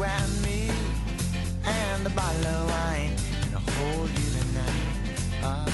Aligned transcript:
You 0.00 0.06
and 0.06 0.42
me 0.42 0.70
And 1.66 2.06
a 2.06 2.10
bottle 2.10 2.46
of 2.46 2.70
wine 2.70 3.12
And 3.42 3.54
I'll 3.54 3.74
hold 3.74 4.08
you 4.08 4.28
tonight 4.40 4.82
Ah. 5.42 5.66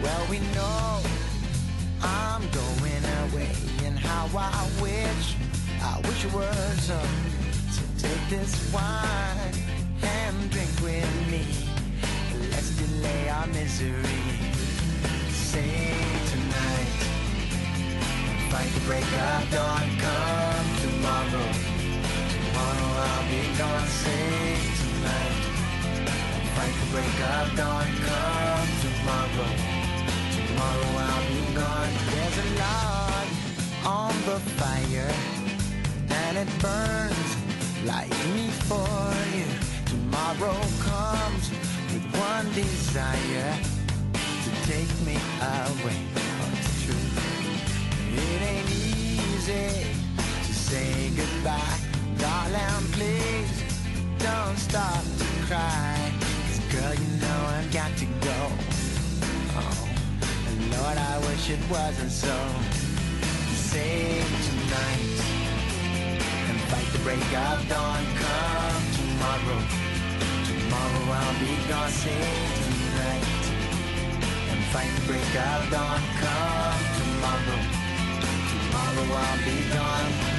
Well, 0.00 0.26
we 0.30 0.38
know 0.54 1.00
I'm 2.00 2.42
going 2.50 3.04
away 3.24 3.50
And 3.86 3.98
how 3.98 4.28
I 4.38 4.70
wish 4.80 5.34
I 5.82 6.00
wish 6.06 6.24
it 6.26 6.32
was 6.32 6.90
up 6.90 7.08
To 7.74 8.02
take 8.06 8.28
this 8.30 8.72
wine 8.72 9.54
And 10.00 10.48
drink 10.52 10.70
with 10.80 11.10
me 11.32 11.44
Let's 12.52 12.70
delay 12.76 13.30
our 13.30 13.48
misery 13.48 14.22
Sing 15.30 15.96
tonight. 16.30 16.98
Fight 18.50 18.70
the 18.74 18.80
break 18.86 19.02
of 19.02 19.50
dawn. 19.50 19.88
Come 19.98 20.76
tomorrow. 20.82 21.77
Tomorrow 22.58 22.92
I'll 23.06 23.28
be 23.30 23.42
gone. 23.56 23.86
Sing 23.86 24.58
tonight. 24.80 25.42
Fight 26.54 26.74
the 26.80 26.86
break 26.90 27.16
of 27.34 27.46
dawn. 27.56 27.86
Come 28.06 28.70
tomorrow. 28.82 29.50
Tomorrow 30.34 30.90
I'll 31.06 31.26
be 31.28 31.40
gone. 31.54 31.92
There's 32.10 32.38
a 32.38 32.48
log 32.58 33.26
on 33.86 34.14
the 34.26 34.38
fire, 34.58 35.12
and 36.10 36.34
it 36.38 36.50
burns 36.58 37.30
like 37.84 38.10
me 38.34 38.50
for 38.66 39.14
you. 39.36 39.48
Tomorrow 39.86 40.58
comes 40.90 41.50
with 41.92 42.06
one 42.16 42.46
desire 42.54 43.54
to 44.14 44.50
take 44.66 44.92
me 45.06 45.16
away. 45.40 45.98
Oh, 46.16 46.58
it's 46.58 46.84
true. 46.84 47.27
Don't 54.48 54.56
stop 54.56 55.04
to 55.18 55.26
cry. 55.46 56.12
'Cause 56.46 56.60
girl, 56.72 56.94
you 56.94 57.08
know 57.22 57.40
I've 57.56 57.70
got 57.70 57.92
to 57.98 58.06
go. 58.28 58.40
Oh, 59.60 59.88
and 60.48 60.60
Lord, 60.72 60.98
I 61.12 61.14
wish 61.28 61.50
it 61.50 61.62
wasn't 61.68 62.10
so. 62.10 62.36
Sing 63.68 64.24
tonight 64.48 65.16
and 66.48 66.58
fight 66.70 66.88
the 66.94 67.00
break 67.06 67.30
of 67.46 67.58
dawn. 67.68 68.02
Come 68.22 68.84
tomorrow. 68.98 69.60
Tomorrow 70.48 71.04
I'll 71.20 71.38
be 71.44 71.54
gone. 71.70 71.92
Sing 72.02 72.48
tonight 72.68 73.44
and 74.50 74.60
fight 74.72 74.92
the 74.96 75.04
break 75.10 75.34
of 75.50 75.60
dawn. 75.74 76.02
Come 76.22 76.82
tomorrow. 77.00 77.60
Tomorrow 78.52 79.08
I'll 79.24 79.40
be 79.48 79.56
gone. 79.76 80.37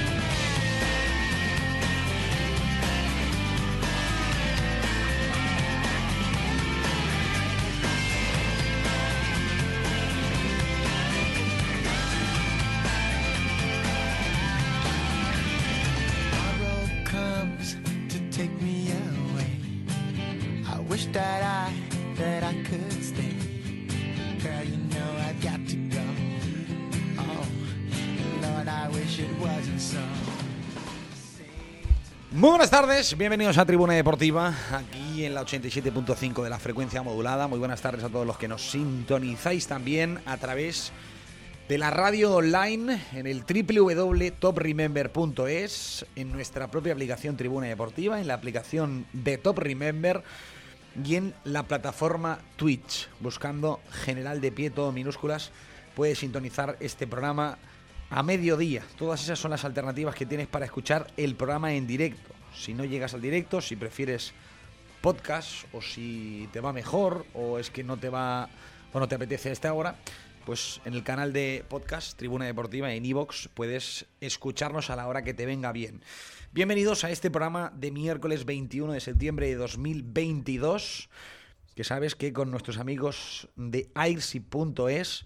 Muy 32.50 32.58
buenas 32.58 32.72
tardes, 32.72 33.16
bienvenidos 33.16 33.60
a 33.60 33.66
Tribuna 33.66 33.94
Deportiva, 33.94 34.52
aquí 34.72 35.24
en 35.24 35.36
la 35.36 35.46
87.5 35.46 36.42
de 36.42 36.50
la 36.50 36.58
frecuencia 36.58 37.04
modulada. 37.04 37.48
Muy 37.48 37.60
buenas 37.60 37.80
tardes 37.80 38.04
a 38.04 38.10
todos 38.10 38.26
los 38.26 38.40
que 38.40 38.48
nos 38.48 38.72
sintonizáis 38.72 39.68
también 39.68 40.20
a 40.26 40.36
través 40.38 40.92
de 41.68 41.78
la 41.78 41.92
radio 41.92 42.34
online 42.34 43.04
en 43.14 43.28
el 43.28 43.44
www.topremember.es, 43.44 46.08
en 46.16 46.32
nuestra 46.32 46.72
propia 46.72 46.94
aplicación 46.94 47.38
Tribuna 47.38 47.68
Deportiva, 47.68 48.20
en 48.20 48.26
la 48.26 48.34
aplicación 48.34 49.06
de 49.14 49.38
Top 49.38 49.60
Remember 49.60 50.24
y 51.06 51.18
en 51.18 51.36
la 51.44 51.68
plataforma 51.68 52.40
Twitch, 52.56 53.10
buscando 53.20 53.80
General 53.92 54.42
de 54.42 54.52
Pie, 54.52 54.72
todo 54.72 54.92
minúsculas, 54.92 55.52
puedes 55.96 56.18
sintonizar 56.18 56.78
este 56.80 57.06
programa 57.06 57.60
a 58.10 58.24
mediodía. 58.24 58.82
Todas 58.98 59.22
esas 59.22 59.38
son 59.38 59.52
las 59.52 59.66
alternativas 59.66 60.16
que 60.16 60.26
tienes 60.26 60.48
para 60.48 60.66
escuchar 60.66 61.06
el 61.16 61.36
programa 61.36 61.74
en 61.74 61.86
directo. 61.86 62.39
Si 62.54 62.74
no 62.74 62.86
llegas 62.86 63.14
al 63.14 63.22
directo, 63.22 63.62
si 63.62 63.76
prefieres 63.76 64.34
podcast 65.02 65.66
o 65.74 65.82
si 65.82 66.50
te 66.52 66.60
va 66.60 66.74
mejor 66.74 67.26
o 67.34 67.60
es 67.60 67.70
que 67.70 67.84
no 67.84 67.98
te 67.98 68.10
va 68.10 68.50
o 68.92 69.00
no 69.00 69.08
te 69.08 69.16
apetece 69.16 69.52
esta 69.52 69.74
hora, 69.74 69.96
pues 70.46 70.82
en 70.86 70.94
el 70.94 71.04
canal 71.04 71.32
de 71.32 71.64
podcast 71.70 72.18
Tribuna 72.18 72.46
Deportiva 72.46 72.92
en 72.94 73.06
iVoox 73.06 73.50
puedes 73.54 74.08
escucharnos 74.20 74.90
a 74.90 74.96
la 74.96 75.08
hora 75.08 75.24
que 75.24 75.34
te 75.34 75.46
venga 75.46 75.72
bien. 75.72 76.04
Bienvenidos 76.52 77.04
a 77.04 77.12
este 77.12 77.30
programa 77.30 77.72
de 77.76 77.92
miércoles 77.92 78.46
21 78.46 78.94
de 78.94 79.00
septiembre 79.00 79.48
de 79.48 79.56
2022, 79.56 81.10
que 81.76 81.84
sabes 81.84 82.16
que 82.16 82.34
con 82.34 82.50
nuestros 82.50 82.78
amigos 82.78 83.48
de 83.56 83.92
airsi.es 83.94 85.26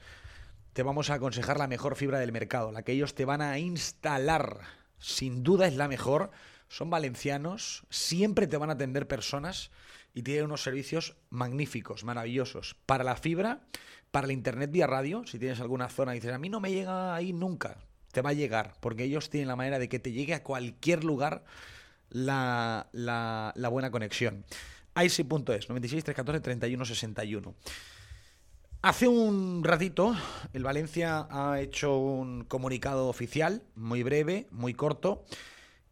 te 0.73 0.84
vamos 0.84 1.09
a 1.09 1.13
aconsejar 1.13 1.57
la 1.57 1.67
mejor 1.67 1.95
fibra 1.95 2.19
del 2.19 2.31
mercado, 2.31 2.72
la 2.72 2.81
que 2.81 2.91
ellos 2.91 3.16
te 3.16 3.25
van 3.25 3.41
a 3.41 3.57
instalar. 3.59 4.59
Sin 5.00 5.44
duda 5.44 5.67
es 5.67 5.75
la 5.75 5.88
mejor. 5.88 6.31
Son 6.73 6.89
valencianos, 6.89 7.84
siempre 7.91 8.47
te 8.47 8.57
van 8.57 8.72
a 8.72 8.73
atender 8.73 9.07
personas 9.07 9.69
y 10.16 10.23
tienen 10.23 10.45
unos 10.45 10.63
servicios 10.63 11.16
magníficos, 11.29 12.03
maravillosos. 12.03 12.75
Para 12.88 13.03
la 13.03 13.16
fibra, 13.16 13.61
para 14.09 14.25
el 14.25 14.31
internet 14.31 14.72
vía 14.72 14.88
radio, 14.88 15.22
si 15.28 15.38
tienes 15.38 15.59
alguna 15.59 15.88
zona 15.88 16.13
y 16.16 16.17
dices, 16.17 16.34
a 16.34 16.39
mí 16.39 16.50
no 16.50 16.59
me 16.59 16.72
llega 16.72 17.13
ahí 17.13 17.31
nunca, 17.31 17.78
te 18.11 18.23
va 18.23 18.31
a 18.31 18.34
llegar, 18.34 18.73
porque 18.79 19.03
ellos 19.03 19.29
tienen 19.29 19.50
la 19.50 19.56
manera 19.56 19.78
de 19.78 19.88
que 19.88 20.00
te 20.00 20.11
llegue 20.11 20.34
a 20.34 20.41
cualquier 20.41 21.03
lugar 21.03 21.44
la, 22.09 22.88
la, 22.91 23.69
buena 23.69 23.91
conexión. 23.91 24.44
IC.es, 24.95 25.69
96 25.69 26.03
314 26.05 26.40
31 26.40 26.85
61. 26.85 27.53
Hace 28.81 29.07
un 29.07 29.63
ratito, 29.63 30.16
el 30.53 30.63
Valencia 30.63 31.28
ha 31.29 31.61
hecho 31.61 32.00
un 32.00 32.45
comunicado 32.45 33.09
oficial, 33.09 33.61
muy 33.75 34.01
breve, 34.01 34.47
muy 34.50 34.73
corto, 34.73 35.23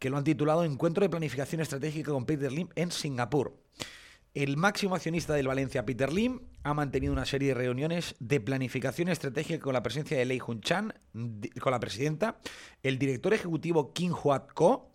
que 0.01 0.09
lo 0.09 0.17
han 0.17 0.23
titulado 0.23 0.63
Encuentro 0.63 1.03
de 1.03 1.11
Planificación 1.11 1.61
Estratégica 1.61 2.11
con 2.11 2.25
Peter 2.25 2.51
Lim 2.51 2.69
en 2.73 2.91
Singapur. 2.91 3.55
El 4.33 4.57
máximo 4.57 4.95
accionista 4.95 5.35
del 5.35 5.47
Valencia, 5.47 5.85
Peter 5.85 6.11
Lim, 6.11 6.39
ha 6.63 6.73
mantenido 6.73 7.13
una 7.13 7.27
serie 7.27 7.49
de 7.49 7.53
reuniones 7.53 8.15
de 8.19 8.41
planificación 8.41 9.09
estratégica 9.09 9.59
con 9.59 9.73
la 9.73 9.83
presencia 9.83 10.17
de 10.17 10.25
Lei 10.25 10.39
Jun 10.39 10.59
Chan, 10.61 10.95
con 11.59 11.71
la 11.71 11.79
presidenta, 11.79 12.39
el 12.81 12.97
director 12.97 13.35
ejecutivo 13.35 13.93
Kim 13.93 14.11
Huat 14.11 14.51
Ko, 14.53 14.91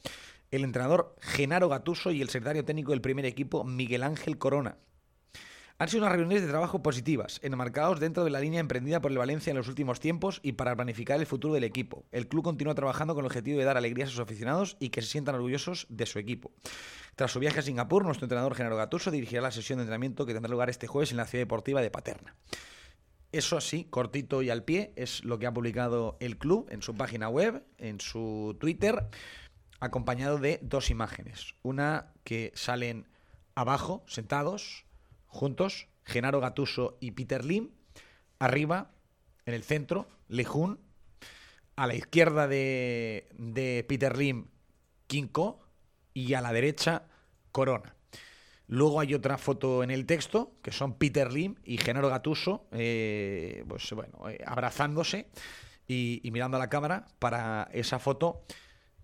el 0.50 0.64
entrenador 0.64 1.14
Genaro 1.20 1.68
Gatuso 1.68 2.10
y 2.10 2.20
el 2.20 2.28
secretario 2.28 2.64
técnico 2.64 2.90
del 2.90 3.00
primer 3.00 3.26
equipo, 3.26 3.62
Miguel 3.62 4.02
Ángel 4.02 4.38
Corona. 4.38 4.76
Han 5.78 5.88
sido 5.88 6.04
unas 6.04 6.16
reuniones 6.16 6.42
de 6.42 6.48
trabajo 6.48 6.82
positivas, 6.82 7.38
enmarcados 7.42 8.00
dentro 8.00 8.24
de 8.24 8.30
la 8.30 8.40
línea 8.40 8.60
emprendida 8.60 9.02
por 9.02 9.10
el 9.10 9.18
Valencia 9.18 9.50
en 9.50 9.58
los 9.58 9.68
últimos 9.68 10.00
tiempos 10.00 10.40
y 10.42 10.52
para 10.52 10.74
planificar 10.74 11.20
el 11.20 11.26
futuro 11.26 11.52
del 11.52 11.64
equipo. 11.64 12.06
El 12.12 12.28
club 12.28 12.44
continúa 12.44 12.74
trabajando 12.74 13.14
con 13.14 13.24
el 13.24 13.26
objetivo 13.26 13.58
de 13.58 13.64
dar 13.66 13.76
alegría 13.76 14.06
a 14.06 14.08
sus 14.08 14.20
aficionados 14.20 14.78
y 14.80 14.88
que 14.88 15.02
se 15.02 15.08
sientan 15.08 15.34
orgullosos 15.34 15.86
de 15.90 16.06
su 16.06 16.18
equipo. 16.18 16.50
Tras 17.14 17.30
su 17.30 17.40
viaje 17.40 17.58
a 17.58 17.62
Singapur, 17.62 18.06
nuestro 18.06 18.24
entrenador 18.24 18.54
Genaro 18.54 18.76
Gatuso 18.76 19.10
dirigirá 19.10 19.42
la 19.42 19.50
sesión 19.50 19.76
de 19.76 19.82
entrenamiento 19.82 20.24
que 20.24 20.32
tendrá 20.32 20.50
lugar 20.50 20.70
este 20.70 20.86
jueves 20.86 21.10
en 21.10 21.18
la 21.18 21.26
ciudad 21.26 21.42
deportiva 21.42 21.82
de 21.82 21.90
Paterna. 21.90 22.34
Eso 23.32 23.60
sí, 23.60 23.84
cortito 23.84 24.40
y 24.40 24.48
al 24.48 24.64
pie, 24.64 24.94
es 24.96 25.24
lo 25.24 25.38
que 25.38 25.46
ha 25.46 25.52
publicado 25.52 26.16
el 26.20 26.38
club 26.38 26.68
en 26.70 26.80
su 26.80 26.94
página 26.94 27.28
web, 27.28 27.66
en 27.76 28.00
su 28.00 28.56
Twitter, 28.58 29.08
acompañado 29.78 30.38
de 30.38 30.58
dos 30.62 30.88
imágenes. 30.88 31.54
Una 31.62 32.14
que 32.24 32.50
salen 32.54 33.08
abajo, 33.54 34.04
sentados, 34.06 34.85
juntos, 35.26 35.88
Genaro 36.04 36.40
Gatuso 36.40 36.96
y 37.00 37.12
Peter 37.12 37.44
Lim. 37.44 37.70
Arriba, 38.38 38.92
en 39.44 39.54
el 39.54 39.62
centro, 39.62 40.06
Lejun, 40.28 40.78
a 41.76 41.86
la 41.86 41.94
izquierda 41.94 42.48
de, 42.48 43.84
Peter 43.88 44.16
Lim, 44.16 44.46
Kinko, 45.06 45.60
y 46.14 46.34
a 46.34 46.40
la 46.40 46.52
derecha, 46.52 47.04
Corona. 47.52 47.94
Luego 48.68 49.00
hay 49.00 49.14
otra 49.14 49.38
foto 49.38 49.84
en 49.84 49.90
el 49.90 50.06
texto, 50.06 50.54
que 50.62 50.72
son 50.72 50.94
Peter 50.98 51.32
Lim 51.32 51.54
y 51.64 51.78
Genaro 51.78 52.08
Gatuso, 52.08 52.66
eh, 52.72 53.64
pues 53.68 53.92
bueno, 53.92 54.28
eh, 54.28 54.42
abrazándose 54.44 55.28
y, 55.86 56.20
y, 56.24 56.30
mirando 56.32 56.56
a 56.56 56.60
la 56.60 56.68
cámara 56.68 57.06
para 57.18 57.68
esa 57.72 57.98
foto 57.98 58.44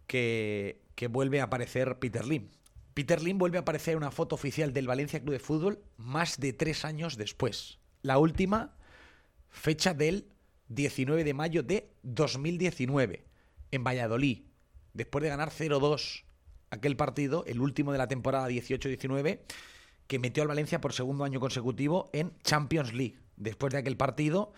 que, 0.07 0.83
que, 0.97 1.07
vuelve 1.07 1.41
a 1.41 1.45
aparecer 1.45 1.99
Peter 2.01 2.27
Lim. 2.27 2.49
Peter 2.94 3.23
Lim 3.23 3.39
vuelve 3.39 3.59
a 3.59 3.62
aparecer 3.62 3.93
en 3.93 3.99
una 3.99 4.11
foto 4.11 4.35
oficial 4.35 4.73
del 4.73 4.87
Valencia 4.87 5.21
Club 5.21 5.33
de 5.33 5.39
Fútbol 5.39 5.83
más 5.97 6.39
de 6.39 6.53
tres 6.53 6.85
años 6.85 7.17
después. 7.17 7.79
La 8.03 8.19
última 8.19 8.77
fecha 9.49 9.94
del 9.94 10.27
19 10.69 11.25
de 11.25 11.35
mayo 11.35 11.62
de 11.62 11.91
2019, 12.03 13.25
en 13.71 13.85
Valladolid, 13.85 14.43
después 14.94 15.23
de 15.23 15.29
ganar 15.29 15.50
0-2 15.50 16.25
aquel 16.71 16.97
partido, 16.97 17.44
el 17.47 17.61
último 17.61 17.93
de 17.93 17.99
la 17.99 18.09
temporada 18.09 18.49
18-19, 18.49 19.41
que 20.06 20.19
metió 20.19 20.43
al 20.43 20.49
Valencia 20.49 20.81
por 20.81 20.93
segundo 20.93 21.25
año 21.25 21.38
consecutivo 21.38 22.11
en 22.12 22.33
Champions 22.43 22.93
League. 22.93 23.19
Después 23.37 23.73
de 23.73 23.79
aquel 23.79 23.97
partido, 23.97 24.53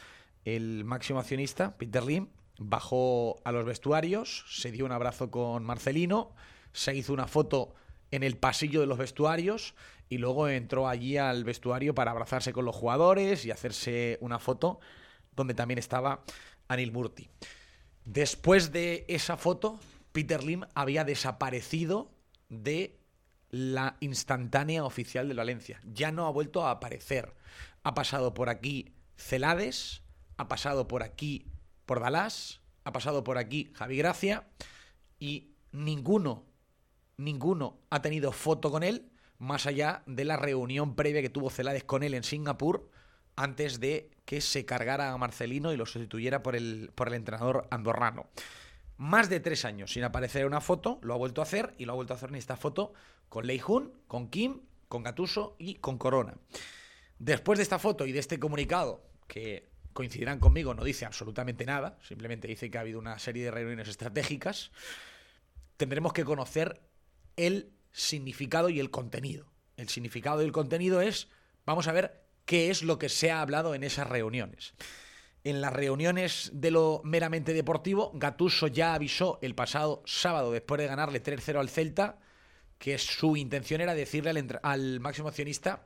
el 0.44 0.84
máximo 0.84 1.18
accionista, 1.18 1.76
Peter 1.76 2.04
Lim, 2.04 2.28
bajó 2.58 3.40
a 3.44 3.52
los 3.52 3.64
vestuarios, 3.64 4.44
se 4.48 4.70
dio 4.70 4.84
un 4.84 4.92
abrazo 4.92 5.30
con 5.30 5.64
Marcelino, 5.64 6.34
se 6.72 6.94
hizo 6.94 7.12
una 7.12 7.26
foto 7.26 7.74
en 8.14 8.22
el 8.22 8.36
pasillo 8.36 8.80
de 8.80 8.86
los 8.86 8.98
vestuarios 8.98 9.74
y 10.08 10.18
luego 10.18 10.48
entró 10.48 10.88
allí 10.88 11.16
al 11.16 11.42
vestuario 11.42 11.94
para 11.94 12.12
abrazarse 12.12 12.52
con 12.52 12.64
los 12.64 12.76
jugadores 12.76 13.44
y 13.44 13.50
hacerse 13.50 14.18
una 14.20 14.38
foto 14.38 14.78
donde 15.34 15.54
también 15.54 15.78
estaba 15.78 16.24
Anil 16.68 16.92
Murti. 16.92 17.28
Después 18.04 18.70
de 18.70 19.04
esa 19.08 19.36
foto, 19.36 19.80
Peter 20.12 20.44
Lim 20.44 20.62
había 20.74 21.02
desaparecido 21.02 22.12
de 22.48 23.00
la 23.50 23.96
instantánea 23.98 24.84
oficial 24.84 25.26
de 25.26 25.34
Valencia. 25.34 25.80
Ya 25.84 26.12
no 26.12 26.26
ha 26.26 26.30
vuelto 26.30 26.64
a 26.64 26.70
aparecer. 26.70 27.34
Ha 27.82 27.94
pasado 27.94 28.32
por 28.32 28.48
aquí 28.48 28.94
Celades, 29.16 30.02
ha 30.36 30.46
pasado 30.46 30.86
por 30.86 31.02
aquí 31.02 31.46
por 31.84 32.00
Dalás, 32.00 32.60
ha 32.84 32.92
pasado 32.92 33.24
por 33.24 33.38
aquí 33.38 33.72
Javi 33.74 33.96
Gracia 33.96 34.46
y 35.18 35.54
ninguno, 35.72 36.44
ninguno 37.16 37.78
ha 37.90 38.02
tenido 38.02 38.32
foto 38.32 38.70
con 38.70 38.82
él 38.82 39.10
más 39.38 39.66
allá 39.66 40.02
de 40.06 40.24
la 40.24 40.36
reunión 40.36 40.94
previa 40.94 41.22
que 41.22 41.30
tuvo 41.30 41.50
Celades 41.50 41.84
con 41.84 42.02
él 42.02 42.14
en 42.14 42.22
Singapur 42.22 42.88
antes 43.36 43.80
de 43.80 44.10
que 44.24 44.40
se 44.40 44.64
cargara 44.64 45.12
a 45.12 45.18
Marcelino 45.18 45.72
y 45.72 45.76
lo 45.76 45.86
sustituyera 45.86 46.42
por 46.42 46.56
el, 46.56 46.90
por 46.94 47.08
el 47.08 47.14
entrenador 47.14 47.66
andorrano 47.70 48.26
más 48.96 49.28
de 49.28 49.40
tres 49.40 49.64
años 49.64 49.92
sin 49.92 50.04
aparecer 50.04 50.46
una 50.46 50.60
foto, 50.60 50.98
lo 51.02 51.14
ha 51.14 51.16
vuelto 51.16 51.40
a 51.40 51.44
hacer 51.44 51.74
y 51.78 51.84
lo 51.84 51.92
ha 51.92 51.96
vuelto 51.96 52.14
a 52.14 52.16
hacer 52.16 52.28
en 52.30 52.36
esta 52.36 52.56
foto 52.56 52.92
con 53.28 53.46
Lei 53.46 53.58
Jun, 53.58 53.92
con 54.06 54.28
Kim, 54.28 54.60
con 54.88 55.02
Gatuso 55.02 55.56
y 55.58 55.76
con 55.76 55.98
Corona. 55.98 56.34
Después 57.18 57.58
de 57.58 57.64
esta 57.64 57.78
foto 57.78 58.06
y 58.06 58.12
de 58.12 58.20
este 58.20 58.38
comunicado, 58.38 59.02
que 59.26 59.68
coincidirán 59.92 60.38
conmigo, 60.38 60.74
no 60.74 60.84
dice 60.84 61.06
absolutamente 61.06 61.64
nada, 61.64 61.98
simplemente 62.02 62.48
dice 62.48 62.70
que 62.70 62.78
ha 62.78 62.82
habido 62.82 62.98
una 62.98 63.18
serie 63.18 63.44
de 63.44 63.50
reuniones 63.50 63.88
estratégicas, 63.88 64.70
tendremos 65.76 66.12
que 66.12 66.24
conocer 66.24 66.80
el 67.36 67.72
significado 67.92 68.68
y 68.68 68.80
el 68.80 68.90
contenido. 68.90 69.46
El 69.76 69.88
significado 69.88 70.42
y 70.42 70.44
el 70.44 70.52
contenido 70.52 71.00
es, 71.00 71.28
vamos 71.66 71.88
a 71.88 71.92
ver 71.92 72.24
qué 72.44 72.70
es 72.70 72.82
lo 72.82 72.98
que 72.98 73.08
se 73.08 73.30
ha 73.30 73.40
hablado 73.40 73.74
en 73.74 73.84
esas 73.84 74.08
reuniones 74.08 74.74
en 75.44 75.60
las 75.60 75.72
reuniones 75.72 76.50
de 76.54 76.70
lo 76.70 77.02
meramente 77.04 77.52
deportivo, 77.52 78.10
Gatuso 78.14 78.66
ya 78.66 78.94
avisó 78.94 79.38
el 79.42 79.54
pasado 79.54 80.02
sábado, 80.06 80.50
después 80.50 80.80
de 80.80 80.86
ganarle 80.86 81.22
3-0 81.22 81.60
al 81.60 81.68
Celta, 81.68 82.18
que 82.78 82.96
su 82.98 83.36
intención 83.36 83.82
era 83.82 83.94
decirle 83.94 84.30
al, 84.30 84.60
al, 84.62 85.00
máximo 85.00 85.28
accionista 85.28 85.84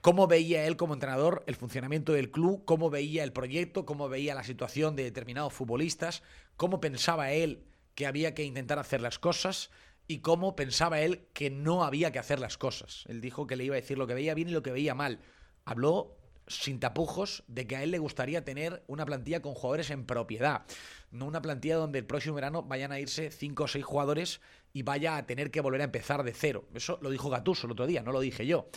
cómo 0.00 0.28
veía 0.28 0.66
él 0.66 0.76
como 0.76 0.94
entrenador 0.94 1.42
el 1.48 1.56
funcionamiento 1.56 2.12
del 2.12 2.30
club, 2.30 2.64
cómo 2.64 2.88
veía 2.88 3.24
el 3.24 3.32
proyecto, 3.32 3.84
cómo 3.84 4.08
veía 4.08 4.36
la 4.36 4.44
situación 4.44 4.94
de 4.94 5.02
determinados 5.02 5.52
futbolistas, 5.52 6.22
cómo 6.56 6.80
pensaba 6.80 7.32
él 7.32 7.64
que 7.96 8.06
había 8.06 8.34
que 8.34 8.44
intentar 8.44 8.78
hacer 8.78 9.00
las 9.00 9.18
cosas 9.18 9.70
y 10.08 10.18
cómo 10.18 10.56
pensaba 10.56 11.00
él 11.00 11.26
que 11.32 11.50
no 11.50 11.84
había 11.84 12.12
que 12.12 12.18
hacer 12.18 12.38
las 12.38 12.58
cosas. 12.58 13.04
Él 13.08 13.20
dijo 13.20 13.46
que 13.46 13.56
le 13.56 13.64
iba 13.64 13.74
a 13.74 13.80
decir 13.80 13.98
lo 13.98 14.06
que 14.06 14.14
veía 14.14 14.34
bien 14.34 14.48
y 14.48 14.52
lo 14.52 14.62
que 14.62 14.72
veía 14.72 14.94
mal. 14.94 15.20
Habló 15.64 16.16
sin 16.46 16.78
tapujos 16.78 17.42
de 17.48 17.66
que 17.66 17.76
a 17.76 17.82
él 17.82 17.90
le 17.90 17.98
gustaría 17.98 18.44
tener 18.44 18.84
una 18.86 19.04
plantilla 19.04 19.42
con 19.42 19.54
jugadores 19.54 19.90
en 19.90 20.06
propiedad, 20.06 20.64
no 21.10 21.26
una 21.26 21.42
plantilla 21.42 21.76
donde 21.76 21.98
el 21.98 22.06
próximo 22.06 22.36
verano 22.36 22.62
vayan 22.62 22.92
a 22.92 23.00
irse 23.00 23.30
cinco 23.30 23.64
o 23.64 23.68
seis 23.68 23.84
jugadores 23.84 24.40
y 24.72 24.82
vaya 24.82 25.16
a 25.16 25.26
tener 25.26 25.50
que 25.50 25.60
volver 25.60 25.80
a 25.80 25.84
empezar 25.84 26.22
de 26.22 26.32
cero. 26.32 26.68
Eso 26.74 26.98
lo 27.02 27.10
dijo 27.10 27.30
Gatuso 27.30 27.66
el 27.66 27.72
otro 27.72 27.86
día, 27.86 28.02
no 28.02 28.12
lo 28.12 28.20
dije 28.20 28.46
yo. 28.46 28.68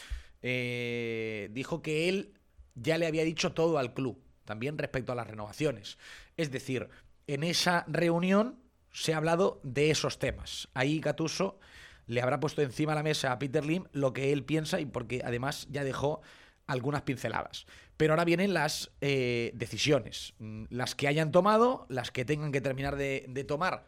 Eh, 0.42 1.50
dijo 1.52 1.82
que 1.82 2.10
él 2.10 2.34
ya 2.76 2.98
le 2.98 3.06
había 3.06 3.24
dicho 3.24 3.54
todo 3.54 3.78
al 3.78 3.94
club, 3.94 4.20
también 4.46 4.78
respecto 4.78 5.12
a 5.12 5.16
las 5.16 5.28
renovaciones. 5.28 5.98
Es 6.38 6.52
decir, 6.52 6.90
en 7.28 7.44
esa 7.44 7.86
reunión 7.88 8.58
se 8.92 9.14
ha 9.14 9.18
hablado 9.18 9.60
de 9.64 9.92
esos 9.92 10.20
temas. 10.20 10.68
Ahí 10.74 11.00
Gatuso 11.00 11.60
le 12.08 12.22
habrá 12.22 12.40
puesto 12.40 12.62
encima 12.62 12.94
de 12.94 12.98
la 12.98 13.04
mesa 13.04 13.32
a 13.32 13.40
Peter 13.40 13.66
Lim 13.66 13.86
lo 13.92 14.14
que 14.14 14.34
él 14.34 14.44
piensa 14.44 14.80
y 14.80 14.86
porque 14.86 15.22
además 15.24 15.68
ya 15.70 15.84
dejó 15.84 16.22
algunas 16.66 17.04
pinceladas. 17.04 17.66
Pero 17.98 18.14
ahora 18.14 18.26
vienen 18.26 18.54
las 18.54 18.92
eh, 19.02 19.52
decisiones, 19.56 20.34
mm, 20.40 20.66
las 20.70 20.96
que 20.96 21.08
hayan 21.08 21.32
tomado, 21.32 21.86
las 21.90 22.12
que 22.12 22.26
tengan 22.26 22.52
que 22.52 22.62
terminar 22.62 22.96
de, 22.96 23.26
de 23.28 23.44
tomar, 23.44 23.88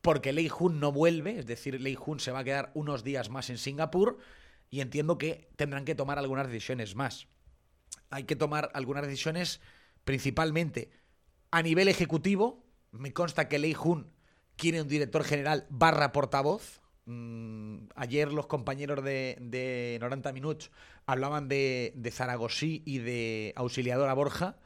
porque 0.00 0.32
Lei 0.32 0.48
Jun 0.48 0.78
no 0.78 0.92
vuelve, 0.92 1.38
es 1.38 1.46
decir, 1.46 1.80
Lei 1.80 1.94
Jun 1.96 2.20
se 2.20 2.30
va 2.30 2.40
a 2.40 2.44
quedar 2.44 2.70
unos 2.74 3.02
días 3.02 3.30
más 3.30 3.50
en 3.50 3.58
Singapur 3.58 4.18
y 4.70 4.80
entiendo 4.80 5.18
que 5.18 5.48
tendrán 5.56 5.84
que 5.84 5.94
tomar 5.94 6.18
algunas 6.18 6.46
decisiones 6.46 6.94
más. 6.94 7.26
Hay 8.10 8.24
que 8.24 8.36
tomar 8.36 8.70
algunas 8.74 9.04
decisiones 9.04 9.60
principalmente 10.04 10.90
a 11.50 11.62
nivel 11.62 11.88
ejecutivo. 11.88 12.64
Me 12.92 13.12
consta 13.12 13.48
que 13.48 13.58
Lei 13.58 13.74
Jun 13.74 14.12
quiere 14.56 14.82
un 14.82 14.88
director 14.88 15.24
general 15.24 15.66
barra 15.70 16.12
portavoz, 16.12 16.80
Mm, 17.06 17.86
ayer 17.94 18.32
los 18.32 18.46
compañeros 18.46 19.02
de, 19.04 19.38
de 19.40 19.96
90 20.00 20.32
Minutos 20.32 20.72
hablaban 21.06 21.46
de, 21.46 21.92
de 21.94 22.10
Zaragosí 22.10 22.82
y 22.84 22.98
de 22.98 23.52
Auxiliadora 23.56 24.12
Borja. 24.12 24.56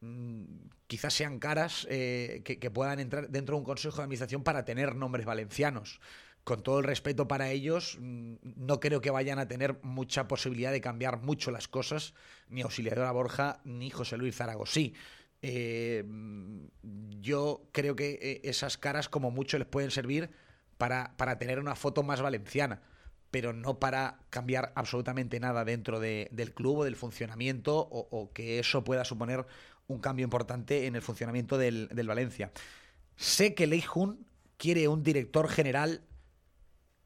Mm, 0.00 0.44
quizás 0.86 1.12
sean 1.12 1.38
caras 1.38 1.86
eh, 1.90 2.42
que, 2.44 2.70
puedan 2.70 3.00
entrar 3.00 3.28
dentro 3.28 3.54
de 3.54 3.58
un 3.60 3.64
consejo 3.64 3.98
de 3.98 4.04
administración 4.04 4.42
para 4.42 4.64
tener 4.64 4.94
nombres 4.96 5.26
valencianos. 5.26 6.00
Con 6.42 6.62
todo 6.62 6.78
el 6.78 6.84
respeto 6.84 7.28
para 7.28 7.50
ellos, 7.50 7.98
mm, 8.00 8.36
no 8.56 8.80
creo 8.80 9.02
que 9.02 9.10
vayan 9.10 9.38
a 9.38 9.46
tener 9.46 9.78
mucha 9.82 10.26
posibilidad 10.26 10.72
de 10.72 10.80
cambiar 10.80 11.20
mucho 11.20 11.50
las 11.50 11.68
cosas, 11.68 12.14
ni 12.48 12.62
Auxiliadora 12.62 13.12
Borja 13.12 13.60
ni 13.64 13.90
José 13.90 14.16
Luis 14.16 14.36
Zaragosí. 14.36 14.94
Eh, 15.42 16.04
yo 17.20 17.68
creo 17.72 17.96
que 17.96 18.18
eh, 18.20 18.40
esas 18.44 18.76
caras 18.78 19.08
como 19.08 19.30
mucho 19.30 19.58
les 19.58 19.66
pueden 19.66 19.90
servir 19.90 20.30
para, 20.76 21.16
para 21.16 21.38
tener 21.38 21.58
una 21.58 21.74
foto 21.74 22.02
más 22.02 22.20
valenciana, 22.20 22.82
pero 23.30 23.52
no 23.52 23.78
para 23.78 24.20
cambiar 24.30 24.72
absolutamente 24.74 25.38
nada 25.40 25.64
dentro 25.64 26.00
de, 26.00 26.28
del 26.32 26.54
club 26.54 26.78
o 26.78 26.84
del 26.84 26.96
funcionamiento 26.96 27.76
o, 27.76 28.32
que 28.32 28.58
eso 28.58 28.84
pueda 28.84 29.04
suponer 29.04 29.46
un 29.86 30.00
cambio 30.00 30.24
importante 30.24 30.86
en 30.86 30.96
el 30.96 31.02
funcionamiento 31.02 31.58
del, 31.58 31.88
del 31.88 32.08
Valencia. 32.08 32.52
Sé 33.16 33.54
que 33.54 33.66
Lei 33.66 33.82
Jun 33.82 34.26
quiere 34.56 34.88
un 34.88 35.02
director 35.02 35.48
general 35.48 36.02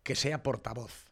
que 0.03 0.15
sea 0.15 0.43
portavoz. 0.43 1.12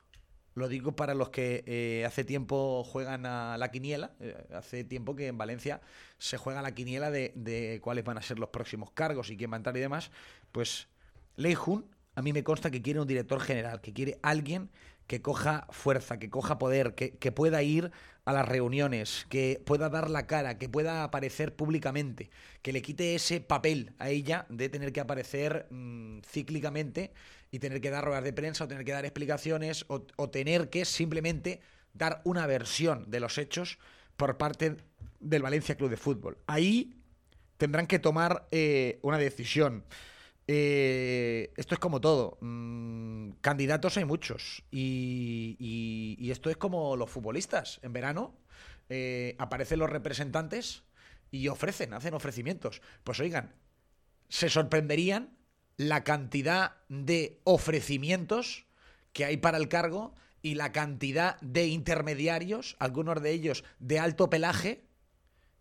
Lo 0.54 0.68
digo 0.68 0.96
para 0.96 1.14
los 1.14 1.30
que 1.30 1.62
eh, 1.66 2.04
hace 2.04 2.24
tiempo 2.24 2.84
juegan 2.84 3.24
a 3.26 3.56
la 3.56 3.70
quiniela. 3.70 4.12
Eh, 4.20 4.36
hace 4.54 4.84
tiempo 4.84 5.14
que 5.14 5.28
en 5.28 5.38
Valencia 5.38 5.80
se 6.18 6.36
juega 6.36 6.62
la 6.62 6.74
quiniela 6.74 7.10
de, 7.10 7.32
de, 7.36 7.80
cuáles 7.82 8.04
van 8.04 8.18
a 8.18 8.22
ser 8.22 8.38
los 8.38 8.50
próximos 8.50 8.90
cargos 8.90 9.30
y 9.30 9.36
quién 9.36 9.50
va 9.50 9.56
a 9.56 9.58
entrar 9.58 9.76
y 9.76 9.80
demás. 9.80 10.10
Pues 10.52 10.88
Lei 11.36 11.54
Jun 11.54 11.86
a 12.14 12.22
mí 12.22 12.32
me 12.32 12.42
consta 12.42 12.70
que 12.70 12.82
quiere 12.82 13.00
un 13.00 13.06
director 13.06 13.40
general, 13.40 13.80
que 13.80 13.92
quiere 13.92 14.18
alguien 14.22 14.70
que 15.10 15.22
coja 15.22 15.66
fuerza, 15.70 16.20
que 16.20 16.30
coja 16.30 16.56
poder, 16.56 16.94
que, 16.94 17.32
pueda 17.32 17.64
ir 17.64 17.90
a 18.24 18.32
las 18.32 18.48
reuniones, 18.48 19.26
que 19.28 19.60
pueda 19.66 19.88
dar 19.88 20.08
la 20.08 20.28
cara, 20.28 20.56
que 20.56 20.68
pueda 20.68 21.02
aparecer 21.02 21.56
públicamente, 21.56 22.30
que 22.62 22.72
le 22.72 22.80
quite 22.80 23.16
ese 23.16 23.40
papel 23.40 23.92
a 23.98 24.08
ella 24.08 24.46
de 24.48 24.68
tener 24.68 24.92
que 24.92 25.00
aparecer 25.00 25.66
mmm, 25.70 26.20
cíclicamente 26.20 27.12
y 27.50 27.58
tener 27.58 27.80
que 27.80 27.90
dar 27.90 28.04
ruedas 28.04 28.24
de 28.24 28.32
prensa 28.32 28.64
o 28.64 28.68
tener 28.68 28.84
que 28.84 28.92
dar 28.92 29.04
explicaciones 29.04 29.84
o, 29.88 30.00
tener 30.30 30.70
que 30.70 30.84
simplemente 30.84 31.60
dar 31.92 32.20
una 32.24 32.46
versión 32.46 33.10
de 33.10 33.20
los 33.20 33.38
hechos 33.38 33.78
por 34.16 34.38
parte 34.38 34.76
del 35.18 35.42
Valencia 35.42 35.76
Club 35.76 35.90
de 35.90 35.96
Fútbol. 35.96 36.38
Ahí 36.46 36.94
tendrán 37.56 37.86
que 37.86 37.98
tomar 37.98 38.46
eh, 38.50 38.98
una 39.02 39.18
decisión. 39.18 39.84
Eh, 40.46 41.52
esto 41.56 41.74
es 41.74 41.80
como 41.80 42.00
todo. 42.00 42.38
Mm, 42.40 43.32
candidatos 43.40 43.96
hay 43.96 44.04
muchos. 44.04 44.62
Y, 44.70 45.56
y, 45.58 46.16
y, 46.18 46.30
esto 46.30 46.50
es 46.50 46.56
como 46.56 46.96
los 46.96 47.10
futbolistas. 47.10 47.80
En 47.82 47.92
verano 47.92 48.34
eh, 48.88 49.36
aparecen 49.38 49.78
los 49.78 49.90
representantes 49.90 50.82
y 51.30 51.48
ofrecen, 51.48 51.94
hacen 51.94 52.14
ofrecimientos. 52.14 52.82
Pues 53.04 53.20
oigan, 53.20 53.54
se 54.28 54.48
sorprenderían 54.48 55.36
la 55.80 56.04
cantidad 56.04 56.76
de 56.90 57.40
ofrecimientos 57.44 58.66
que 59.14 59.24
hay 59.24 59.38
para 59.38 59.56
el 59.56 59.68
cargo 59.70 60.14
y 60.42 60.54
la 60.56 60.72
cantidad 60.72 61.40
de 61.40 61.68
intermediarios, 61.68 62.76
algunos 62.80 63.22
de 63.22 63.30
ellos 63.30 63.64
de 63.78 63.98
alto 63.98 64.28
pelaje, 64.28 64.84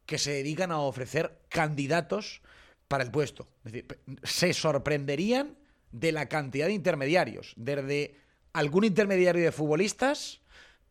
que 0.06 0.18
se 0.18 0.32
dedican 0.32 0.74
a 0.74 0.80
ofrecer 0.80 1.40
candidatos 1.48 2.42
para 2.90 3.06
el 3.06 3.12
puesto. 3.12 3.48
Es 3.64 3.72
decir, 3.72 3.98
se 4.24 4.54
sorprenderían 4.54 5.58
de 5.94 6.12
la 6.12 6.28
cantidad 6.28 6.68
de 6.68 6.74
intermediarios, 6.74 7.54
desde 7.56 8.18
algún 8.52 8.84
intermediario 8.84 9.46
de 9.46 9.54
futbolistas, 9.54 10.42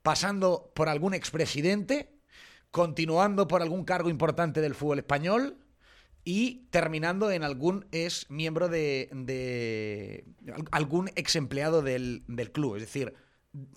pasando 0.01 0.73
por 0.75 0.89
algún 0.89 1.13
expresidente, 1.13 2.15
continuando 2.71 3.47
por 3.47 3.61
algún 3.61 3.85
cargo 3.85 4.09
importante 4.09 4.63
del 4.63 4.75
fútbol 4.75 5.01
español 5.01 5.59
y 6.25 6.67
terminando 6.71 7.31
en 7.31 7.43
algún 7.43 7.87
ex 7.93 8.31
miembro 8.31 8.69
de, 8.69 9.09
de 9.13 10.27
algún 10.71 11.09
ex 11.17 11.37
empleado 11.37 11.83
del, 11.83 12.25
del 12.29 12.53
club. 12.53 12.77
Es 12.77 12.83
decir, 12.83 13.15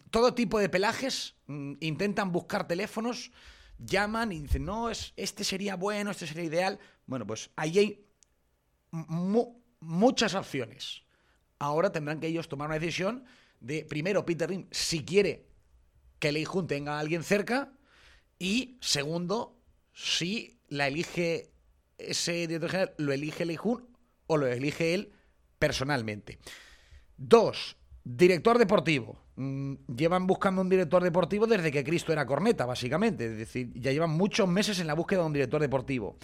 todo 0.10 0.34
tipo 0.34 0.60
de 0.60 0.70
pelajes 0.70 1.36
mm, 1.48 1.74
intentan 1.80 2.32
buscar 2.32 2.68
teléfonos, 2.68 3.32
llaman 3.78 4.32
y 4.32 4.40
dicen, 4.40 4.66
no, 4.66 4.90
es, 4.90 5.14
este 5.16 5.44
sería 5.44 5.76
bueno, 5.76 6.12
este 6.12 6.28
sería 6.28 6.44
ideal. 6.44 6.80
Bueno, 7.06 7.26
pues 7.26 7.52
ahí 7.56 7.80
hay 7.80 8.06
muchas 9.80 10.36
opciones. 10.36 11.04
Ahora 11.60 11.92
tendrán 11.92 12.20
que 12.20 12.28
ellos 12.28 12.50
tomar 12.50 12.68
una 12.68 12.80
decisión 12.80 13.26
de, 13.60 13.86
primero, 13.86 14.26
Peter 14.26 14.50
Lim, 14.50 14.68
si 14.72 15.06
quiere 15.06 15.48
que 16.20 16.32
Lei 16.32 16.46
Jun 16.46 16.68
tenga 16.68 16.98
a 16.98 17.00
alguien 17.00 17.24
cerca, 17.24 17.74
y 18.38 18.78
segundo, 18.82 19.60
si 19.94 20.60
la 20.68 20.88
elige 20.88 21.52
ese 22.08 22.48
director 22.48 22.70
general, 22.70 22.94
lo 22.98 23.14
elige 23.14 23.46
Lei 23.46 23.58
Jun 23.58 23.88
o 24.28 24.38
lo 24.38 24.48
elige 24.48 24.94
él 24.94 25.12
personalmente. 25.60 26.40
Dos, 27.18 27.78
director 28.04 28.58
deportivo. 28.58 29.22
Mm, 29.36 29.76
llevan 29.96 30.28
buscando 30.28 30.62
un 30.62 30.70
director 30.70 31.04
deportivo 31.04 31.48
desde 31.48 31.72
que 31.72 31.84
Cristo 31.84 32.12
era 32.12 32.26
corneta, 32.26 32.66
básicamente. 32.66 33.26
Es 33.26 33.38
decir, 33.38 33.72
ya 33.76 33.92
llevan 33.92 34.12
muchos 34.12 34.48
meses 34.48 34.80
en 34.80 34.88
la 34.88 34.94
búsqueda 34.94 35.22
de 35.22 35.26
un 35.28 35.34
director 35.34 35.62
deportivo. 35.62 36.18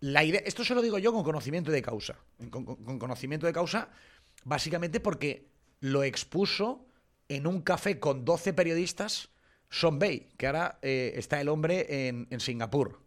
Esto 0.00 0.64
se 0.64 0.74
lo 0.74 0.82
digo 0.82 0.98
yo 0.98 1.12
con 1.12 1.22
conocimiento 1.22 1.70
de 1.70 1.82
causa. 1.82 2.16
Con, 2.50 2.98
conocimiento 2.98 3.46
de 3.46 3.52
causa, 3.52 3.90
básicamente 4.44 5.00
porque 5.00 5.48
lo 5.80 6.02
expuso 6.02 6.86
en 7.28 7.46
un 7.46 7.60
café 7.62 8.00
con 8.00 8.24
12 8.24 8.52
periodistas 8.54 9.28
Son 9.68 9.98
Bay, 9.98 10.28
que 10.36 10.46
ahora 10.46 10.78
eh, 10.82 11.12
está 11.16 11.40
el 11.40 11.48
hombre 11.48 12.08
en, 12.08 12.40
Singapur. 12.40 13.00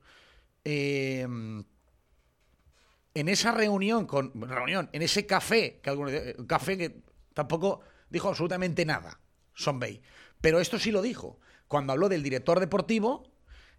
Eh, 0.63 1.27
en 3.13 3.29
esa 3.29 3.51
reunión, 3.51 4.05
con, 4.05 4.31
reunión, 4.41 4.89
en 4.91 5.01
ese 5.01 5.25
café, 5.25 5.79
que 5.81 5.91
un 5.91 6.47
café 6.47 6.77
que 6.77 7.03
tampoco 7.33 7.81
dijo 8.09 8.29
absolutamente 8.29 8.85
nada. 8.85 9.19
Son 9.53 9.79
Bay. 9.79 10.01
Pero 10.41 10.59
esto 10.59 10.79
sí 10.79 10.91
lo 10.91 11.01
dijo. 11.01 11.39
Cuando 11.67 11.93
habló 11.93 12.09
del 12.09 12.23
director 12.23 12.59
deportivo, 12.59 13.31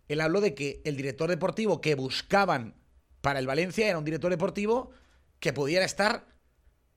él 0.08 0.20
habló 0.20 0.40
de 0.40 0.54
que 0.54 0.82
el 0.84 0.96
director 0.96 1.28
deportivo 1.28 1.80
que 1.80 1.94
buscaban 1.94 2.74
para 3.20 3.38
el 3.38 3.46
Valencia 3.46 3.88
era 3.88 3.98
un 3.98 4.04
director 4.04 4.30
deportivo 4.30 4.90
que 5.40 5.52
pudiera 5.52 5.84
estar 5.84 6.26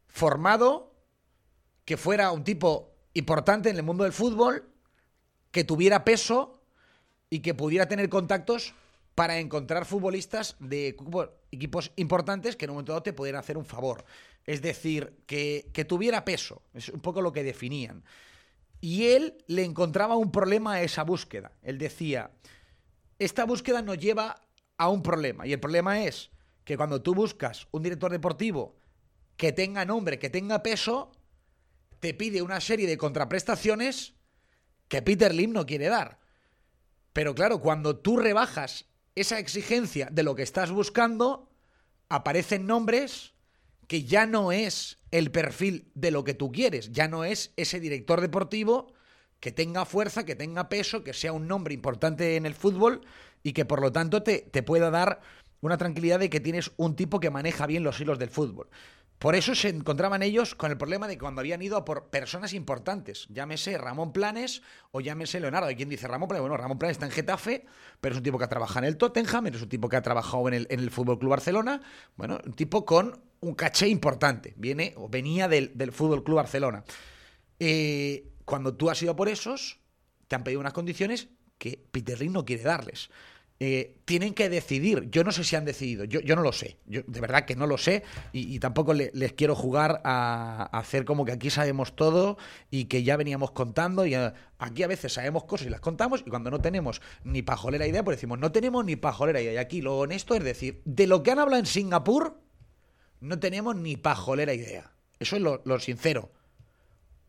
formado, 0.08 0.96
que 1.86 1.98
fuera 1.98 2.32
un 2.32 2.44
tipo 2.44 2.96
importante 3.14 3.70
en 3.70 3.78
el 3.78 3.84
mundo 3.84 4.04
del 4.04 4.14
fútbol, 4.14 4.70
que 5.52 5.64
tuviera 5.64 6.04
peso 6.04 6.62
y 7.30 7.40
que 7.40 7.54
pudiera 7.54 7.88
tener 7.88 8.10
contactos 8.10 8.74
para 9.18 9.40
encontrar 9.40 9.86
futbolistas 9.86 10.56
de 10.60 10.96
equipos 11.50 11.92
importantes 11.96 12.56
que 12.56 12.66
en 12.66 12.70
un 12.70 12.76
momento 12.76 12.92
dado 12.92 13.02
te 13.02 13.14
pudieran 13.14 13.40
hacer 13.40 13.58
un 13.58 13.66
favor. 13.66 14.06
Es 14.46 14.62
decir, 14.62 15.24
que, 15.26 15.72
que 15.74 15.86
tuviera 15.86 16.24
peso. 16.24 16.62
Es 16.76 16.90
un 16.90 17.00
poco 17.00 17.24
lo 17.24 17.34
que 17.34 17.42
definían. 17.42 18.04
Y 18.80 19.08
él 19.08 19.44
le 19.48 19.64
encontraba 19.64 20.16
un 20.18 20.32
problema 20.32 20.74
a 20.74 20.84
esa 20.84 21.04
búsqueda. 21.04 21.54
Él 21.64 21.80
decía, 21.80 22.30
esta 23.18 23.46
búsqueda 23.46 23.82
nos 23.82 23.98
lleva 23.98 24.40
a 24.78 24.88
un 24.88 25.02
problema. 25.02 25.48
Y 25.48 25.54
el 25.54 25.60
problema 25.60 26.04
es 26.04 26.30
que 26.64 26.78
cuando 26.78 27.02
tú 27.02 27.16
buscas 27.16 27.68
un 27.72 27.82
director 27.82 28.12
deportivo 28.12 28.76
que 29.36 29.52
tenga 29.52 29.84
nombre, 29.84 30.20
que 30.20 30.30
tenga 30.30 30.62
peso, 30.62 31.12
te 32.00 32.14
pide 32.14 32.44
una 32.44 32.62
serie 32.62 32.86
de 32.86 33.00
contraprestaciones 33.00 34.14
que 34.88 35.02
Peter 35.02 35.34
Lim 35.34 35.54
no 35.54 35.66
quiere 35.66 35.88
dar. 35.88 36.20
Pero 37.14 37.34
claro, 37.34 37.62
cuando 37.62 37.98
tú 37.98 38.18
rebajas 38.18 38.86
esa 39.20 39.40
exigencia 39.40 40.10
de 40.12 40.24
lo 40.24 40.36
que 40.36 40.44
estás 40.44 40.72
buscando, 40.72 41.50
aparecen 42.10 42.68
nombres 42.68 43.34
que 43.88 44.04
ya 44.04 44.26
no 44.26 44.52
es 44.52 45.00
el 45.12 45.32
perfil 45.32 45.92
de 45.96 46.12
lo 46.12 46.24
que 46.24 46.34
tú 46.34 46.52
quieres, 46.52 46.92
ya 46.92 47.08
no 47.08 47.24
es 47.24 47.54
ese 47.56 47.80
director 47.80 48.22
deportivo 48.22 48.94
que 49.40 49.52
tenga 49.52 49.86
fuerza, 49.86 50.26
que 50.26 50.36
tenga 50.36 50.70
peso, 50.70 51.04
que 51.04 51.14
sea 51.14 51.32
un 51.32 51.48
nombre 51.48 51.74
importante 51.74 52.36
en 52.36 52.46
el 52.46 52.54
fútbol 52.54 53.02
y 53.44 53.54
que 53.54 53.66
por 53.66 53.82
lo 53.82 53.92
tanto 53.92 54.24
te, 54.24 54.40
te 54.40 54.64
pueda 54.64 54.90
dar 54.90 55.22
una 55.62 55.78
tranquilidad 55.78 56.20
de 56.20 56.30
que 56.30 56.40
tienes 56.40 56.72
un 56.78 56.96
tipo 56.96 57.20
que 57.20 57.30
maneja 57.30 57.66
bien 57.66 57.84
los 57.84 58.00
hilos 58.00 58.20
del 58.20 58.30
fútbol. 58.30 58.70
Por 59.20 59.36
eso 59.36 59.56
se 59.56 59.70
encontraban 59.70 60.22
ellos 60.22 60.54
con 60.54 60.70
el 60.70 60.78
problema 60.78 61.08
de 61.08 61.18
cuando 61.18 61.42
habían 61.42 61.62
ido 61.62 61.84
por 61.84 62.10
personas 62.10 62.54
importantes, 62.54 63.26
llámese 63.30 63.78
Ramón 63.78 64.14
Planes 64.14 64.62
o 64.92 65.02
llámese 65.02 65.40
Leonardo. 65.40 65.72
¿Y 65.72 65.76
quién 65.76 65.90
dice 65.90 66.08
Ramón 66.08 66.28
Planes? 66.28 66.42
Bueno, 66.42 66.58
Ramón 66.58 66.78
Planes 66.78 66.98
está 66.98 67.08
en 67.08 67.12
Getafe, 67.12 67.66
pero 68.00 68.14
es 68.14 68.18
un 68.18 68.24
tipo 68.24 68.38
que 68.38 68.44
ha 68.44 68.50
trabajado 68.50 68.80
en 68.80 68.86
el 68.86 68.98
Tottenham, 68.98 69.48
es 69.48 69.62
un 69.62 69.70
tipo 69.70 69.90
que 69.90 69.96
ha 69.96 70.04
trabajado 70.04 70.48
en 70.48 70.54
el, 70.54 70.68
en 70.70 70.80
el 70.82 70.92
Fútbol 70.92 71.18
Club 71.18 71.32
Barcelona. 71.32 71.82
Bueno, 72.16 72.40
un 72.46 72.54
tipo 72.54 72.86
con 72.86 73.20
un 73.40 73.56
caché 73.56 73.88
importante. 73.88 74.54
Viene 74.56 74.94
o 74.98 75.10
venía 75.10 75.48
del, 75.48 75.72
del 75.76 75.92
Fútbol 75.92 76.24
Club 76.24 76.38
Barcelona. 76.38 76.84
Eh, 77.60 78.34
cuando 78.46 78.76
tú 78.76 78.90
has 78.90 79.02
ido 79.02 79.16
por 79.16 79.30
esos, 79.30 79.80
te 80.28 80.36
han 80.36 80.44
pedido 80.44 80.60
unas 80.60 80.74
condiciones 80.74 81.30
que 81.58 81.84
Peter 81.92 82.20
Lee 82.20 82.30
no 82.30 82.46
quiere 82.46 82.64
darles. 82.64 83.10
Eh, 83.60 83.98
tienen 84.06 84.36
que 84.36 84.50
decidir. 84.50 85.10
Yo 85.10 85.24
no 85.24 85.32
sé 85.32 85.44
si 85.44 85.56
han 85.56 85.66
decidido, 85.66 86.04
yo, 86.04 86.20
yo 86.20 86.36
no 86.36 86.44
lo 86.44 86.52
sé. 86.52 86.78
Yo 86.86 87.02
de 87.08 87.20
verdad 87.20 87.46
que 87.46 87.56
no 87.56 87.66
lo 87.66 87.80
sé 87.80 88.04
y, 88.32 88.60
tampoco 88.60 88.94
les 88.94 89.34
quiero 89.34 89.56
jugar 89.56 90.00
a, 90.04 90.70
hacer 90.78 91.06
como 91.06 91.26
que 91.26 91.32
aquí 91.32 91.50
sabemos 91.50 91.96
todo 91.96 92.38
y 92.70 92.86
que 92.86 93.02
ya 93.02 93.18
veníamos 93.18 93.52
contando. 93.52 94.06
Y 94.06 94.14
eh, 94.14 94.32
aquí 94.60 94.84
a 94.84 94.88
veces 94.88 95.14
sabemos 95.14 95.46
cosas 95.46 95.68
y 95.68 95.70
las 95.72 95.82
contamos 95.82 96.24
y 96.26 96.30
cuando 96.30 96.52
no 96.52 96.62
tenemos 96.62 97.02
ni 97.24 97.42
pajolera 97.42 97.88
idea, 97.88 98.04
pues 98.04 98.18
decimos, 98.18 98.38
no 98.38 98.52
tenemos 98.52 98.86
ni 98.86 98.96
pajolera 98.96 99.42
idea. 99.42 99.54
Y 99.54 99.58
aquí 99.58 99.82
lo 99.82 99.98
honesto 99.98 100.36
es 100.36 100.44
decir, 100.44 100.82
de 100.86 101.08
lo 101.08 101.24
que 101.24 101.32
han 101.32 101.40
hablado 101.40 101.60
en 101.60 101.66
Singapur, 101.66 102.40
no 103.22 103.40
tenemos 103.40 103.76
ni 103.76 103.98
pajolera 103.98 104.54
idea. 104.54 104.92
Eso 105.20 105.36
es 105.36 105.42
lo 105.42 105.80
sincero. 105.80 106.32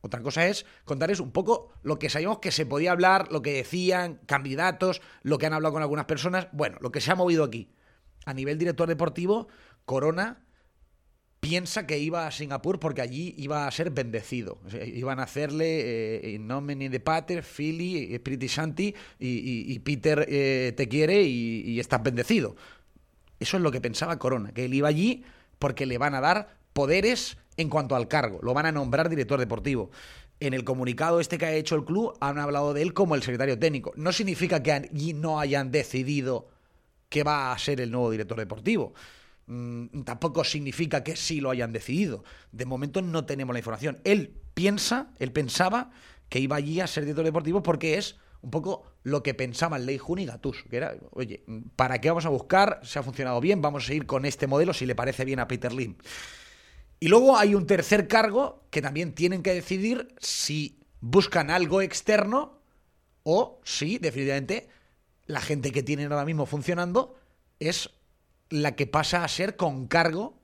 Otra 0.00 0.22
cosa 0.22 0.46
es 0.46 0.64
contarles 0.84 1.20
un 1.20 1.32
poco 1.32 1.72
lo 1.82 1.98
que 1.98 2.10
sabíamos 2.10 2.38
que 2.38 2.52
se 2.52 2.66
podía 2.66 2.92
hablar, 2.92 3.32
lo 3.32 3.42
que 3.42 3.52
decían, 3.52 4.20
candidatos, 4.26 5.00
lo 5.22 5.38
que 5.38 5.46
han 5.46 5.52
hablado 5.52 5.72
con 5.72 5.82
algunas 5.82 6.04
personas. 6.04 6.48
Bueno, 6.52 6.78
lo 6.80 6.92
que 6.92 7.00
se 7.00 7.10
ha 7.10 7.16
movido 7.16 7.44
aquí. 7.44 7.72
A 8.24 8.34
nivel 8.34 8.58
director 8.58 8.88
deportivo, 8.88 9.48
Corona 9.84 10.44
piensa 11.40 11.86
que 11.86 11.98
iba 11.98 12.26
a 12.26 12.30
Singapur 12.30 12.78
porque 12.78 13.00
allí 13.00 13.34
iba 13.38 13.66
a 13.66 13.70
ser 13.70 13.90
bendecido. 13.90 14.60
iban 14.84 15.20
a 15.20 15.24
hacerle 15.24 16.34
eh, 16.34 16.38
nomine 16.38 16.90
de 16.90 17.00
Pater, 17.00 17.42
Philly, 17.42 18.14
Espíritu 18.14 18.48
Santi 18.48 18.94
y, 19.18 19.78
Peter 19.80 20.26
eh, 20.28 20.74
te 20.76 20.88
quiere 20.88 21.22
y, 21.22 21.62
y 21.62 21.80
estás 21.80 22.02
bendecido. 22.02 22.56
Eso 23.40 23.56
es 23.56 23.62
lo 23.62 23.70
que 23.70 23.80
pensaba 23.80 24.18
Corona, 24.18 24.52
que 24.52 24.64
él 24.64 24.74
iba 24.74 24.88
allí 24.88 25.24
porque 25.58 25.86
le 25.86 25.98
van 25.98 26.14
a 26.14 26.20
dar 26.20 26.57
poderes 26.78 27.38
en 27.56 27.70
cuanto 27.70 27.96
al 27.96 28.06
cargo. 28.06 28.38
Lo 28.40 28.54
van 28.54 28.64
a 28.64 28.70
nombrar 28.70 29.08
director 29.08 29.40
deportivo. 29.40 29.90
En 30.38 30.54
el 30.54 30.62
comunicado 30.62 31.18
este 31.18 31.36
que 31.36 31.46
ha 31.46 31.52
hecho 31.52 31.74
el 31.74 31.84
club 31.84 32.16
han 32.20 32.38
hablado 32.38 32.72
de 32.72 32.82
él 32.82 32.94
como 32.94 33.16
el 33.16 33.22
secretario 33.24 33.58
técnico. 33.58 33.92
No 33.96 34.12
significa 34.12 34.62
que 34.62 34.70
allí 34.70 35.12
no 35.12 35.40
hayan 35.40 35.72
decidido 35.72 36.46
que 37.08 37.24
va 37.24 37.50
a 37.50 37.58
ser 37.58 37.80
el 37.80 37.90
nuevo 37.90 38.12
director 38.12 38.38
deportivo. 38.38 38.94
Mm, 39.46 40.02
tampoco 40.02 40.44
significa 40.44 41.02
que 41.02 41.16
sí 41.16 41.40
lo 41.40 41.50
hayan 41.50 41.72
decidido. 41.72 42.22
De 42.52 42.64
momento 42.64 43.02
no 43.02 43.24
tenemos 43.24 43.52
la 43.54 43.58
información. 43.58 43.98
Él 44.04 44.32
piensa, 44.54 45.10
él 45.18 45.32
pensaba 45.32 45.90
que 46.28 46.38
iba 46.38 46.54
allí 46.54 46.78
a 46.78 46.86
ser 46.86 47.02
director 47.06 47.24
deportivo 47.24 47.60
porque 47.60 47.98
es 47.98 48.18
un 48.40 48.52
poco 48.52 48.84
lo 49.02 49.24
que 49.24 49.34
pensaban 49.34 49.84
Ley 49.84 49.98
Jun 49.98 50.20
y 50.20 50.28
era, 50.70 50.94
oye, 51.10 51.42
¿para 51.74 52.00
qué 52.00 52.08
vamos 52.08 52.24
a 52.24 52.28
buscar? 52.28 52.78
Se 52.84 53.00
ha 53.00 53.02
funcionado 53.02 53.40
bien, 53.40 53.60
vamos 53.60 53.82
a 53.82 53.86
seguir 53.88 54.06
con 54.06 54.24
este 54.24 54.46
modelo 54.46 54.72
si 54.72 54.86
le 54.86 54.94
parece 54.94 55.24
bien 55.24 55.40
a 55.40 55.48
Peter 55.48 55.72
Lim. 55.72 55.96
Y 57.00 57.08
luego 57.08 57.36
hay 57.36 57.54
un 57.54 57.66
tercer 57.66 58.08
cargo 58.08 58.64
que 58.70 58.82
también 58.82 59.14
tienen 59.14 59.42
que 59.42 59.54
decidir 59.54 60.14
si 60.20 60.80
buscan 61.00 61.50
algo 61.50 61.80
externo 61.80 62.60
o 63.22 63.60
si 63.64 63.98
definitivamente 63.98 64.68
la 65.26 65.40
gente 65.40 65.70
que 65.70 65.82
tienen 65.82 66.10
ahora 66.10 66.24
mismo 66.24 66.46
funcionando 66.46 67.16
es 67.60 67.90
la 68.50 68.74
que 68.74 68.86
pasa 68.86 69.22
a 69.22 69.28
ser 69.28 69.56
con 69.56 69.86
cargo 69.86 70.38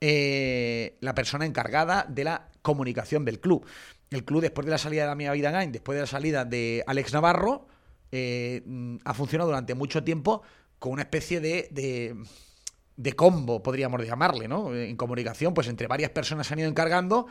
eh, 0.00 0.98
la 1.00 1.14
persona 1.14 1.46
encargada 1.46 2.06
de 2.08 2.24
la 2.24 2.48
comunicación 2.60 3.24
del 3.24 3.40
club. 3.40 3.64
El 4.10 4.24
club, 4.24 4.42
después 4.42 4.66
de 4.66 4.70
la 4.70 4.78
salida 4.78 5.02
de 5.02 5.08
Damián 5.08 5.32
Vidagain, 5.32 5.72
después 5.72 5.96
de 5.96 6.02
la 6.02 6.06
salida 6.06 6.44
de 6.44 6.84
Alex 6.86 7.12
Navarro, 7.12 7.66
eh, 8.10 8.62
ha 9.04 9.14
funcionado 9.14 9.48
durante 9.48 9.74
mucho 9.74 10.04
tiempo 10.04 10.42
con 10.78 10.92
una 10.92 11.02
especie 11.02 11.40
de, 11.40 12.16
de 12.96 13.12
combo, 13.14 13.62
podríamos 13.62 14.04
llamarle, 14.04 14.48
¿no? 14.48 14.74
En 14.74 14.96
comunicación, 14.96 15.54
pues 15.54 15.68
entre 15.68 15.86
varias 15.86 16.10
personas 16.10 16.46
se 16.46 16.54
han 16.54 16.60
ido 16.60 16.68
encargando. 16.68 17.26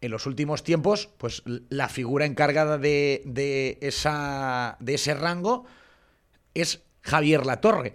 En 0.00 0.10
los 0.10 0.26
últimos 0.26 0.64
tiempos, 0.64 1.10
pues 1.18 1.42
la 1.44 1.88
figura 1.88 2.26
encargada 2.26 2.76
de, 2.76 3.22
de, 3.24 3.78
esa, 3.82 4.76
de 4.80 4.94
ese 4.94 5.14
rango 5.14 5.64
es 6.54 6.82
Javier 7.02 7.46
Latorre. 7.46 7.94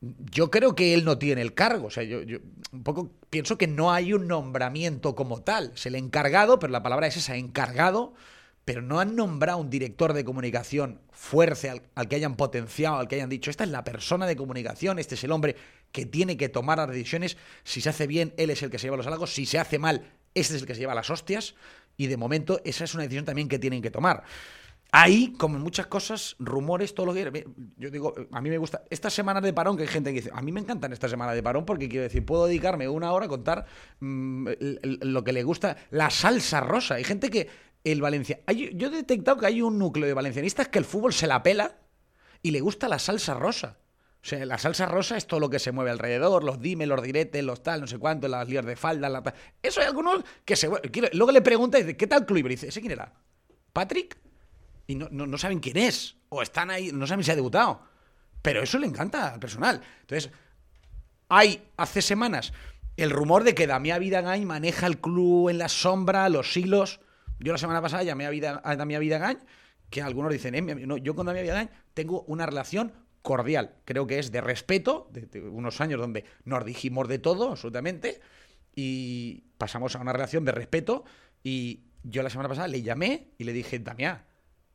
Yo 0.00 0.50
creo 0.50 0.74
que 0.74 0.92
él 0.92 1.04
no 1.04 1.18
tiene 1.18 1.42
el 1.42 1.54
cargo. 1.54 1.86
O 1.86 1.90
sea, 1.90 2.02
yo, 2.02 2.22
yo, 2.22 2.38
un 2.72 2.82
poco 2.82 3.12
pienso 3.30 3.58
que 3.58 3.68
no 3.68 3.92
hay 3.92 4.12
un 4.12 4.26
nombramiento 4.26 5.14
como 5.14 5.42
tal. 5.42 5.72
Le 5.84 5.96
ha 5.96 6.00
encargado, 6.00 6.58
pero 6.58 6.72
la 6.72 6.82
palabra 6.82 7.06
es 7.06 7.16
esa, 7.16 7.36
encargado, 7.36 8.14
pero 8.66 8.82
no 8.82 8.98
han 8.98 9.14
nombrado 9.14 9.58
un 9.58 9.70
director 9.70 10.12
de 10.12 10.24
comunicación 10.24 11.00
fuerte 11.12 11.70
al, 11.70 11.82
al, 11.94 12.08
que 12.08 12.16
hayan 12.16 12.34
potenciado, 12.34 12.96
al 12.96 13.06
que 13.06 13.14
hayan 13.14 13.30
dicho, 13.30 13.48
esta 13.48 13.62
es 13.62 13.70
la 13.70 13.84
persona 13.84 14.26
de 14.26 14.34
comunicación, 14.34 14.98
este 14.98 15.14
es 15.14 15.22
el 15.22 15.30
hombre 15.30 15.54
que 15.92 16.04
tiene 16.04 16.36
que 16.36 16.48
tomar 16.48 16.78
las 16.78 16.88
decisiones. 16.88 17.36
Si 17.62 17.80
se 17.80 17.90
hace 17.90 18.08
bien, 18.08 18.34
él 18.36 18.50
es 18.50 18.64
el 18.64 18.70
que 18.70 18.80
se 18.80 18.88
lleva 18.88 18.96
los 18.96 19.06
halagos. 19.06 19.32
Si 19.32 19.46
se 19.46 19.60
hace 19.60 19.78
mal, 19.78 20.10
este 20.34 20.56
es 20.56 20.62
el 20.62 20.66
que 20.66 20.74
se 20.74 20.80
lleva 20.80 20.96
las 20.96 21.08
hostias. 21.10 21.54
Y 21.96 22.08
de 22.08 22.16
momento, 22.16 22.60
esa 22.64 22.82
es 22.82 22.92
una 22.92 23.04
decisión 23.04 23.24
también 23.24 23.48
que 23.48 23.60
tienen 23.60 23.80
que 23.80 23.92
tomar. 23.92 24.24
Ahí, 24.92 25.32
como 25.38 25.56
en 25.56 25.62
muchas 25.62 25.86
cosas, 25.86 26.36
rumores, 26.38 26.94
todo 26.94 27.06
lo 27.06 27.14
que. 27.14 27.46
Yo 27.76 27.90
digo, 27.90 28.14
a 28.32 28.40
mí 28.40 28.50
me 28.50 28.58
gusta. 28.58 28.82
Estas 28.90 29.14
semanas 29.14 29.42
de 29.42 29.52
parón, 29.52 29.76
que 29.76 29.82
hay 29.82 29.88
gente 29.88 30.10
que 30.10 30.22
dice, 30.22 30.30
a 30.32 30.42
mí 30.42 30.52
me 30.52 30.60
encantan 30.60 30.92
estas 30.92 31.10
semanas 31.10 31.34
de 31.34 31.42
parón 31.42 31.64
porque 31.64 31.88
quiero 31.88 32.04
decir, 32.04 32.24
puedo 32.24 32.46
dedicarme 32.46 32.88
una 32.88 33.12
hora 33.12 33.26
a 33.26 33.28
contar 33.28 33.66
mmm, 34.00 34.48
lo 34.82 35.24
que 35.24 35.32
le 35.32 35.42
gusta, 35.42 35.76
la 35.90 36.10
salsa 36.10 36.60
rosa. 36.60 36.96
Hay 36.96 37.04
gente 37.04 37.30
que 37.30 37.48
el 37.92 38.00
Valencia. 38.00 38.40
Yo 38.48 38.88
he 38.88 38.90
detectado 38.90 39.38
que 39.38 39.46
hay 39.46 39.62
un 39.62 39.78
núcleo 39.78 40.06
de 40.06 40.14
valencianistas 40.14 40.68
que 40.68 40.78
el 40.78 40.84
fútbol 40.84 41.12
se 41.12 41.26
la 41.26 41.42
pela 41.42 41.78
y 42.42 42.50
le 42.50 42.60
gusta 42.60 42.88
la 42.88 42.98
salsa 42.98 43.34
rosa. 43.34 43.78
O 44.22 44.28
sea, 44.28 44.44
la 44.44 44.58
salsa 44.58 44.86
rosa 44.86 45.16
es 45.16 45.26
todo 45.26 45.38
lo 45.38 45.50
que 45.50 45.58
se 45.58 45.70
mueve 45.70 45.92
alrededor, 45.92 46.42
los 46.42 46.60
dime, 46.60 46.86
los 46.86 47.00
diretes, 47.02 47.44
los 47.44 47.62
tal, 47.62 47.82
no 47.82 47.86
sé 47.86 47.98
cuánto, 47.98 48.26
las 48.26 48.48
líos 48.48 48.64
de 48.66 48.74
falda, 48.74 49.08
la. 49.08 49.22
Eso 49.62 49.80
hay 49.80 49.86
algunos 49.86 50.24
que 50.44 50.56
se. 50.56 50.68
Luego 51.12 51.30
le 51.30 51.42
pregunta 51.42 51.78
y 51.78 51.82
dice, 51.82 51.96
¿qué 51.96 52.06
tal 52.06 52.26
club? 52.26 52.46
Y 52.46 52.50
dice, 52.50 52.68
¿ese 52.68 52.80
quién 52.80 52.92
era? 52.92 53.12
¿Patrick? 53.72 54.16
y 54.86 54.94
no, 54.94 55.08
no, 55.10 55.38
saben 55.38 55.60
quién 55.60 55.76
es, 55.76 56.16
o 56.28 56.42
están 56.42 56.70
ahí, 56.70 56.92
no 56.92 57.06
saben 57.06 57.24
si 57.24 57.30
ha 57.30 57.36
debutado. 57.36 57.82
Pero 58.42 58.62
eso 58.62 58.78
le 58.78 58.86
encanta 58.86 59.34
al 59.34 59.40
personal. 59.40 59.82
Entonces, 60.02 60.30
hay 61.28 61.68
hace 61.76 62.02
semanas 62.02 62.52
el 62.96 63.10
rumor 63.10 63.44
de 63.44 63.54
que 63.54 63.66
Damián 63.66 64.00
Vidagañ 64.00 64.44
maneja 64.44 64.86
el 64.86 64.98
club 64.98 65.48
en 65.48 65.58
la 65.58 65.68
sombra, 65.68 66.28
los 66.28 66.56
hilos. 66.56 67.00
Yo 67.38 67.52
la 67.52 67.58
semana 67.58 67.82
pasada 67.82 68.02
llamé 68.02 68.26
a, 68.26 68.30
Vida, 68.30 68.60
a 68.64 68.76
Damián 68.76 69.00
Vidagañ, 69.00 69.38
que 69.90 70.02
algunos 70.02 70.32
dicen, 70.32 70.54
eh, 70.54 70.62
no, 70.62 70.96
yo 70.96 71.14
con 71.14 71.26
Damián 71.26 71.44
Vidagañ 71.44 71.68
tengo 71.94 72.22
una 72.22 72.46
relación 72.46 72.92
cordial. 73.22 73.76
Creo 73.84 74.06
que 74.06 74.18
es 74.18 74.32
de 74.32 74.40
respeto, 74.40 75.10
de, 75.12 75.40
unos 75.40 75.80
años 75.80 76.00
donde 76.00 76.24
nos 76.44 76.64
dijimos 76.64 77.08
de 77.08 77.18
todo, 77.18 77.50
absolutamente, 77.50 78.20
y 78.74 79.44
pasamos 79.58 79.96
a 79.96 80.00
una 80.00 80.12
relación 80.12 80.44
de 80.44 80.52
respeto. 80.52 81.04
Y 81.42 81.84
yo 82.02 82.22
la 82.22 82.30
semana 82.30 82.48
pasada 82.48 82.68
le 82.68 82.82
llamé 82.82 83.32
y 83.38 83.44
le 83.44 83.52
dije, 83.52 83.78
Damián, 83.78 84.24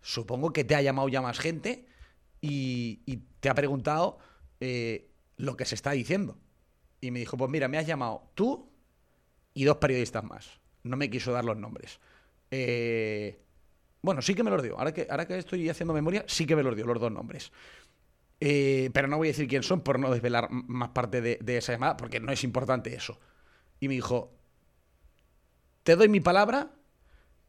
supongo 0.02 0.54
que 0.54 0.64
te 0.64 0.76
ha 0.76 0.82
llamado 0.82 1.10
ya 1.10 1.22
más 1.22 1.40
gente 1.40 1.86
y, 2.42 3.02
y 3.06 3.18
te 3.40 3.50
ha 3.50 3.56
preguntado 3.56 4.20
eh, 4.60 5.12
lo 5.38 5.58
que 5.58 5.66
se 5.66 5.76
está 5.76 5.92
diciendo. 5.92 6.38
Y 7.02 7.12
me 7.12 7.20
dijo, 7.20 7.36
pues 7.36 7.50
mira, 7.50 7.68
me 7.68 7.80
has 7.80 7.88
llamado 7.88 8.32
tú 8.36 8.72
y 9.54 9.64
dos 9.64 9.78
periodistas 9.78 10.24
más. 10.24 10.60
No 10.84 10.98
me 10.98 11.10
quiso 11.10 11.32
dar 11.32 11.44
los 11.44 11.58
nombres. 11.58 12.00
Eh, 12.52 13.40
bueno, 14.02 14.22
sí 14.22 14.36
que 14.36 14.44
me 14.44 14.52
los 14.52 14.62
dio. 14.62 14.78
Ahora 14.78 14.94
que, 14.94 15.08
que 15.28 15.38
estoy 15.38 15.70
haciendo 15.70 15.94
memoria, 15.94 16.26
sí 16.28 16.46
que 16.46 16.56
me 16.56 16.64
los 16.64 16.76
dio 16.76 16.86
los 16.86 17.00
dos 17.00 17.12
nombres. 17.12 17.52
Eh, 18.44 18.90
pero 18.92 19.08
no 19.08 19.18
voy 19.18 19.28
a 19.28 19.32
decir 19.32 19.48
quién 19.48 19.62
son 19.62 19.82
por 19.82 20.00
no 20.00 20.12
desvelar 20.12 20.50
más 20.50 20.90
parte 20.90 21.22
de, 21.22 21.58
esa 21.58 21.74
llamada, 21.74 21.96
porque 21.96 22.20
no 22.20 22.32
es 22.32 22.44
importante 22.44 22.94
eso. 22.94 23.20
Y 23.80 23.88
me 23.88 23.94
dijo, 23.94 24.34
te 25.84 25.96
doy 25.96 26.10
mi 26.10 26.20
palabra 26.20 26.72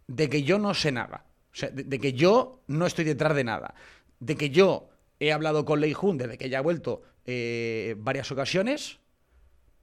de 0.07 0.29
que 0.29 0.43
yo 0.43 0.59
no 0.59 0.75
sé 0.75 0.93
nada. 0.93 1.25
O 1.53 1.57
sea, 1.57 1.71
de, 1.71 1.99
que 1.99 2.13
yo 2.13 2.63
no 2.67 2.85
estoy 2.85 3.07
detrás 3.07 3.35
de 3.35 3.45
nada. 3.45 3.75
De 4.21 4.37
que 4.37 4.51
yo 4.51 4.91
he 5.19 5.33
hablado 5.33 5.65
con 5.65 5.81
Lei 5.81 5.95
Jun 5.95 6.19
desde 6.19 6.37
que 6.37 6.47
ella 6.47 6.59
ha 6.59 6.63
vuelto 6.63 7.03
eh, 7.25 7.95
varias 7.99 8.31
ocasiones, 8.31 8.99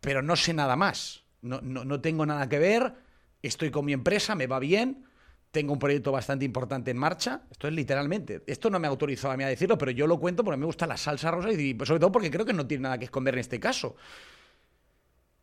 pero 0.02 0.22
no 0.22 0.36
sé 0.36 0.54
nada 0.54 0.76
más. 0.76 1.24
No, 1.42 2.02
tengo 2.02 2.26
nada 2.28 2.48
que 2.50 2.60
ver. 2.60 2.94
Estoy 3.42 3.72
con 3.72 3.86
mi 3.86 3.94
empresa, 3.94 4.36
me 4.36 4.46
va 4.46 4.60
bien. 4.60 5.06
Tengo 5.52 5.74
un 5.74 5.80
proyecto 5.80 6.12
bastante 6.12 6.46
importante 6.46 6.92
en 6.92 6.98
marcha. 6.98 7.44
Esto 7.50 7.68
es 7.68 7.74
literalmente. 7.74 8.44
Esto 8.46 8.70
no 8.70 8.80
me 8.80 8.88
ha 8.88 8.90
autorizado 8.90 9.34
a 9.34 9.38
mí 9.38 9.44
a 9.44 9.48
decirlo, 9.48 9.78
pero 9.78 9.92
yo 9.92 10.06
lo 10.06 10.20
cuento 10.20 10.44
porque 10.44 10.58
me 10.58 10.66
gusta 10.66 10.86
la 10.86 10.98
salsa 10.98 11.32
rosa 11.32 11.52
y 11.52 11.78
sobre 11.84 12.00
todo 12.00 12.12
porque 12.12 12.30
creo 12.30 12.46
que 12.46 12.54
no 12.54 12.68
tiene 12.68 12.84
nada 12.84 12.98
que 12.98 13.06
esconder 13.06 13.34
en 13.34 13.40
este 13.40 13.60
caso. 13.60 13.96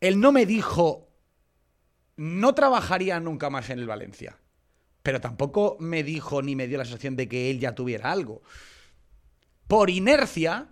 Él 0.01 0.21
no 0.21 0.31
me 0.31 0.47
dijo, 0.47 1.09
no 2.17 2.55
trabajaría 2.55 3.19
nunca 3.19 3.51
más 3.51 3.71
en 3.71 3.81
el 3.81 3.87
Valencia 3.87 4.39
pero 5.07 5.21
tampoco 5.21 5.77
me 5.79 6.03
dijo 6.03 6.43
ni 6.43 6.57
me 6.57 6.67
dio 6.67 6.79
la 6.79 6.85
sensación 6.85 7.15
de 7.15 7.29
que 7.29 7.49
él 7.49 7.61
ya 7.61 7.77
tuviera 7.77 8.11
algo. 8.11 8.43
Por 9.69 9.89
inercia, 9.89 10.67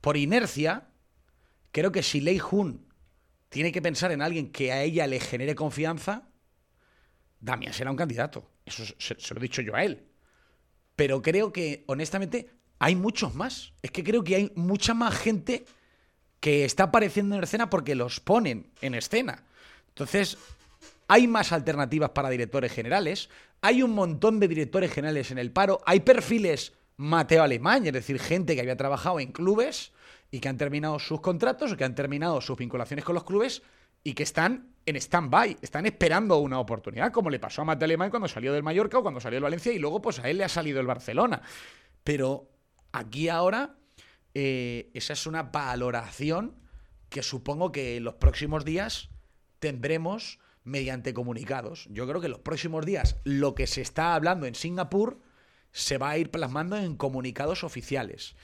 por 0.00 0.16
inercia, 0.16 0.86
creo 1.72 1.90
que 1.90 2.04
si 2.04 2.20
Lei 2.20 2.38
Jun 2.38 2.86
tiene 3.48 3.72
que 3.72 3.82
pensar 3.82 4.12
en 4.12 4.22
alguien 4.22 4.52
que 4.52 4.70
a 4.70 4.84
ella 4.84 5.08
le 5.08 5.18
genere 5.18 5.56
confianza, 5.56 6.28
Damián 7.40 7.72
será 7.72 7.90
un 7.90 7.96
candidato. 7.96 8.51
Eso 8.64 8.84
se, 8.98 9.34
lo 9.34 9.40
he 9.40 9.42
dicho 9.42 9.62
yo 9.62 9.74
a 9.74 9.84
él. 9.84 10.06
Pero 10.96 11.22
creo 11.22 11.52
que, 11.52 11.84
honestamente, 11.86 12.50
hay 12.78 12.96
muchos 12.96 13.34
más. 13.34 13.72
Es 13.82 13.90
que 13.90 14.04
creo 14.04 14.22
que 14.24 14.36
hay 14.36 14.52
mucha 14.54 14.94
más 14.94 15.14
gente 15.14 15.64
que 16.40 16.64
está 16.64 16.84
apareciendo 16.84 17.36
en 17.36 17.44
escena 17.44 17.70
porque 17.70 17.94
los 17.94 18.20
ponen 18.20 18.70
en 18.80 18.94
escena. 18.94 19.44
Entonces, 19.88 20.38
hay 21.08 21.28
más 21.28 21.52
alternativas 21.52 22.10
para 22.10 22.30
directores 22.30 22.72
generales, 22.72 23.28
hay 23.60 23.82
un 23.82 23.92
montón 23.92 24.40
de 24.40 24.48
directores 24.48 24.92
generales 24.92 25.30
en 25.30 25.38
el 25.38 25.52
paro, 25.52 25.80
hay 25.86 26.00
perfiles 26.00 26.72
Mateo 26.96 27.42
Alemán, 27.42 27.86
es 27.86 27.92
decir, 27.92 28.18
gente 28.18 28.54
que 28.54 28.60
había 28.60 28.76
trabajado 28.76 29.20
en 29.20 29.32
clubes 29.32 29.92
y 30.30 30.40
que 30.40 30.48
han 30.48 30.56
terminado 30.56 30.98
sus 30.98 31.20
contratos 31.20 31.72
o 31.72 31.76
que 31.76 31.84
han 31.84 31.94
terminado 31.94 32.40
sus 32.40 32.56
vinculaciones 32.56 33.04
con 33.04 33.14
los 33.14 33.24
clubes 33.24 33.62
y 34.04 34.14
que 34.14 34.22
están 34.22 34.74
en 34.84 34.96
stand-by, 34.96 35.58
están 35.62 35.86
esperando 35.86 36.38
una 36.38 36.58
oportunidad, 36.58 37.12
como 37.12 37.30
le 37.30 37.38
pasó 37.38 37.62
a 37.62 37.64
Mateo 37.64 37.84
Alemán 37.84 38.10
cuando 38.10 38.28
salió 38.28 38.52
del 38.52 38.62
Mallorca 38.62 38.98
o 38.98 39.02
cuando 39.02 39.20
salió 39.20 39.36
del 39.36 39.44
Valencia 39.44 39.72
y 39.72 39.78
luego 39.78 40.02
pues 40.02 40.18
a 40.18 40.28
él 40.28 40.38
le 40.38 40.44
ha 40.44 40.48
salido 40.48 40.80
el 40.80 40.86
Barcelona. 40.86 41.42
Pero 42.02 42.50
aquí 42.92 43.28
ahora 43.28 43.76
eh, 44.34 44.90
esa 44.94 45.12
es 45.12 45.26
una 45.26 45.44
valoración 45.44 46.56
que 47.08 47.22
supongo 47.22 47.70
que 47.70 47.96
en 47.96 48.04
los 48.04 48.14
próximos 48.14 48.64
días 48.64 49.10
tendremos 49.58 50.40
mediante 50.64 51.14
comunicados. 51.14 51.86
Yo 51.90 52.06
creo 52.08 52.20
que 52.20 52.26
en 52.26 52.32
los 52.32 52.40
próximos 52.40 52.86
días 52.86 53.16
lo 53.24 53.54
que 53.54 53.66
se 53.66 53.82
está 53.82 54.14
hablando 54.14 54.46
en 54.46 54.54
Singapur 54.54 55.20
se 55.72 55.98
va 55.98 56.10
a 56.10 56.18
ir 56.18 56.30
plasmando 56.30 56.76
en 56.76 56.96
comunicados 56.96 57.64
oficiales. 57.64 58.34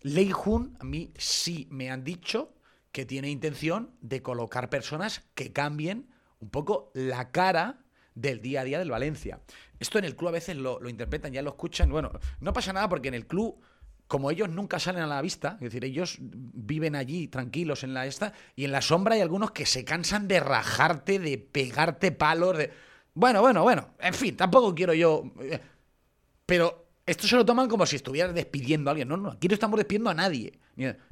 Lei 0.00 0.30
Jun, 0.30 0.76
a 0.80 0.84
mí 0.84 1.12
sí 1.16 1.66
me 1.70 1.90
han 1.90 2.04
dicho 2.04 2.54
que 2.98 3.06
tiene 3.06 3.30
intención 3.30 3.92
de 4.00 4.22
colocar 4.22 4.70
personas 4.70 5.22
que 5.36 5.52
cambien 5.52 6.08
un 6.40 6.50
poco 6.50 6.90
la 6.94 7.30
cara 7.30 7.84
del 8.16 8.42
día 8.42 8.62
a 8.62 8.64
día 8.64 8.80
del 8.80 8.90
Valencia. 8.90 9.38
Esto 9.78 10.00
en 10.00 10.04
el 10.04 10.16
club 10.16 10.30
a 10.30 10.32
veces 10.32 10.56
lo, 10.56 10.80
lo 10.80 10.88
interpretan, 10.88 11.32
ya 11.32 11.40
lo 11.42 11.50
escuchan. 11.50 11.90
Bueno, 11.90 12.10
no 12.40 12.52
pasa 12.52 12.72
nada 12.72 12.88
porque 12.88 13.06
en 13.06 13.14
el 13.14 13.28
club 13.28 13.62
como 14.08 14.32
ellos 14.32 14.48
nunca 14.48 14.80
salen 14.80 15.02
a 15.02 15.06
la 15.06 15.22
vista, 15.22 15.58
es 15.60 15.66
decir, 15.66 15.84
ellos 15.84 16.16
viven 16.18 16.96
allí 16.96 17.28
tranquilos 17.28 17.84
en 17.84 17.94
la 17.94 18.04
esta, 18.04 18.32
y 18.56 18.64
en 18.64 18.72
la 18.72 18.82
sombra 18.82 19.14
hay 19.14 19.20
algunos 19.20 19.52
que 19.52 19.64
se 19.64 19.84
cansan 19.84 20.26
de 20.26 20.40
rajarte, 20.40 21.20
de 21.20 21.38
pegarte 21.38 22.10
palos, 22.10 22.58
de... 22.58 22.72
Bueno, 23.14 23.42
bueno, 23.42 23.62
bueno, 23.62 23.90
en 24.00 24.14
fin, 24.14 24.36
tampoco 24.36 24.74
quiero 24.74 24.92
yo... 24.92 25.22
eh, 25.40 25.60
Pero 26.46 26.88
esto 27.06 27.28
se 27.28 27.36
lo 27.36 27.46
toman 27.46 27.68
como 27.68 27.86
si 27.86 27.94
estuvieras 27.94 28.34
despidiendo 28.34 28.90
a 28.90 28.92
alguien. 28.92 29.06
No, 29.06 29.16
no, 29.16 29.30
aquí 29.30 29.46
no 29.46 29.54
estamos 29.54 29.76
despidiendo 29.76 30.10
a 30.10 30.14
nadie. 30.14 30.58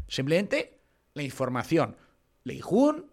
Simplemente 0.09 0.76
la 1.17 1.25
información. 1.25 1.97
Leijun 2.45 3.11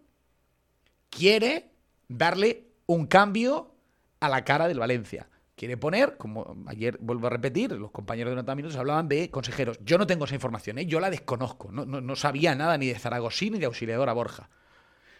quiere 1.10 1.70
darle 2.08 2.68
un 2.86 3.06
cambio 3.06 3.74
a 4.20 4.28
la 4.28 4.44
cara 4.44 4.68
del 4.68 4.78
Valencia 4.78 5.28
quiere 5.56 5.76
poner, 5.76 6.16
como 6.16 6.56
ayer 6.66 6.98
vuelvo 7.00 7.26
a 7.26 7.30
repetir, 7.30 7.72
los 7.72 7.90
compañeros 7.90 8.32
de 8.32 8.36
Nota 8.36 8.54
Minutos 8.54 8.76
hablaban 8.76 9.08
de 9.08 9.30
consejeros. 9.30 9.78
Yo 9.84 9.98
no 9.98 10.06
tengo 10.06 10.24
esa 10.24 10.34
información, 10.34 10.78
¿eh? 10.78 10.86
yo 10.86 11.00
la 11.00 11.10
desconozco. 11.10 11.70
No, 11.70 11.84
no, 11.84 12.00
no, 12.00 12.16
sabía 12.16 12.54
nada 12.54 12.76
ni 12.76 12.88
de 12.88 12.98
Zaragosí 12.98 13.50
ni 13.50 13.58
de 13.58 13.66
Auxiliadora 13.66 14.12
Borja. 14.12 14.50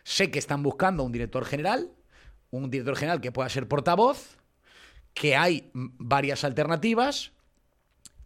Sé 0.03 0.31
que 0.31 0.39
están 0.39 0.63
buscando 0.63 1.03
un 1.03 1.13
director 1.13 1.45
general, 1.45 1.91
un 2.51 2.71
director 2.71 2.97
general 2.97 3.21
que 3.21 3.33
pueda 3.33 3.49
ser 3.49 3.69
portavoz, 3.69 4.39
que 5.15 5.37
hay 5.37 5.71
varias 5.73 6.45
alternativas 6.45 7.33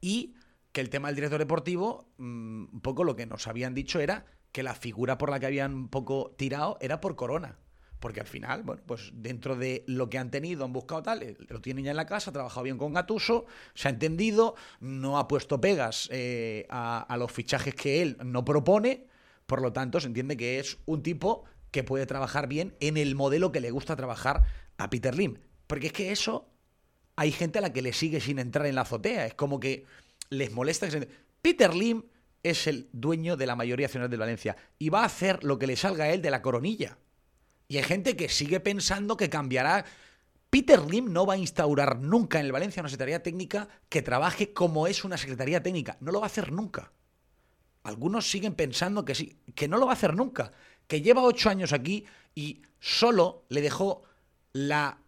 y 0.00 0.34
que 0.72 0.80
el 0.80 0.90
tema 0.90 1.08
del 1.08 1.16
director 1.16 1.38
deportivo, 1.38 2.08
mmm, 2.16 2.64
un 2.72 2.80
poco 2.80 3.04
lo 3.04 3.16
que 3.16 3.26
nos 3.26 3.46
habían 3.46 3.74
dicho 3.74 4.00
era 4.00 4.24
que 4.58 4.64
la 4.64 4.74
figura 4.74 5.18
por 5.18 5.30
la 5.30 5.38
que 5.38 5.46
habían 5.46 5.72
un 5.72 5.88
poco 5.88 6.34
tirado 6.36 6.78
era 6.80 7.00
por 7.00 7.14
Corona 7.14 7.56
porque 8.00 8.18
al 8.18 8.26
final, 8.26 8.64
bueno, 8.64 8.82
pues 8.84 9.12
dentro 9.14 9.54
de 9.54 9.84
lo 9.86 10.10
que 10.10 10.18
han 10.18 10.32
tenido, 10.32 10.64
han 10.64 10.72
buscado 10.72 11.00
tal, 11.04 11.22
eh, 11.22 11.36
lo 11.48 11.60
tienen 11.60 11.84
ya 11.84 11.92
en 11.92 11.96
la 11.96 12.06
casa, 12.06 12.30
ha 12.30 12.32
trabajado 12.32 12.64
bien 12.64 12.76
con 12.76 12.92
Gatuso, 12.92 13.46
se 13.74 13.86
ha 13.86 13.92
entendido, 13.92 14.56
no 14.80 15.16
ha 15.16 15.28
puesto 15.28 15.60
pegas 15.60 16.08
eh, 16.10 16.66
a, 16.70 17.16
los 17.20 17.30
fichajes 17.30 17.76
que 17.76 18.02
él 18.02 18.16
no 18.24 18.44
propone, 18.44 19.06
por 19.46 19.62
lo 19.62 19.72
tanto, 19.72 20.00
se 20.00 20.08
entiende 20.08 20.36
que 20.36 20.58
es 20.58 20.78
un 20.86 21.04
tipo 21.04 21.44
que 21.70 21.84
puede 21.84 22.06
trabajar 22.06 22.48
bien 22.48 22.74
en 22.80 22.96
el 22.96 23.14
modelo 23.14 23.52
que 23.52 23.60
le 23.60 23.70
gusta 23.70 23.94
trabajar 23.94 24.42
a 24.76 24.90
Peter 24.90 25.16
Lim. 25.16 25.38
Porque 25.68 25.86
es 25.88 25.92
que 25.92 26.10
eso 26.10 26.48
hay 27.14 27.30
gente 27.30 27.58
a 27.58 27.62
la 27.62 27.72
que 27.72 27.82
le 27.82 27.92
sigue 27.92 28.20
sin 28.20 28.40
entrar 28.40 28.66
en 28.66 28.74
la 28.74 28.80
azotea. 28.80 29.24
Es 29.24 29.34
como 29.34 29.60
que 29.60 29.84
les 30.30 30.50
molesta 30.50 30.86
que 30.86 30.92
se... 30.92 31.08
Peter 31.42 31.72
Lim 31.72 32.02
es 32.42 32.66
el 32.66 32.88
dueño 32.92 33.36
de 33.36 33.46
la 33.46 33.56
mayoría 33.56 33.86
nacional 33.86 34.10
de 34.10 34.16
Valencia 34.16 34.56
y 34.78 34.88
va 34.88 35.02
a 35.02 35.06
hacer 35.06 35.44
lo 35.44 35.58
que 35.58 35.66
le 35.66 35.76
salga 35.76 36.04
a 36.04 36.10
él 36.10 36.22
de 36.22 36.30
la 36.30 36.42
coronilla. 36.42 36.98
Y 37.68 37.76
hay 37.76 37.84
gente 37.84 38.16
que 38.16 38.28
sigue 38.28 38.60
pensando 38.60 39.16
que 39.16 39.28
cambiará. 39.28 39.84
Peter 40.50 40.80
Lim 40.80 41.12
no 41.12 41.26
va 41.26 41.34
a 41.34 41.38
instaurar 41.38 41.98
nunca 41.98 42.40
en 42.40 42.46
el 42.46 42.52
Valencia 42.52 42.80
una 42.80 42.88
secretaría 42.88 43.22
técnica 43.22 43.68
que 43.88 44.02
trabaje 44.02 44.52
como 44.52 44.86
es 44.86 45.04
una 45.04 45.18
secretaría 45.18 45.62
técnica. 45.62 45.98
No 46.00 46.10
lo 46.10 46.20
va 46.20 46.26
a 46.26 46.28
hacer 46.28 46.52
nunca. 46.52 46.92
Algunos 47.82 48.30
siguen 48.30 48.54
pensando 48.54 49.04
que 49.04 49.14
sí, 49.14 49.38
que 49.54 49.68
no 49.68 49.76
lo 49.76 49.86
va 49.86 49.92
a 49.92 49.96
hacer 49.96 50.14
nunca. 50.14 50.52
Que 50.86 51.02
lleva 51.02 51.22
ocho 51.22 51.50
años 51.50 51.72
aquí 51.72 52.06
y 52.34 52.62
solo 52.80 53.44
le 53.50 53.60
dejó 53.60 54.02
la 54.52 54.98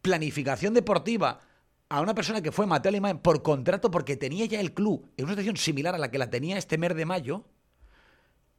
planificación 0.00 0.74
deportiva 0.74 1.40
a 1.92 2.00
una 2.00 2.14
persona 2.14 2.40
que 2.40 2.52
fue 2.52 2.66
Mateo 2.66 2.88
Alemán 2.88 3.18
por 3.18 3.42
contrato 3.42 3.90
porque 3.90 4.16
tenía 4.16 4.46
ya 4.46 4.60
el 4.60 4.72
club 4.72 5.10
en 5.18 5.26
una 5.26 5.34
situación 5.34 5.58
similar 5.58 5.94
a 5.94 5.98
la 5.98 6.10
que 6.10 6.16
la 6.16 6.30
tenía 6.30 6.56
este 6.56 6.78
mes 6.78 6.96
de 6.96 7.04
mayo. 7.04 7.44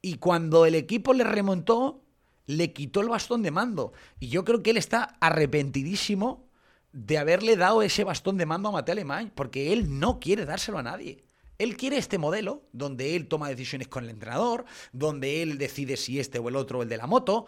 Y 0.00 0.18
cuando 0.18 0.66
el 0.66 0.76
equipo 0.76 1.12
le 1.14 1.24
remontó, 1.24 2.04
le 2.46 2.72
quitó 2.72 3.00
el 3.00 3.08
bastón 3.08 3.42
de 3.42 3.50
mando. 3.50 3.92
Y 4.20 4.28
yo 4.28 4.44
creo 4.44 4.62
que 4.62 4.70
él 4.70 4.76
está 4.76 5.16
arrepentidísimo 5.20 6.48
de 6.92 7.18
haberle 7.18 7.56
dado 7.56 7.82
ese 7.82 8.04
bastón 8.04 8.38
de 8.38 8.46
mando 8.46 8.68
a 8.68 8.72
Mateo 8.72 8.92
Alemán, 8.92 9.32
porque 9.34 9.72
él 9.72 9.98
no 9.98 10.20
quiere 10.20 10.44
dárselo 10.44 10.78
a 10.78 10.84
nadie. 10.84 11.24
Él 11.58 11.76
quiere 11.76 11.96
este 11.96 12.18
modelo 12.18 12.62
donde 12.70 13.16
él 13.16 13.26
toma 13.26 13.48
decisiones 13.48 13.88
con 13.88 14.04
el 14.04 14.10
entrenador, 14.10 14.64
donde 14.92 15.42
él 15.42 15.58
decide 15.58 15.96
si 15.96 16.20
este 16.20 16.38
o 16.38 16.48
el 16.48 16.54
otro 16.54 16.78
o 16.78 16.82
el 16.82 16.88
de 16.88 16.98
la 16.98 17.08
moto. 17.08 17.46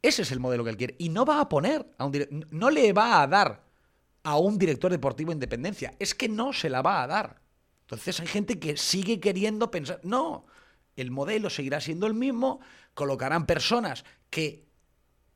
Ese 0.00 0.22
es 0.22 0.32
el 0.32 0.40
modelo 0.40 0.64
que 0.64 0.70
él 0.70 0.78
quiere. 0.78 0.96
Y 0.98 1.10
no 1.10 1.26
va 1.26 1.38
a 1.38 1.50
poner 1.50 1.86
a 1.98 2.06
un 2.06 2.46
no 2.50 2.70
le 2.70 2.94
va 2.94 3.20
a 3.20 3.26
dar 3.26 3.71
a 4.22 4.36
un 4.38 4.58
director 4.58 4.90
deportivo 4.90 5.32
independencia. 5.32 5.94
Es 5.98 6.14
que 6.14 6.28
no 6.28 6.52
se 6.52 6.70
la 6.70 6.82
va 6.82 7.02
a 7.02 7.06
dar. 7.06 7.40
Entonces 7.82 8.20
hay 8.20 8.26
gente 8.26 8.58
que 8.58 8.76
sigue 8.76 9.20
queriendo 9.20 9.70
pensar. 9.70 10.00
No, 10.02 10.46
el 10.96 11.10
modelo 11.10 11.50
seguirá 11.50 11.80
siendo 11.80 12.06
el 12.06 12.14
mismo. 12.14 12.60
Colocarán 12.94 13.46
personas 13.46 14.04
que, 14.30 14.66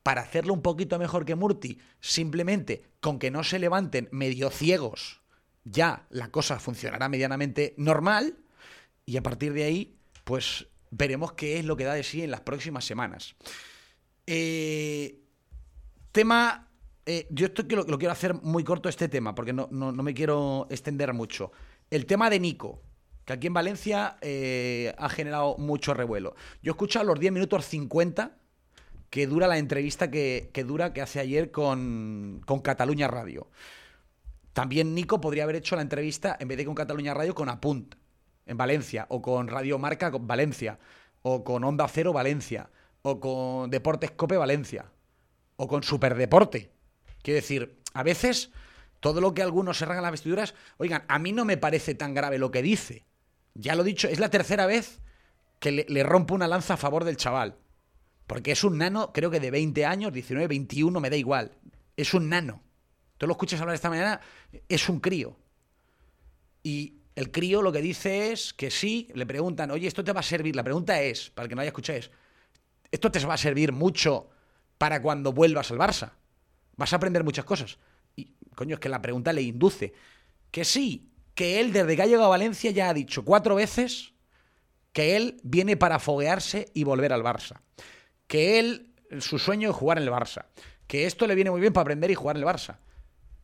para 0.03 0.23
hacerlo 0.23 0.55
un 0.55 0.63
poquito 0.63 0.99
mejor 0.99 1.25
que 1.25 1.35
Murti, 1.35 1.79
simplemente 2.01 2.85
con 3.01 3.19
que 3.19 3.31
no 3.31 3.45
se 3.45 3.59
levanten 3.59 4.09
medio 4.13 4.51
ciegos, 4.51 5.21
ya 5.65 6.07
la 6.11 6.31
cosa 6.31 6.59
funcionará 6.59 7.09
medianamente 7.09 7.75
normal. 7.77 8.39
Y 9.05 9.17
a 9.17 9.23
partir 9.23 9.53
de 9.53 9.65
ahí, 9.65 9.99
pues 10.25 10.67
veremos 10.91 11.33
qué 11.33 11.59
es 11.59 11.65
lo 11.65 11.77
que 11.77 11.85
da 11.85 11.95
de 11.95 12.05
sí 12.05 12.23
en 12.23 12.31
las 12.31 12.41
próximas 12.41 12.85
semanas. 12.85 13.35
Eh, 14.27 15.21
tema. 16.13 16.66
Eh, 17.07 17.27
yo 17.31 17.47
esto 17.47 17.63
lo, 17.69 17.85
lo, 17.85 17.99
quiero 17.99 18.13
hacer 18.13 18.35
muy 18.35 18.65
corto 18.65 18.89
este 18.89 19.09
tema, 19.09 19.35
porque 19.35 19.53
no, 19.53 19.69
no, 19.71 19.93
me 19.93 20.13
quiero 20.13 20.67
extender 20.71 21.13
mucho. 21.15 21.53
El 21.91 22.05
tema 22.05 22.29
de 22.29 22.41
Nico, 22.41 22.83
que 23.25 23.33
aquí 23.33 23.47
en 23.47 23.55
Valencia 23.55 24.17
eh, 24.21 24.93
ha 24.99 25.09
generado 25.09 25.57
mucho 25.59 25.95
revuelo. 25.95 26.35
Yo 26.63 26.73
he 26.73 26.75
escuchado 26.75 27.05
los 27.07 27.21
10 27.21 27.33
minutos 27.33 27.65
50 27.67 28.37
que 29.09 29.27
dura 29.27 29.47
la 29.47 29.59
entrevista 29.59 30.11
que, 30.11 30.51
que 30.53 30.65
dura 30.65 30.93
que 30.93 31.01
hace 31.01 31.21
ayer 31.21 31.53
con, 31.53 32.43
con, 32.45 32.61
Cataluña 32.61 33.07
Radio. 33.07 33.49
También 34.53 34.95
Nico 34.95 35.21
podría 35.21 35.45
haber 35.45 35.57
hecho 35.57 35.77
la 35.77 35.83
entrevista, 35.83 36.37
en 36.41 36.49
vez 36.49 36.59
de 36.59 36.65
con 36.65 36.75
Cataluña 36.75 37.15
Radio, 37.15 37.35
con 37.35 37.49
Apunt, 37.49 37.95
en 38.47 38.57
Valencia, 38.57 39.07
o 39.11 39.23
con 39.23 39.47
Radio 39.47 39.79
Marca 39.79 40.11
Valencia, 40.11 40.79
o 41.23 41.45
con 41.45 41.63
Onda 41.63 41.87
Cero 41.89 42.13
Valencia 42.13 42.69
o 43.09 43.21
con 43.21 43.71
Deportes 43.71 44.11
Cope 44.11 44.37
Valencia, 44.37 44.91
o 45.57 45.69
con 45.69 45.85
Superdeporte. 45.85 46.76
Quiero 47.27 47.41
decir, 47.41 47.77
a 47.93 48.05
veces 48.05 48.53
todo 49.01 49.21
lo 49.21 49.35
que 49.35 49.43
algunos 49.43 49.79
se 49.79 49.85
ragan 49.85 50.05
las 50.05 50.13
vestiduras, 50.13 50.55
oigan, 50.77 51.03
a 51.09 51.19
mí 51.19 51.33
no 51.33 51.45
me 51.45 51.57
parece 51.57 51.97
tan 51.97 52.15
grave 52.15 52.39
lo 52.39 52.53
que 52.53 52.63
dice. 52.63 53.05
Ya 53.55 53.75
lo 53.75 53.83
he 53.83 53.87
dicho, 53.87 54.07
es 54.07 54.21
la 54.21 54.31
tercera 54.31 54.65
vez 54.65 55.01
que 55.59 55.73
le, 55.73 55.87
le 55.89 56.05
rompo 56.05 56.37
una 56.37 56.47
lanza 56.47 56.75
a 56.75 56.77
favor 56.77 57.03
del 57.03 57.17
chaval. 57.17 57.57
Porque 58.29 58.53
es 58.53 58.63
un 58.63 58.79
nano, 58.79 59.13
creo 59.13 59.29
que 59.29 59.41
de 59.41 59.51
20 59.51 59.85
años, 59.85 60.13
19, 60.13 60.47
21, 60.47 61.01
me 61.01 61.11
da 61.11 61.17
igual. 61.17 61.51
Es 61.97 62.15
un 62.15 62.29
nano. 62.29 62.63
Tú 63.19 63.27
lo 63.27 63.33
escuchas 63.33 63.61
hablar 63.61 63.75
esta 63.75 63.91
mañana, 63.91 64.21
es 64.69 64.89
un 64.89 65.01
crío. 65.01 65.37
Y 66.63 67.01
el 67.17 67.33
crío 67.33 67.61
lo 67.61 67.73
que 67.73 67.83
dice 67.83 68.31
es 68.31 68.55
que 68.55 68.71
sí, 68.71 69.09
le 69.15 69.27
preguntan, 69.27 69.73
oye, 69.73 69.89
esto 69.89 70.05
te 70.05 70.13
va 70.13 70.21
a 70.21 70.23
servir. 70.23 70.55
La 70.55 70.63
pregunta 70.63 71.03
es, 71.03 71.31
para 71.31 71.47
el 71.47 71.49
que 71.49 71.57
no 71.57 71.63
haya 71.63 71.71
escuchado, 71.71 71.99
es, 71.99 72.09
esto 72.93 73.11
te 73.11 73.19
va 73.27 73.35
a 73.35 73.37
servir 73.37 73.73
mucho 73.73 74.31
para 74.79 75.03
cuando 75.03 75.33
vuelvas 75.33 75.73
al 75.73 75.79
Barça. 75.79 76.13
Vas 76.77 76.93
a 76.93 76.97
aprender 76.97 77.25
muchas 77.25 77.45
cosas. 77.45 77.79
Y, 78.15 78.35
coño, 78.55 78.75
es 78.75 78.81
que 78.81 78.89
la 78.89 79.03
pregunta 79.03 79.33
le 79.33 79.43
induce. 79.43 79.95
Que 80.51 80.65
sí, 80.65 81.11
que 81.35 81.61
él 81.61 81.73
desde 81.73 81.97
que 81.97 82.03
ha 82.03 82.07
llegado 82.07 82.27
a 82.27 82.31
Valencia 82.31 82.71
ya 82.71 82.89
ha 82.89 82.95
dicho 82.95 83.25
cuatro 83.25 83.55
veces 83.55 84.13
que 84.93 85.17
él 85.17 85.39
viene 85.43 85.77
para 85.77 85.99
foguearse 85.99 86.71
y 86.73 86.85
volver 86.85 87.13
al 87.13 87.23
Barça. 87.23 87.61
Que 88.27 88.59
él, 88.59 88.95
su 89.21 89.39
sueño 89.39 89.71
es 89.71 89.77
jugar 89.77 89.99
en 89.99 90.05
el 90.05 90.11
Barça. 90.11 90.47
Que 90.87 91.05
esto 91.05 91.27
le 91.27 91.35
viene 91.35 91.51
muy 91.51 91.61
bien 91.61 91.73
para 91.73 91.83
aprender 91.83 92.11
y 92.11 92.15
jugar 92.15 92.37
en 92.37 92.43
el 92.43 92.49
Barça. 92.49 92.79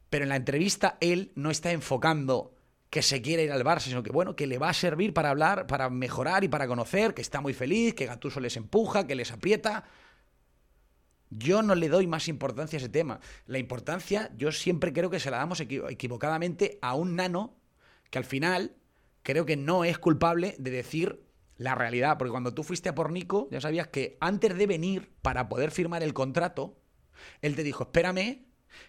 Pero 0.09 0.25
en 0.25 0.31
la 0.31 0.37
entrevista 0.37 0.97
él 1.01 1.33
no 1.35 1.51
está 1.51 1.71
enfocando 1.73 2.55
que 2.89 3.03
se 3.03 3.23
quiere 3.23 3.45
ir 3.45 3.53
al 3.53 3.65
Barça, 3.65 3.81
sino 3.81 4.03
que 4.03 4.13
bueno, 4.13 4.37
que 4.37 4.47
le 4.47 4.59
va 4.59 4.69
a 4.69 4.75
servir 4.75 5.15
para 5.15 5.31
hablar, 5.31 5.67
para 5.67 5.89
mejorar 5.89 6.45
y 6.45 6.49
para 6.49 6.67
conocer, 6.67 7.15
que 7.15 7.23
está 7.23 7.41
muy 7.41 7.55
feliz, 7.55 7.95
que 7.95 8.07
Gatuso 8.07 8.39
les 8.41 8.57
empuja, 8.57 9.07
que 9.07 9.15
les 9.15 9.33
aprieta. 9.33 9.85
Yo 11.35 11.63
no 11.63 11.75
le 11.75 11.89
doy 11.89 12.07
más 12.07 12.29
importancia 12.29 12.77
a 12.77 12.81
ese 12.81 12.89
tema. 12.89 13.21
La 13.47 13.59
importancia, 13.59 14.31
yo 14.37 14.53
siempre 14.53 14.93
creo 14.93 15.09
que 15.09 15.21
se 15.21 15.31
la 15.31 15.39
damos 15.39 15.61
equivocadamente 15.61 16.79
a 16.83 16.95
un 16.95 17.17
nano 17.17 17.57
que 18.11 18.19
al 18.19 18.25
final 18.25 18.77
creo 19.23 19.47
que 19.47 19.57
no 19.57 19.85
es 19.85 19.99
culpable 19.99 20.55
de 20.59 20.71
decir 20.71 21.25
la 21.57 21.75
realidad. 21.75 22.19
Porque 22.19 22.33
cuando 22.33 22.53
tú 22.53 22.63
fuiste 22.63 22.91
a 22.91 22.95
por 22.95 23.11
Nico, 23.11 23.49
ya 23.51 23.61
sabías 23.61 23.89
que 23.89 24.19
antes 24.21 24.57
de 24.57 24.67
venir 24.67 25.15
para 25.23 25.49
poder 25.49 25.71
firmar 25.71 26.03
el 26.03 26.13
contrato, 26.13 26.79
él 27.41 27.57
te 27.57 27.63
dijo, 27.63 27.85
espérame, 27.85 28.45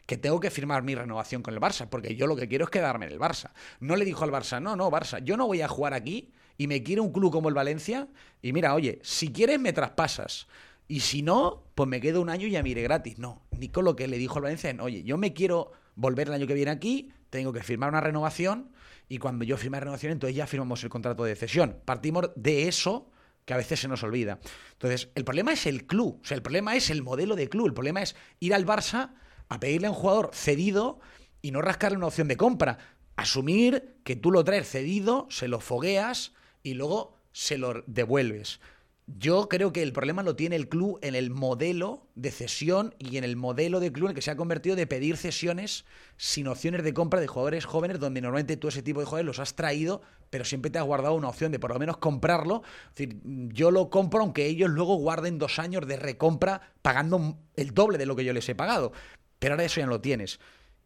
que 0.06 0.18
tengo 0.18 0.40
que 0.40 0.50
firmar 0.50 0.84
mi 0.84 0.96
renovación 0.96 1.42
con 1.42 1.54
el 1.54 1.60
Barça, 1.60 1.88
porque 1.90 2.16
yo 2.16 2.28
lo 2.28 2.36
que 2.36 2.48
quiero 2.48 2.66
es 2.66 2.72
quedarme 2.72 3.06
en 3.06 3.14
el 3.14 3.20
Barça. 3.20 3.52
No 3.80 3.96
le 3.96 4.06
dijo 4.06 4.24
al 4.24 4.32
Barça, 4.32 4.62
no, 4.62 4.76
no, 4.76 4.90
Barça, 4.92 5.24
yo 5.24 5.38
no 5.38 5.48
voy 5.48 5.62
a 5.62 5.68
jugar 5.68 5.94
aquí 5.94 6.34
y 6.58 6.68
me 6.68 6.84
quiere 6.84 7.02
un 7.02 7.12
club 7.12 7.32
como 7.32 7.50
el 7.50 7.56
Valencia 7.56 8.08
y 8.42 8.54
mira, 8.54 8.74
oye, 8.74 9.00
si 9.04 9.32
quieres 9.32 9.60
me 9.60 9.74
traspasas. 9.74 10.48
Y 10.88 11.00
si 11.00 11.22
no, 11.22 11.64
pues 11.76 11.88
me 11.88 12.02
quedo 12.02 12.22
un 12.22 12.30
año 12.30 12.48
y 12.48 12.52
ya 12.52 12.64
mire 12.64 12.82
gratis. 12.84 13.18
No, 13.18 13.44
Nico 13.52 13.82
lo 13.82 13.96
que 13.96 14.08
le 14.08 14.18
dijo 14.18 14.38
al 14.38 14.44
Valencia 14.44 14.70
es, 14.70 14.80
oye, 14.80 15.04
yo 15.04 15.18
me 15.18 15.34
quiero 15.34 15.72
volver 15.96 16.28
el 16.28 16.34
año 16.34 16.48
que 16.48 16.54
viene 16.54 16.72
aquí, 16.72 17.12
tengo 17.30 17.54
que 17.54 17.64
firmar 17.64 17.90
una 17.90 18.02
renovación 18.02 18.72
y 19.08 19.18
cuando 19.18 19.46
yo 19.46 19.58
firme 19.58 19.78
la 19.78 19.82
renovación, 19.82 20.12
entonces 20.12 20.36
ya 20.36 20.48
firmamos 20.48 20.84
el 20.84 20.90
contrato 20.90 21.24
de 21.24 21.36
cesión. 21.36 21.78
Partimos 21.86 22.32
de 22.36 22.68
eso 22.68 23.10
que 23.46 23.54
a 23.54 23.58
veces 23.58 23.80
se 23.80 23.88
nos 23.88 24.04
olvida. 24.04 24.40
Entonces, 24.74 25.10
el 25.16 25.26
problema 25.26 25.52
es 25.52 25.66
el 25.66 25.86
club, 25.86 26.20
o 26.22 26.26
sea, 26.26 26.36
el 26.36 26.42
problema 26.44 26.76
es 26.76 26.90
el 26.90 27.04
modelo 27.04 27.36
de 27.36 27.50
club, 27.50 27.68
el 27.68 27.74
problema 27.74 28.02
es 28.02 28.16
ir 28.40 28.54
al 28.54 28.66
Barça 28.66 29.14
a 29.50 29.60
pedirle 29.60 29.88
a 29.88 29.92
un 29.92 29.96
jugador 29.96 30.32
cedido 30.34 31.00
y 31.42 31.52
no 31.52 31.62
rascarle 31.62 31.98
una 31.98 32.08
opción 32.08 32.28
de 32.28 32.38
compra. 32.38 32.78
Asumir 33.16 33.98
que 34.04 34.16
tú 34.16 34.32
lo 34.32 34.44
traes 34.44 34.70
cedido, 34.70 35.28
se 35.30 35.48
lo 35.48 35.60
fogueas 35.60 36.34
y 36.64 36.74
luego 36.74 37.20
se 37.32 37.58
lo 37.58 37.84
devuelves. 37.86 38.60
Yo 39.06 39.50
creo 39.50 39.74
que 39.74 39.84
el 39.84 39.92
problema 39.92 40.24
lo 40.24 40.38
tiene 40.38 40.56
el 40.56 40.70
club 40.70 40.98
en 41.02 41.14
el 41.16 41.30
modelo 41.30 42.08
de 42.16 42.32
cesión 42.32 42.96
y 43.00 43.18
en 43.18 43.26
el 43.26 43.36
modelo 43.36 43.82
de 43.82 43.92
club 43.92 44.06
en 44.06 44.12
el 44.12 44.16
que 44.16 44.22
se 44.22 44.32
ha 44.32 44.38
convertido 44.38 44.78
de 44.78 44.88
pedir 44.88 45.18
cesiones 45.18 45.84
sin 46.16 46.48
opciones 46.48 46.84
de 46.84 46.94
compra 46.94 47.20
de 47.20 47.28
jugadores 47.28 47.66
jóvenes, 47.66 48.00
donde 48.00 48.22
normalmente 48.22 48.56
tú 48.56 48.70
ese 48.70 48.82
tipo 48.82 49.02
de 49.02 49.06
jugadores 49.06 49.26
los 49.26 49.40
has 49.40 49.56
traído, 49.56 50.02
pero 50.30 50.46
siempre 50.46 50.72
te 50.72 50.80
has 50.80 50.86
guardado 50.86 51.16
una 51.16 51.28
opción 51.28 51.52
de 51.52 51.60
por 51.60 51.74
lo 51.74 51.80
menos 51.80 51.98
comprarlo. 51.98 52.64
Es 52.92 52.96
decir, 52.96 53.20
yo 53.54 53.72
lo 53.72 53.90
compro 53.90 54.22
aunque 54.22 54.46
ellos 54.46 54.70
luego 54.70 54.96
guarden 54.96 55.38
dos 55.38 55.60
años 55.60 55.86
de 55.86 55.98
recompra 55.98 56.74
pagando 56.82 57.38
el 57.58 57.74
doble 57.74 57.98
de 57.98 58.06
lo 58.06 58.16
que 58.16 58.24
yo 58.24 58.32
les 58.32 58.48
he 58.48 58.56
pagado. 58.56 58.94
Pero 59.40 59.56
ahora 59.56 59.66
eso 59.66 59.82
ya 59.82 59.86
no 59.86 59.92
lo 59.94 60.02
tienes. 60.02 60.40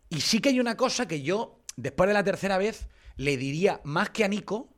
Y 0.09 0.21
sí 0.21 0.39
que 0.39 0.49
hay 0.49 0.59
una 0.59 0.75
cosa 0.75 1.07
que 1.07 1.21
yo, 1.21 1.59
después 1.75 2.07
de 2.07 2.15
la 2.15 2.23
tercera 2.23 2.57
vez, 2.57 2.87
le 3.15 3.37
diría 3.37 3.79
más 3.83 4.09
que 4.09 4.23
a 4.23 4.27
Nico, 4.27 4.69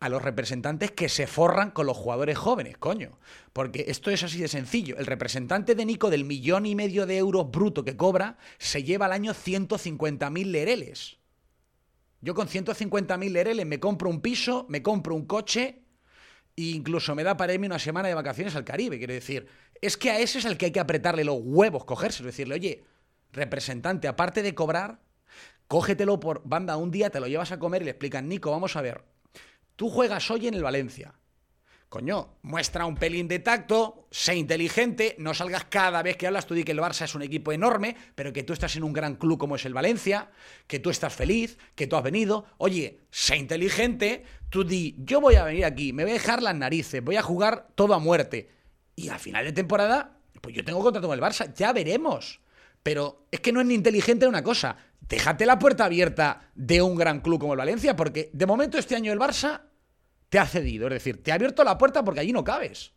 a 0.00 0.08
los 0.08 0.22
representantes 0.22 0.90
que 0.90 1.10
se 1.10 1.26
forran 1.26 1.70
con 1.70 1.86
los 1.86 1.96
jugadores 1.96 2.38
jóvenes, 2.38 2.78
coño. 2.78 3.18
Porque 3.52 3.84
esto 3.88 4.10
es 4.10 4.22
así 4.22 4.38
de 4.38 4.48
sencillo. 4.48 4.96
El 4.96 5.06
representante 5.06 5.74
de 5.74 5.84
Nico 5.84 6.08
del 6.08 6.24
millón 6.24 6.64
y 6.64 6.74
medio 6.74 7.06
de 7.06 7.18
euros 7.18 7.50
bruto 7.50 7.84
que 7.84 7.96
cobra 7.96 8.38
se 8.58 8.82
lleva 8.82 9.06
al 9.06 9.12
año 9.12 9.32
150.000 9.32 10.46
lereles. 10.46 11.18
Yo 12.22 12.34
con 12.34 12.48
150.000 12.48 13.30
lereles 13.30 13.66
me 13.66 13.78
compro 13.78 14.08
un 14.08 14.20
piso, 14.20 14.66
me 14.68 14.82
compro 14.82 15.14
un 15.14 15.26
coche 15.26 15.84
E 16.56 16.72
incluso 16.72 17.14
me 17.14 17.22
da 17.22 17.36
para 17.36 17.54
irme 17.54 17.66
una 17.66 17.78
semana 17.78 18.08
de 18.08 18.14
vacaciones 18.14 18.56
al 18.56 18.64
Caribe. 18.64 18.98
Quiero 18.98 19.12
decir, 19.12 19.46
es 19.80 19.96
que 19.96 20.10
a 20.10 20.18
ese 20.18 20.38
es 20.38 20.44
el 20.46 20.56
que 20.56 20.66
hay 20.66 20.72
que 20.72 20.80
apretarle 20.80 21.24
los 21.24 21.38
huevos, 21.42 21.84
cogerse, 21.84 22.24
decirle, 22.24 22.54
oye, 22.54 22.84
representante, 23.32 24.08
aparte 24.08 24.42
de 24.42 24.54
cobrar, 24.54 25.00
cógetelo 25.68 26.20
por 26.20 26.42
banda 26.44 26.76
un 26.76 26.90
día, 26.90 27.10
te 27.10 27.20
lo 27.20 27.28
llevas 27.28 27.52
a 27.52 27.58
comer 27.58 27.82
y 27.82 27.84
le 27.84 27.90
explican, 27.92 28.28
Nico, 28.28 28.50
vamos 28.50 28.76
a 28.76 28.82
ver, 28.82 29.04
tú 29.80 29.88
juegas 29.88 30.30
hoy 30.30 30.46
en 30.46 30.52
el 30.52 30.62
Valencia. 30.62 31.14
Coño, 31.88 32.36
muestra 32.42 32.84
un 32.84 32.96
pelín 32.96 33.28
de 33.28 33.38
tacto, 33.38 34.08
sé 34.10 34.36
inteligente, 34.36 35.16
no 35.16 35.32
salgas 35.32 35.64
cada 35.70 36.02
vez 36.02 36.18
que 36.18 36.26
hablas, 36.26 36.44
tú 36.44 36.52
di 36.52 36.64
que 36.64 36.72
el 36.72 36.80
Barça 36.80 37.04
es 37.04 37.14
un 37.14 37.22
equipo 37.22 37.50
enorme, 37.50 37.96
pero 38.14 38.30
que 38.30 38.42
tú 38.42 38.52
estás 38.52 38.76
en 38.76 38.84
un 38.84 38.92
gran 38.92 39.14
club 39.14 39.38
como 39.38 39.56
es 39.56 39.64
el 39.64 39.72
Valencia, 39.72 40.32
que 40.66 40.80
tú 40.80 40.90
estás 40.90 41.14
feliz, 41.14 41.56
que 41.74 41.86
tú 41.86 41.96
has 41.96 42.02
venido. 42.02 42.44
Oye, 42.58 43.00
sé 43.10 43.38
inteligente, 43.38 44.24
tú 44.50 44.64
di, 44.64 44.96
yo 44.98 45.18
voy 45.18 45.36
a 45.36 45.44
venir 45.44 45.64
aquí, 45.64 45.94
me 45.94 46.02
voy 46.02 46.10
a 46.10 46.16
dejar 46.16 46.42
las 46.42 46.54
narices, 46.54 47.02
voy 47.02 47.16
a 47.16 47.22
jugar 47.22 47.68
todo 47.74 47.94
a 47.94 47.98
muerte. 47.98 48.50
Y 48.96 49.08
al 49.08 49.18
final 49.18 49.46
de 49.46 49.52
temporada, 49.52 50.18
pues 50.42 50.54
yo 50.54 50.62
tengo 50.62 50.82
contrato 50.82 51.08
con 51.08 51.18
el 51.18 51.24
Barça, 51.24 51.54
ya 51.54 51.72
veremos. 51.72 52.42
Pero 52.82 53.28
es 53.30 53.40
que 53.40 53.50
no 53.50 53.62
es 53.62 53.66
ni 53.66 53.72
inteligente 53.72 54.26
una 54.26 54.42
cosa. 54.44 54.76
Déjate 55.00 55.46
la 55.46 55.58
puerta 55.58 55.86
abierta 55.86 56.50
de 56.54 56.82
un 56.82 56.96
gran 56.96 57.20
club 57.20 57.40
como 57.40 57.54
el 57.54 57.58
Valencia, 57.58 57.96
porque 57.96 58.28
de 58.34 58.44
momento 58.44 58.76
este 58.76 58.94
año 58.94 59.10
el 59.10 59.18
Barça 59.18 59.69
te 60.30 60.38
ha 60.38 60.46
cedido. 60.46 60.86
Es 60.86 60.94
decir, 60.94 61.22
te 61.22 61.32
ha 61.32 61.34
abierto 61.34 61.62
la 61.62 61.76
puerta 61.76 62.02
porque 62.02 62.20
allí 62.20 62.32
no 62.32 62.42
cabes. 62.42 62.92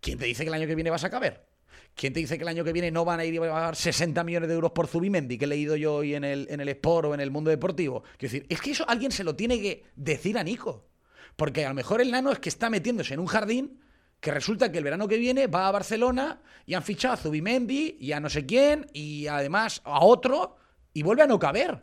¿Quién 0.00 0.18
te 0.18 0.24
dice 0.24 0.44
que 0.44 0.48
el 0.48 0.54
año 0.54 0.66
que 0.66 0.74
viene 0.74 0.90
vas 0.90 1.04
a 1.04 1.10
caber? 1.10 1.46
¿Quién 1.94 2.14
te 2.14 2.20
dice 2.20 2.38
que 2.38 2.42
el 2.42 2.48
año 2.48 2.64
que 2.64 2.72
viene 2.72 2.90
no 2.90 3.04
van 3.04 3.20
a 3.20 3.24
ir 3.24 3.36
a 3.38 3.40
pagar 3.42 3.76
60 3.76 4.24
millones 4.24 4.48
de 4.48 4.54
euros 4.54 4.72
por 4.72 4.86
Zubimendi, 4.86 5.36
que 5.36 5.44
he 5.44 5.48
leído 5.48 5.76
yo 5.76 5.96
hoy 5.96 6.14
en 6.14 6.24
el, 6.24 6.46
en 6.50 6.60
el 6.60 6.68
Sport 6.70 7.08
o 7.08 7.14
en 7.14 7.20
el 7.20 7.30
mundo 7.30 7.50
deportivo? 7.50 8.02
Quiero 8.16 8.32
decir, 8.32 8.46
es 8.48 8.60
que 8.62 8.70
eso 8.70 8.88
alguien 8.88 9.12
se 9.12 9.24
lo 9.24 9.36
tiene 9.36 9.60
que 9.60 9.84
decir 9.94 10.38
a 10.38 10.42
Nico. 10.42 10.88
Porque 11.36 11.66
a 11.66 11.68
lo 11.68 11.74
mejor 11.74 12.00
el 12.00 12.10
nano 12.10 12.32
es 12.32 12.38
que 12.38 12.48
está 12.48 12.70
metiéndose 12.70 13.14
en 13.14 13.20
un 13.20 13.26
jardín 13.26 13.80
que 14.20 14.30
resulta 14.30 14.70
que 14.70 14.78
el 14.78 14.84
verano 14.84 15.08
que 15.08 15.18
viene 15.18 15.48
va 15.48 15.66
a 15.66 15.72
Barcelona 15.72 16.40
y 16.64 16.74
han 16.74 16.82
fichado 16.82 17.14
a 17.14 17.16
Zubimendi 17.16 17.96
y 17.98 18.12
a 18.12 18.20
no 18.20 18.30
sé 18.30 18.46
quién 18.46 18.86
y 18.92 19.26
además 19.26 19.82
a 19.84 20.04
otro 20.04 20.56
y 20.94 21.02
vuelve 21.02 21.22
a 21.22 21.26
no 21.26 21.38
caber. 21.38 21.82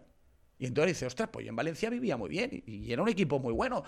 Y 0.57 0.65
entonces 0.65 0.95
dice, 0.95 1.05
ostras, 1.05 1.29
pues 1.31 1.45
yo 1.45 1.49
en 1.49 1.55
Valencia 1.55 1.89
vivía 1.89 2.17
muy 2.17 2.29
bien 2.29 2.63
y, 2.65 2.91
era 2.91 3.01
un 3.01 3.09
equipo 3.09 3.39
muy 3.39 3.53
bueno. 3.53 3.83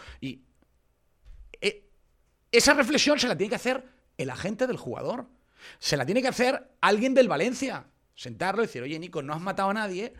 Esa 2.52 2.74
reflexión 2.74 3.20
se 3.20 3.28
la 3.28 3.38
tiene 3.38 3.50
que 3.50 3.56
hacer 3.56 3.84
el 4.18 4.30
agente 4.30 4.68
del 4.68 4.78
jugador. 4.78 5.28
Se 5.80 5.98
la 5.98 6.06
tiene 6.06 6.22
que 6.22 6.28
hacer 6.28 6.76
alguien 6.82 7.14
del 7.14 7.28
Valencia. 7.28 7.86
Sentarlo 8.16 8.64
y 8.64 8.68
decir, 8.68 8.84
oye, 8.84 9.00
Nico, 9.00 9.22
no 9.22 9.34
has 9.34 9.42
matado 9.42 9.70
a 9.70 9.74
nadie, 9.74 10.14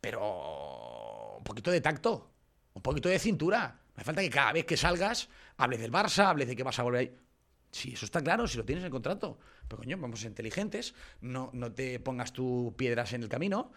pero 0.00 1.36
un 1.38 1.44
poquito 1.44 1.70
de 1.70 1.80
tacto, 1.80 2.30
un 2.72 2.82
poquito 2.82 3.08
de 3.08 3.18
cintura. 3.18 3.80
No 3.94 4.00
hace 4.00 4.04
falta 4.04 4.22
que 4.22 4.30
cada 4.30 4.52
vez 4.52 4.64
que 4.64 4.76
salgas 4.76 5.28
hables 5.56 5.80
del 5.80 5.92
Barça, 5.92 6.26
hables 6.26 6.48
de 6.48 6.56
que 6.56 6.62
vas 6.62 6.78
a 6.78 6.82
volver 6.82 7.00
ahí. 7.00 7.16
Sí, 7.70 7.92
eso 7.92 8.04
está 8.04 8.22
claro, 8.22 8.46
si 8.46 8.56
lo 8.56 8.64
tienes 8.64 8.84
en 8.84 8.90
contrato. 8.90 9.38
Pero 9.68 9.82
coño, 9.82 9.98
vamos 9.98 10.24
inteligentes, 10.24 10.94
no, 11.20 11.50
no 11.52 11.72
te 11.72 11.98
pongas 12.00 12.32
tus 12.32 12.72
piedras 12.74 13.12
en 13.12 13.22
el 13.22 13.28
camino. 13.28 13.72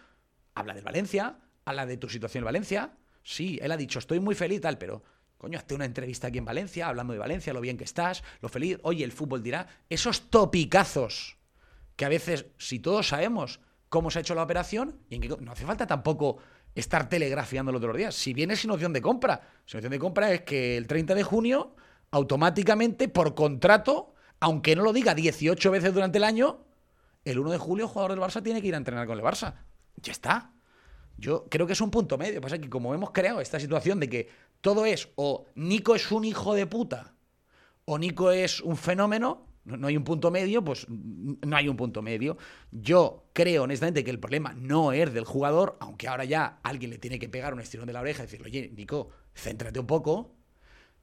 Habla 0.54 0.74
de 0.74 0.82
Valencia, 0.82 1.38
habla 1.64 1.86
de 1.86 1.96
tu 1.96 2.08
situación 2.08 2.42
en 2.42 2.46
Valencia. 2.46 2.92
Sí, 3.22 3.58
él 3.60 3.72
ha 3.72 3.76
dicho, 3.76 3.98
estoy 3.98 4.20
muy 4.20 4.34
feliz, 4.34 4.60
tal, 4.60 4.78
pero 4.78 5.02
coño, 5.38 5.58
hazte 5.58 5.74
una 5.74 5.84
entrevista 5.84 6.26
aquí 6.26 6.38
en 6.38 6.44
Valencia, 6.44 6.88
hablando 6.88 7.12
de 7.12 7.18
Valencia, 7.18 7.52
lo 7.52 7.60
bien 7.60 7.78
que 7.78 7.84
estás, 7.84 8.22
lo 8.40 8.48
feliz. 8.48 8.78
Oye, 8.82 9.04
el 9.04 9.12
fútbol 9.12 9.42
dirá, 9.42 9.66
esos 9.88 10.28
topicazos 10.30 11.38
que 11.96 12.04
a 12.04 12.08
veces, 12.08 12.46
si 12.58 12.78
todos 12.80 13.08
sabemos 13.08 13.60
cómo 13.88 14.10
se 14.10 14.18
ha 14.18 14.22
hecho 14.22 14.34
la 14.34 14.42
operación, 14.42 15.00
y 15.08 15.16
en 15.16 15.20
qué, 15.22 15.28
no 15.28 15.52
hace 15.52 15.64
falta 15.64 15.86
tampoco 15.86 16.38
estar 16.74 17.08
telegrafiándolo 17.08 17.78
todos 17.78 17.88
los 17.88 17.96
días. 17.96 18.14
Si 18.14 18.34
viene 18.34 18.56
sin 18.56 18.70
opción 18.70 18.92
de 18.92 19.00
compra, 19.00 19.40
sin 19.64 19.78
opción 19.78 19.90
de 19.90 19.98
compra 19.98 20.32
es 20.32 20.42
que 20.42 20.76
el 20.76 20.86
30 20.86 21.14
de 21.14 21.22
junio 21.22 21.74
automáticamente, 22.10 23.08
por 23.08 23.34
contrato, 23.34 24.14
aunque 24.40 24.76
no 24.76 24.82
lo 24.82 24.92
diga 24.92 25.14
18 25.14 25.70
veces 25.70 25.92
durante 25.92 26.18
el 26.18 26.24
año, 26.24 26.64
el 27.24 27.38
1 27.38 27.50
de 27.50 27.58
julio 27.58 27.86
el 27.86 27.90
jugador 27.90 28.12
del 28.12 28.20
Barça 28.20 28.42
tiene 28.42 28.62
que 28.62 28.68
ir 28.68 28.74
a 28.74 28.78
entrenar 28.78 29.06
con 29.06 29.18
el 29.18 29.24
Barça. 29.24 29.54
Ya 29.96 30.12
está. 30.12 30.52
Yo 31.16 31.46
creo 31.50 31.66
que 31.66 31.72
es 31.72 31.80
un 31.80 31.90
punto 31.90 32.16
medio. 32.16 32.40
Pasa 32.40 32.58
que 32.58 32.70
como 32.70 32.94
hemos 32.94 33.10
creado 33.10 33.40
esta 33.40 33.58
situación 33.58 33.98
de 33.98 34.08
que 34.08 34.28
todo 34.60 34.86
es 34.86 35.08
o 35.16 35.46
Nico 35.54 35.94
es 35.94 36.10
un 36.10 36.24
hijo 36.24 36.54
de 36.54 36.66
puta 36.66 37.14
o 37.84 37.98
Nico 37.98 38.30
es 38.30 38.60
un 38.60 38.76
fenómeno, 38.76 39.46
no 39.64 39.86
hay 39.86 39.96
un 39.96 40.04
punto 40.04 40.30
medio, 40.30 40.62
pues 40.62 40.86
no 40.88 41.56
hay 41.56 41.68
un 41.68 41.76
punto 41.76 42.02
medio. 42.02 42.36
Yo 42.70 43.30
creo 43.32 43.62
honestamente 43.62 44.04
que 44.04 44.10
el 44.10 44.18
problema 44.18 44.52
no 44.54 44.92
es 44.92 45.12
del 45.12 45.24
jugador, 45.24 45.76
aunque 45.80 46.08
ahora 46.08 46.24
ya 46.24 46.58
alguien 46.62 46.90
le 46.90 46.98
tiene 46.98 47.18
que 47.18 47.28
pegar 47.28 47.54
un 47.54 47.60
estirón 47.60 47.86
de 47.86 47.92
la 47.92 48.00
oreja 48.00 48.22
y 48.22 48.26
decirle, 48.26 48.48
oye, 48.48 48.72
Nico, 48.76 49.10
céntrate 49.34 49.80
un 49.80 49.86
poco. 49.86 50.34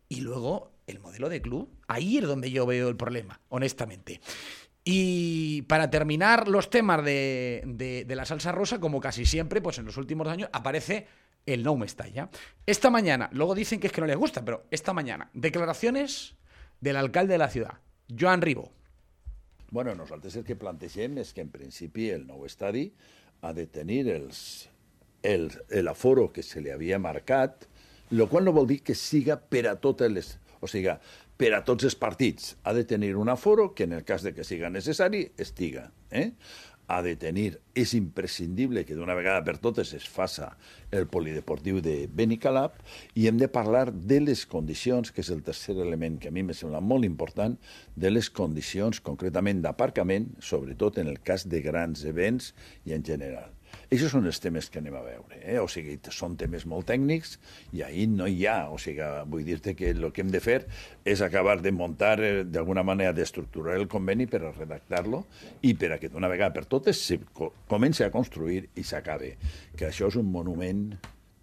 Y 0.07 0.21
luego 0.21 0.75
el 0.87 0.99
modelo 0.99 1.29
de 1.29 1.41
club. 1.41 1.69
Ahí 1.87 2.17
es 2.17 2.23
donde 2.25 2.51
yo 2.51 2.65
veo 2.65 2.89
el 2.89 2.95
problema, 2.95 3.41
honestamente. 3.49 4.21
Y 4.83 5.63
para 5.63 5.89
terminar 5.89 6.47
los 6.47 6.69
temas 6.69 7.03
de, 7.03 8.05
la 8.07 8.25
salsa 8.25 8.51
rosa, 8.51 8.79
como 8.79 9.01
casi 9.01 9.25
siempre, 9.25 9.61
pues 9.61 9.79
en 9.79 9.85
los 9.85 9.97
últimos 9.97 10.27
años 10.27 10.49
aparece 10.53 11.07
el 11.45 11.63
no 11.63 11.75
me 11.75 11.85
estalla. 11.85 12.29
Esta 12.65 12.89
mañana, 12.89 13.29
luego 13.31 13.55
dicen 13.55 13.79
que 13.79 13.87
es 13.87 13.93
que 13.93 14.01
no 14.01 14.07
les 14.07 14.17
gusta, 14.17 14.43
pero 14.43 14.65
esta 14.71 14.93
mañana, 14.93 15.29
declaraciones 15.33 16.35
del 16.81 16.97
alcalde 16.97 17.33
de 17.33 17.37
la 17.37 17.49
ciudad, 17.49 17.79
Joan 18.17 18.41
Ribó. 18.41 18.71
Bueno, 19.71 19.95
nosaltres 19.95 20.35
el 20.37 20.45
que 20.45 20.55
plantegem 20.55 21.17
és 21.19 21.33
que 21.33 21.43
en 21.43 21.49
principi 21.51 22.11
el 22.13 22.27
nou 22.29 22.45
estadi 22.45 22.85
ha 23.43 23.51
de 23.51 23.65
tenir 23.67 24.05
els, 24.13 24.69
el, 25.25 25.49
el 25.73 25.89
aforo 25.89 26.29
que 26.31 26.45
se 26.45 26.61
li 26.61 26.71
havia 26.71 26.99
marcat, 27.01 27.65
lo 28.13 28.29
qual 28.29 28.45
no 28.45 28.53
vol 28.55 28.69
dir 28.69 28.83
que 28.85 28.95
siga 28.95 29.35
per 29.41 29.65
a 29.67 29.75
totes 29.81 30.13
les 30.13 30.29
o 30.61 30.69
sigui, 30.69 30.93
per 31.35 31.51
a 31.57 31.63
tots 31.67 31.83
els 31.83 31.97
partits 31.99 32.53
ha 32.63 32.73
de 32.77 32.85
tenir 32.87 33.15
un 33.19 33.29
aforo 33.29 33.73
que 33.75 33.83
en 33.83 33.97
el 33.97 34.05
cas 34.05 34.23
de 34.23 34.33
que 34.33 34.45
siga 34.47 34.69
necessari 34.69 35.25
estiga. 35.37 35.89
Eh? 36.09 36.31
Ha 36.87 37.01
de 37.01 37.15
tenir, 37.19 37.59
és 37.73 37.93
imprescindible 37.97 38.85
que 38.85 38.95
d'una 38.97 39.15
vegada 39.17 39.43
per 39.47 39.57
totes 39.63 39.93
es 39.97 40.05
faça 40.09 40.51
el 40.91 41.07
polideportiu 41.11 41.81
de 41.83 41.95
Benicalap 42.07 42.77
i 43.15 43.27
hem 43.29 43.39
de 43.41 43.49
parlar 43.51 43.89
de 43.91 44.21
les 44.21 44.45
condicions, 44.45 45.11
que 45.11 45.25
és 45.25 45.31
el 45.33 45.43
tercer 45.47 45.77
element 45.79 46.19
que 46.21 46.29
a 46.29 46.35
mi 46.35 46.45
me 46.45 46.55
sembla 46.57 46.83
molt 46.83 47.07
important, 47.07 47.57
de 47.95 48.13
les 48.13 48.29
condicions 48.29 49.01
concretament 49.01 49.63
d'aparcament, 49.65 50.31
sobretot 50.39 51.01
en 51.01 51.11
el 51.11 51.21
cas 51.25 51.49
de 51.49 51.63
grans 51.65 52.05
events 52.05 52.53
i 52.85 52.93
en 52.93 53.05
general. 53.05 53.54
Aquests 53.85 54.11
són 54.15 54.25
els 54.29 54.39
temes 54.43 54.69
que 54.71 54.81
anem 54.81 54.95
a 54.97 55.03
veure. 55.05 55.39
Eh? 55.41 55.57
O 55.61 55.67
sigui, 55.71 55.97
són 56.13 56.35
temes 56.39 56.65
molt 56.69 56.87
tècnics 56.91 57.37
i 57.75 57.83
ahir 57.85 58.07
no 58.11 58.27
hi 58.27 58.45
ha. 58.49 58.69
O 58.73 58.79
sigui, 58.81 59.05
vull 59.31 59.45
dir-te 59.47 59.75
que 59.77 59.91
el 59.93 60.09
que 60.11 60.25
hem 60.25 60.31
de 60.33 60.41
fer 60.43 60.61
és 61.05 61.21
acabar 61.25 61.59
de 61.61 61.71
muntar, 61.71 62.19
eh, 62.23 62.43
d'alguna 62.43 62.83
manera, 62.83 63.13
d'estructurar 63.13 63.77
el 63.79 63.87
conveni 63.91 64.27
per 64.27 64.43
a 64.43 64.53
redactar-lo 64.53 65.25
i 65.61 65.75
per 65.75 65.93
a 65.95 65.99
que 66.01 66.09
d'una 66.09 66.31
vegada 66.31 66.53
per 66.53 66.65
totes 66.65 67.01
se 67.01 67.19
comenci 67.67 68.03
a 68.03 68.11
construir 68.11 68.69
i 68.75 68.83
s'acabe. 68.83 69.35
Que 69.75 69.89
això 69.91 70.09
és 70.09 70.17
un 70.19 70.31
monument 70.31 70.87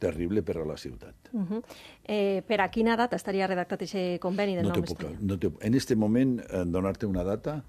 terrible 0.03 0.43
per 0.43 0.59
a 0.59 0.67
la 0.67 0.77
ciutat. 0.77 1.31
Uh 1.33 1.47
-huh. 1.47 1.63
eh, 2.05 2.43
per 2.47 2.61
a 2.61 2.69
quina 2.69 2.97
data 2.97 3.17
estaria 3.17 3.47
redactat 3.47 3.83
aquest 3.83 4.21
conveni 4.21 4.57
del 4.57 4.67
no 4.67 4.75
nou 4.75 4.83
puc, 4.83 5.01
no 5.21 5.39
En 5.61 5.75
aquest 5.75 5.95
moment, 5.97 6.41
eh, 6.41 6.65
donar-te 6.67 7.07
una 7.07 7.23
data 7.23 7.63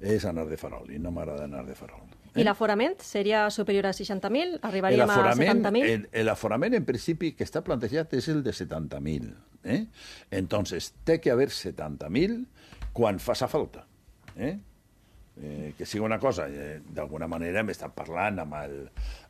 és 0.00 0.24
anar 0.24 0.46
de 0.46 0.56
farol, 0.56 0.90
i 0.90 0.98
no 0.98 1.10
m'agrada 1.10 1.44
anar 1.44 1.64
de 1.66 1.74
farol. 1.74 2.17
I 2.36 2.44
l'aforament 2.44 3.00
seria 3.04 3.46
superior 3.54 3.88
a 3.88 3.94
60.000? 3.96 4.58
Arribaríem 4.68 5.10
a 5.10 5.18
70.000? 5.32 6.08
L'aforament, 6.26 6.76
en 6.78 6.86
principi, 6.88 7.32
que 7.36 7.46
està 7.46 7.62
plantejat 7.64 8.14
és 8.18 8.28
el 8.32 8.42
de 8.46 8.54
70.000. 8.56 9.30
Eh? 9.64 9.84
Entonces, 10.30 10.92
té 11.04 11.18
que 11.20 11.32
haver 11.32 11.48
70.000 11.54 12.42
quan 12.92 13.20
faça 13.22 13.48
falta. 13.48 13.86
Eh? 14.36 14.56
Eh, 15.40 15.72
que 15.78 15.86
sigui 15.86 16.04
una 16.04 16.18
cosa, 16.18 16.48
eh, 16.50 16.80
d'alguna 16.82 17.28
manera 17.30 17.60
hem 17.60 17.68
estat 17.70 17.92
parlant 17.94 18.40
amb 18.42 18.56
el, 18.58 18.72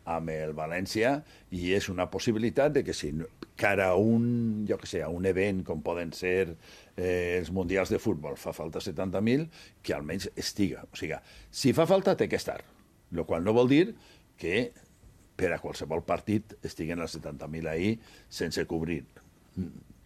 amb 0.08 0.30
el 0.32 0.54
València 0.56 1.18
i 1.52 1.74
és 1.76 1.90
una 1.92 2.06
possibilitat 2.08 2.72
de 2.78 2.82
que 2.86 2.94
si 2.96 3.10
cara 3.60 3.90
a 3.90 3.98
un, 4.00 4.64
jo 4.68 4.78
que 4.80 4.88
sé, 4.88 5.02
a 5.04 5.10
un 5.12 5.28
event 5.28 5.60
com 5.66 5.82
poden 5.84 6.14
ser 6.16 6.54
eh, 6.96 7.36
els 7.36 7.52
mundials 7.52 7.92
de 7.92 8.00
futbol 8.00 8.40
fa 8.40 8.54
falta 8.56 8.80
70.000, 8.80 9.44
que 9.82 9.96
almenys 9.96 10.30
estiga. 10.34 10.86
O 10.88 10.96
sigui, 10.96 11.20
si 11.50 11.76
fa 11.76 11.84
falta 11.90 12.16
té 12.16 12.28
que 12.30 12.40
estar 12.40 12.62
el 13.12 13.24
qual 13.24 13.44
no 13.44 13.54
vol 13.56 13.68
dir 13.70 13.94
que 14.38 14.72
per 15.38 15.52
a 15.54 15.60
qualsevol 15.62 16.02
partit 16.06 16.56
estiguen 16.66 17.00
els 17.04 17.14
70.000 17.16 17.70
ahir 17.70 17.92
sense 18.28 18.64
cobrir. 18.66 19.04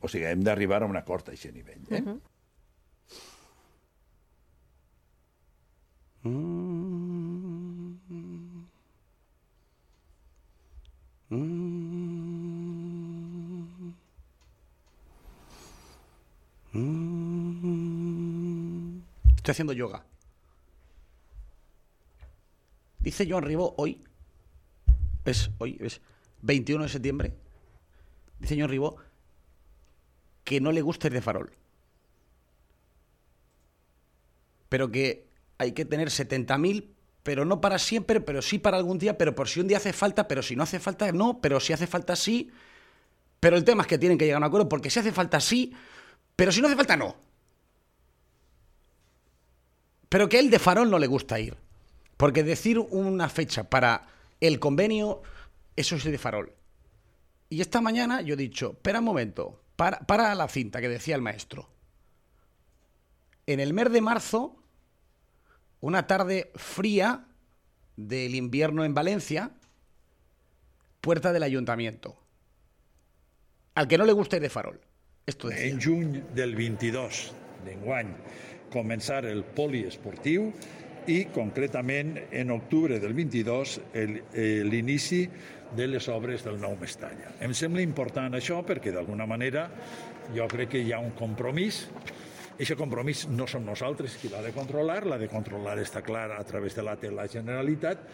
O 0.02 0.08
sigui, 0.08 0.26
hem 0.28 0.44
d'arribar 0.44 0.82
a 0.82 0.90
un 0.90 0.98
acord 1.00 1.28
a 1.28 1.32
aquest 1.36 1.54
nivell. 1.54 1.82
Eh? 1.90 2.02
Uh 2.02 2.06
-huh. 2.06 2.20
Mm 6.22 6.62
Estoy 19.42 19.52
haciendo 19.52 19.72
yoga. 19.72 20.04
Dice 23.02 23.26
Joan 23.28 23.44
Ribó 23.44 23.74
hoy, 23.76 24.02
es 25.24 25.50
hoy, 25.58 25.76
es 25.80 26.00
21 26.42 26.84
de 26.84 26.88
septiembre, 26.88 27.34
dice 28.38 28.56
Joan 28.56 28.70
Ribó 28.70 28.96
que 30.44 30.60
no 30.60 30.72
le 30.72 30.82
gusta 30.82 31.08
ir 31.08 31.12
de 31.12 31.22
farol. 31.22 31.52
pero 34.72 34.90
que 34.90 35.28
hay 35.58 35.72
que 35.72 35.84
tener 35.84 36.08
70.000, 36.08 36.86
pero 37.22 37.44
no 37.44 37.60
para 37.60 37.78
siempre, 37.78 38.22
pero 38.22 38.40
sí 38.40 38.58
para 38.58 38.78
algún 38.78 38.96
día, 38.96 39.18
pero 39.18 39.34
por 39.34 39.46
si 39.46 39.60
un 39.60 39.68
día 39.68 39.76
hace 39.76 39.92
falta, 39.92 40.26
pero 40.26 40.42
si 40.42 40.56
no 40.56 40.62
hace 40.62 40.80
falta, 40.80 41.12
no, 41.12 41.42
pero 41.42 41.60
si 41.60 41.74
hace 41.74 41.86
falta, 41.86 42.16
sí. 42.16 42.50
Pero 43.38 43.58
el 43.58 43.64
tema 43.64 43.82
es 43.82 43.86
que 43.86 43.98
tienen 43.98 44.16
que 44.16 44.24
llegar 44.24 44.36
a 44.36 44.46
un 44.46 44.48
acuerdo 44.48 44.70
porque 44.70 44.88
si 44.88 44.98
hace 44.98 45.12
falta, 45.12 45.40
sí, 45.40 45.74
pero 46.34 46.50
si 46.52 46.62
no 46.62 46.68
hace 46.68 46.76
falta, 46.76 46.96
no. 46.96 47.16
Pero 50.08 50.26
que 50.26 50.38
él 50.38 50.48
de 50.48 50.58
farol 50.58 50.90
no 50.90 50.98
le 50.98 51.06
gusta 51.06 51.38
ir. 51.38 51.54
Porque 52.22 52.44
decir 52.44 52.78
una 52.78 53.28
fecha 53.28 53.64
para 53.64 54.06
el 54.40 54.60
convenio, 54.60 55.22
eso 55.74 55.96
es 55.96 56.04
de 56.04 56.18
farol. 56.18 56.52
Y 57.48 57.60
esta 57.60 57.80
mañana 57.80 58.20
yo 58.20 58.34
he 58.34 58.36
dicho, 58.36 58.74
espera 58.74 59.00
un 59.00 59.06
momento, 59.06 59.60
para, 59.74 59.98
para 59.98 60.32
la 60.36 60.46
cinta 60.46 60.80
que 60.80 60.88
decía 60.88 61.16
el 61.16 61.20
maestro. 61.20 61.68
En 63.44 63.58
el 63.58 63.74
mes 63.74 63.90
de 63.90 64.00
marzo, 64.00 64.54
una 65.80 66.06
tarde 66.06 66.52
fría 66.54 67.26
del 67.96 68.36
invierno 68.36 68.84
en 68.84 68.94
Valencia, 68.94 69.50
puerta 71.00 71.32
del 71.32 71.42
ayuntamiento. 71.42 72.22
Al 73.74 73.88
que 73.88 73.98
no 73.98 74.04
le 74.04 74.12
guste 74.12 74.38
de 74.38 74.48
farol. 74.48 74.80
Esto 75.26 75.50
En 75.50 75.82
junio 75.82 76.24
del 76.32 76.54
22 76.54 77.32
d'enguany 77.64 78.14
comenzar 78.70 79.26
el 79.26 79.42
poliesportiu 79.42 80.52
i 81.10 81.24
concretament 81.34 82.14
en 82.30 82.52
octubre 82.54 82.98
del 83.02 83.14
22 83.16 83.78
eh, 83.94 84.62
l'inici 84.68 85.24
de 85.72 85.86
les 85.88 86.08
obres 86.12 86.44
del 86.44 86.60
nou 86.60 86.76
Mestalla. 86.80 87.36
Em 87.40 87.54
sembla 87.56 87.82
important 87.82 88.34
això 88.36 88.60
perquè 88.66 88.92
d'alguna 88.94 89.26
manera 89.26 89.68
jo 90.34 90.46
crec 90.50 90.74
que 90.74 90.82
hi 90.84 90.92
ha 90.92 91.00
un 91.02 91.16
compromís 91.18 91.86
Aquest 92.52 92.76
compromís 92.78 93.24
no 93.32 93.46
som 93.48 93.64
nosaltres 93.64 94.18
qui 94.20 94.28
l'ha 94.30 94.42
de 94.44 94.52
controlar, 94.54 95.00
l'ha 95.08 95.16
de 95.18 95.26
controlar 95.26 95.78
està 95.80 96.02
clar 96.04 96.28
a 96.36 96.42
través 96.46 96.76
de 96.76 96.84
la, 96.84 96.92
de 97.00 97.08
la 97.10 97.24
Generalitat, 97.26 98.04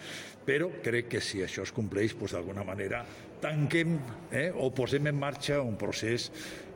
però 0.46 0.70
crec 0.84 1.10
que 1.12 1.20
si 1.20 1.42
això 1.44 1.66
es 1.66 1.72
compleix, 1.74 2.14
doncs 2.16 2.36
d'alguna 2.36 2.64
manera 2.64 3.02
tanquem 3.42 3.98
eh, 4.30 4.48
o 4.54 4.70
posem 4.72 5.10
en 5.10 5.18
marxa 5.18 5.58
un 5.60 5.76
procés 5.76 6.30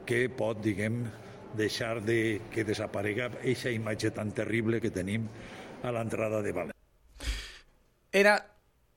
que 0.05 0.27
pot, 0.29 0.59
diguem, 0.61 1.05
deixar 1.57 2.03
de 2.03 2.43
que 2.53 2.65
desaparega 2.65 3.31
aquesta 3.31 3.73
imatge 3.73 4.11
tan 4.17 4.35
terrible 4.35 4.81
que 4.81 4.91
tenim 4.91 5.29
a 5.83 5.93
l'entrada 5.93 6.43
de 6.43 6.55
València. 6.55 6.81
Era 8.13 8.37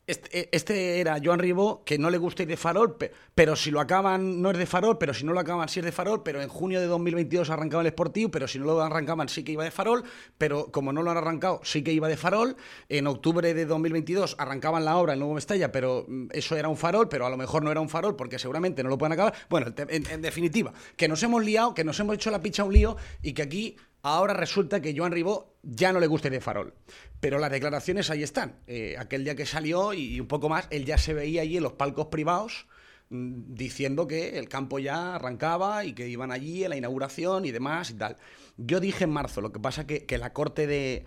este, 0.07 0.55
este, 0.55 0.99
era 0.99 1.17
Joan 1.23 1.39
Ribó, 1.39 1.83
que 1.83 1.97
no 1.97 2.11
le 2.11 2.19
gusta 2.19 2.43
ir 2.43 2.49
de 2.49 2.57
farol, 2.57 2.95
pero 3.33 3.55
si 3.55 3.71
lo 3.71 3.79
acaban 3.79 4.39
no 4.39 4.51
es 4.51 4.57
de 4.57 4.67
farol, 4.67 4.99
pero 4.99 5.15
si 5.15 5.25
no 5.25 5.33
lo 5.33 5.39
acaban 5.39 5.67
sí 5.67 5.79
es 5.79 5.85
de 5.85 5.91
farol, 5.91 6.21
pero 6.21 6.43
en 6.43 6.47
junio 6.47 6.79
de 6.79 6.85
2022 6.85 7.49
arrancaba 7.49 7.81
el 7.81 7.89
Sportivo, 7.89 8.29
pero 8.29 8.47
si 8.47 8.59
no 8.59 8.65
lo 8.65 8.79
arrancaban 8.81 9.29
sí 9.29 9.43
que 9.43 9.53
iba 9.53 9.63
de 9.63 9.71
farol, 9.71 10.03
pero 10.37 10.71
como 10.71 10.93
no 10.93 11.01
lo 11.01 11.09
han 11.09 11.17
arrancado 11.17 11.59
sí 11.63 11.83
que 11.83 11.91
iba 11.91 12.07
de 12.07 12.17
farol, 12.17 12.55
en 12.87 13.07
octubre 13.07 13.51
de 13.55 13.65
2022 13.65 14.35
arrancaban 14.37 14.85
la 14.85 14.95
obra 14.97 15.13
en 15.13 15.19
Nuevo 15.19 15.33
Mestalla, 15.33 15.71
pero 15.71 16.05
mm, 16.07 16.27
eso 16.33 16.55
era 16.55 16.69
un 16.69 16.77
farol, 16.77 17.09
pero 17.09 17.25
a 17.25 17.29
lo 17.31 17.37
mejor 17.37 17.63
no 17.63 17.71
era 17.71 17.81
un 17.81 17.89
farol 17.89 18.15
porque 18.15 18.37
seguramente 18.37 18.83
no 18.83 18.89
lo 18.89 18.99
pueden 18.99 19.13
acabar. 19.13 19.33
Bueno, 19.49 19.73
en 19.75 20.21
definitiva, 20.21 20.71
que 20.95 21.07
nos 21.07 21.23
hemos 21.23 21.43
liado, 21.43 21.73
que 21.73 21.83
nos 21.83 21.99
hemos 21.99 22.13
hecho 22.13 22.29
la 22.29 22.43
picha 22.43 22.63
un 22.63 22.73
lío 22.73 22.95
y 23.23 23.33
que 23.33 23.41
aquí 23.41 23.75
Ahora 24.05 24.35
resulta 24.35 24.81
que 24.83 24.95
Joan 24.95 25.11
Ribó 25.11 25.57
ya 25.63 25.91
no 25.91 25.99
le 25.99 26.05
gusta 26.05 26.29
de 26.29 26.39
farol. 26.39 26.75
Pero 27.19 27.39
las 27.39 27.49
declaraciones 27.49 28.11
ahí 28.11 28.21
están. 28.21 28.59
Eh, 28.67 28.95
aquel 28.99 29.23
día 29.23 29.35
que 29.35 29.47
salió 29.47 29.93
y 29.93 30.19
un 30.19 30.27
poco 30.27 30.47
más, 30.47 30.67
él 30.69 30.85
ya 30.85 30.99
se 30.99 31.15
veía 31.15 31.41
allí 31.41 31.57
en 31.57 31.63
los 31.63 31.73
palcos 31.73 32.05
privados 32.05 32.67
mm, 33.09 33.55
diciendo 33.55 34.05
que 34.05 34.37
el 34.37 34.47
campo 34.47 34.77
ya 34.77 35.15
arrancaba 35.15 35.85
y 35.85 35.93
que 35.93 36.07
iban 36.07 36.31
allí 36.31 36.63
en 36.63 36.69
la 36.69 36.77
inauguración 36.77 37.45
y 37.45 37.51
demás 37.51 37.89
y 37.89 37.95
tal. 37.95 38.17
Yo 38.57 38.79
dije 38.79 39.05
en 39.05 39.09
marzo, 39.09 39.41
lo 39.41 39.51
que 39.51 39.59
pasa 39.59 39.87
que, 39.87 40.05
que 40.05 40.19
la 40.19 40.33
corte 40.33 40.67
de, 40.67 41.05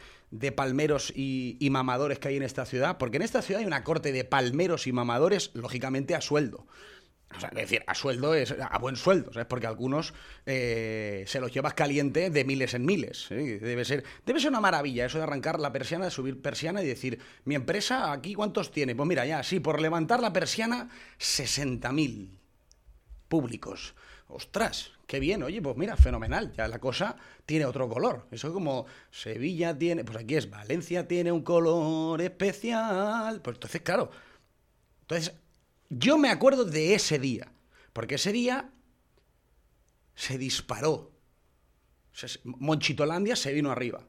palmeros 0.50 1.12
y, 1.14 1.56
y, 1.60 1.70
mamadores 1.70 2.18
que 2.18 2.26
hay 2.26 2.36
en 2.36 2.42
esta 2.42 2.66
ciudad, 2.66 2.98
porque 2.98 3.18
en 3.18 3.22
esta 3.22 3.42
ciudad 3.42 3.60
hay 3.60 3.66
una 3.66 3.84
corte 3.84 4.10
de 4.10 4.24
palmeros 4.24 4.88
y 4.88 4.92
mamadores, 4.92 5.52
lógicamente 5.54 6.16
a 6.16 6.20
sueldo. 6.20 6.66
O 7.36 7.40
sea, 7.40 7.50
es 7.50 7.56
decir, 7.56 7.84
a 7.86 7.94
sueldo 7.94 8.34
es 8.34 8.54
a 8.58 8.78
buen 8.78 8.96
sueldo, 8.96 9.32
¿sabes? 9.32 9.46
Porque 9.46 9.66
algunos 9.66 10.14
eh, 10.46 11.24
se 11.26 11.40
los 11.40 11.52
llevas 11.52 11.74
caliente 11.74 12.30
de 12.30 12.44
miles 12.44 12.72
en 12.72 12.86
miles. 12.86 13.26
Debe, 13.28 13.84
ser, 13.84 14.02
debe 14.24 14.40
ser 14.40 14.50
una 14.50 14.60
maravilla 14.60 15.04
eso 15.04 15.18
de 15.18 15.24
arrancar 15.24 15.60
la 15.60 15.70
persiana, 15.72 16.06
de 16.06 16.10
subir 16.10 16.40
persiana 16.40 16.82
y 16.82 16.86
decir, 16.86 17.18
mi 17.44 17.54
empresa 17.54 18.12
aquí 18.12 18.34
cuántos 18.34 18.70
tiene. 18.70 18.94
Pues 18.96 19.06
mira, 19.06 19.26
ya, 19.26 19.42
sí, 19.42 19.60
por 19.60 19.80
levantar 19.80 20.20
la 20.20 20.32
persiana, 20.32 20.88
60.000 21.18 22.30
públicos. 23.28 23.94
Ostras, 24.28 24.92
qué 25.06 25.20
bien, 25.20 25.42
oye, 25.42 25.60
pues 25.60 25.76
mira, 25.76 25.96
fenomenal, 25.96 26.52
ya 26.52 26.66
la 26.66 26.78
cosa 26.78 27.16
tiene 27.44 27.66
otro 27.66 27.88
color. 27.88 28.26
Eso 28.30 28.52
como 28.52 28.86
Sevilla 29.10 29.76
tiene, 29.76 30.04
pues 30.04 30.18
aquí 30.18 30.36
es 30.36 30.48
Valencia 30.48 31.06
tiene 31.06 31.30
un 31.30 31.42
color 31.42 32.20
especial. 32.22 33.40
Pues 33.42 33.56
entonces, 33.56 33.82
claro, 33.82 34.10
entonces 35.02 35.34
yo 35.90 36.18
me 36.18 36.30
acuerdo 36.30 36.64
de 36.64 36.94
ese 36.94 37.18
día, 37.18 37.52
porque 37.92 38.16
ese 38.16 38.32
día 38.32 38.70
se 40.14 40.36
disparó. 40.36 41.12
Monchitolandia 42.44 43.36
se 43.36 43.52
vino 43.52 43.70
arriba. 43.70 44.06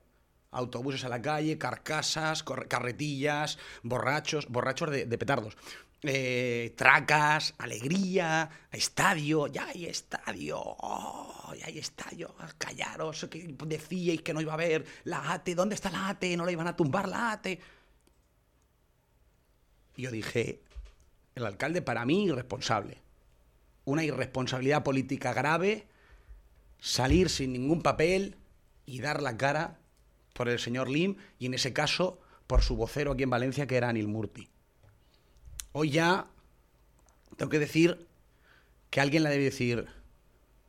Autobuses 0.51 1.03
a 1.03 1.09
la 1.09 1.21
calle, 1.21 1.59
carcasas, 1.59 2.43
carretillas, 2.43 3.59
borrachos, 3.83 4.47
borrachos 4.47 4.89
de, 4.89 5.17
petardos. 5.17 5.55
Eh, 6.01 6.73
tracas, 6.75 7.53
alegría, 7.59 8.49
estadio, 8.71 9.47
ya 9.47 9.67
hay 9.67 9.85
estadio, 9.85 10.57
oh, 10.59 11.53
ya 11.59 11.67
hay 11.67 11.77
estadio, 11.77 12.33
callaros, 12.57 13.27
que 13.29 13.53
decíais 13.67 14.21
que 14.21 14.33
no 14.33 14.39
iba 14.39 14.53
a 14.53 14.55
haber 14.55 14.85
la 15.03 15.33
ATE, 15.33 15.55
¿dónde 15.55 15.75
está 15.75 15.91
la 15.91 16.07
ATE? 16.07 16.37
No 16.37 16.45
la 16.45 16.53
iban 16.53 16.67
a 16.67 16.75
tumbar 16.75 17.07
la 17.09 17.33
ATE. 17.33 17.59
Y 19.97 20.03
yo 20.03 20.11
dije, 20.11 20.61
el 21.35 21.45
alcalde 21.45 21.81
para 21.81 22.05
mí 22.05 22.25
irresponsable. 22.25 23.01
Una 23.85 24.03
irresponsabilidad 24.03 24.83
política 24.83 25.33
grave, 25.33 25.87
salir 26.79 27.29
sin 27.29 27.53
ningún 27.53 27.81
papel 27.81 28.35
y 28.85 29.01
dar 29.01 29.21
la 29.21 29.37
cara 29.37 29.79
por 30.33 30.49
el 30.49 30.59
señor 30.59 30.89
Lim 30.89 31.17
y 31.37 31.47
en 31.47 31.53
ese 31.53 31.73
caso 31.73 32.19
por 32.47 32.61
su 32.61 32.75
vocero 32.75 33.11
aquí 33.11 33.23
en 33.23 33.29
Valencia 33.29 33.67
que 33.67 33.77
era 33.77 33.89
Anil 33.89 34.07
Murti. 34.07 34.49
Hoy 35.71 35.91
ya 35.91 36.27
tengo 37.37 37.49
que 37.49 37.59
decir 37.59 38.07
que 38.89 39.01
alguien 39.01 39.23
le 39.23 39.29
debe 39.29 39.43
decir, 39.45 39.87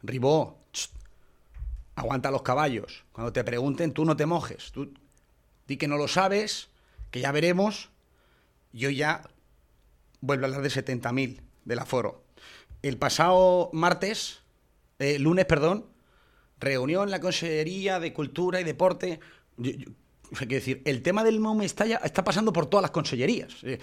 Ribó, 0.03 0.59
aguanta 1.95 2.31
los 2.31 2.43
caballos. 2.43 3.05
Cuando 3.13 3.33
te 3.33 3.45
pregunten, 3.45 3.93
tú 3.93 4.05
no 4.05 4.17
te 4.17 4.27
mojes. 4.27 4.73
Tú 4.73 4.93
di 5.67 5.77
que 5.77 5.89
no 5.89 5.97
lo 5.97 6.09
sabes, 6.09 6.69
que 7.11 7.21
ya 7.21 7.33
veremos. 7.33 7.91
Yo 8.73 8.91
ya 8.91 9.29
vuelve 10.21 10.45
a 10.45 10.49
hablar 10.49 10.63
de 10.63 10.69
70.000 10.69 11.41
del 11.65 11.79
aforo. 11.79 12.25
El 12.83 12.97
pasado 12.97 13.71
martes, 13.73 14.41
eh, 14.99 15.19
lunes, 15.19 15.45
perdón, 15.47 15.87
reunión 16.59 17.11
la 17.11 17.21
Consejería 17.21 18.01
de 18.01 18.13
Cultura 18.13 18.61
y 18.61 18.65
Deporte. 18.65 19.21
hay 19.59 20.47
que 20.47 20.55
decir, 20.55 20.83
el 20.85 21.03
tema 21.03 21.25
del 21.25 21.41
MOM 21.41 21.63
está, 21.63 21.85
está 21.85 22.23
pasando 22.23 22.53
por 22.53 22.67
todas 22.67 22.83
las 22.83 22.91
consellerías. 22.91 23.57
Eh, 23.63 23.79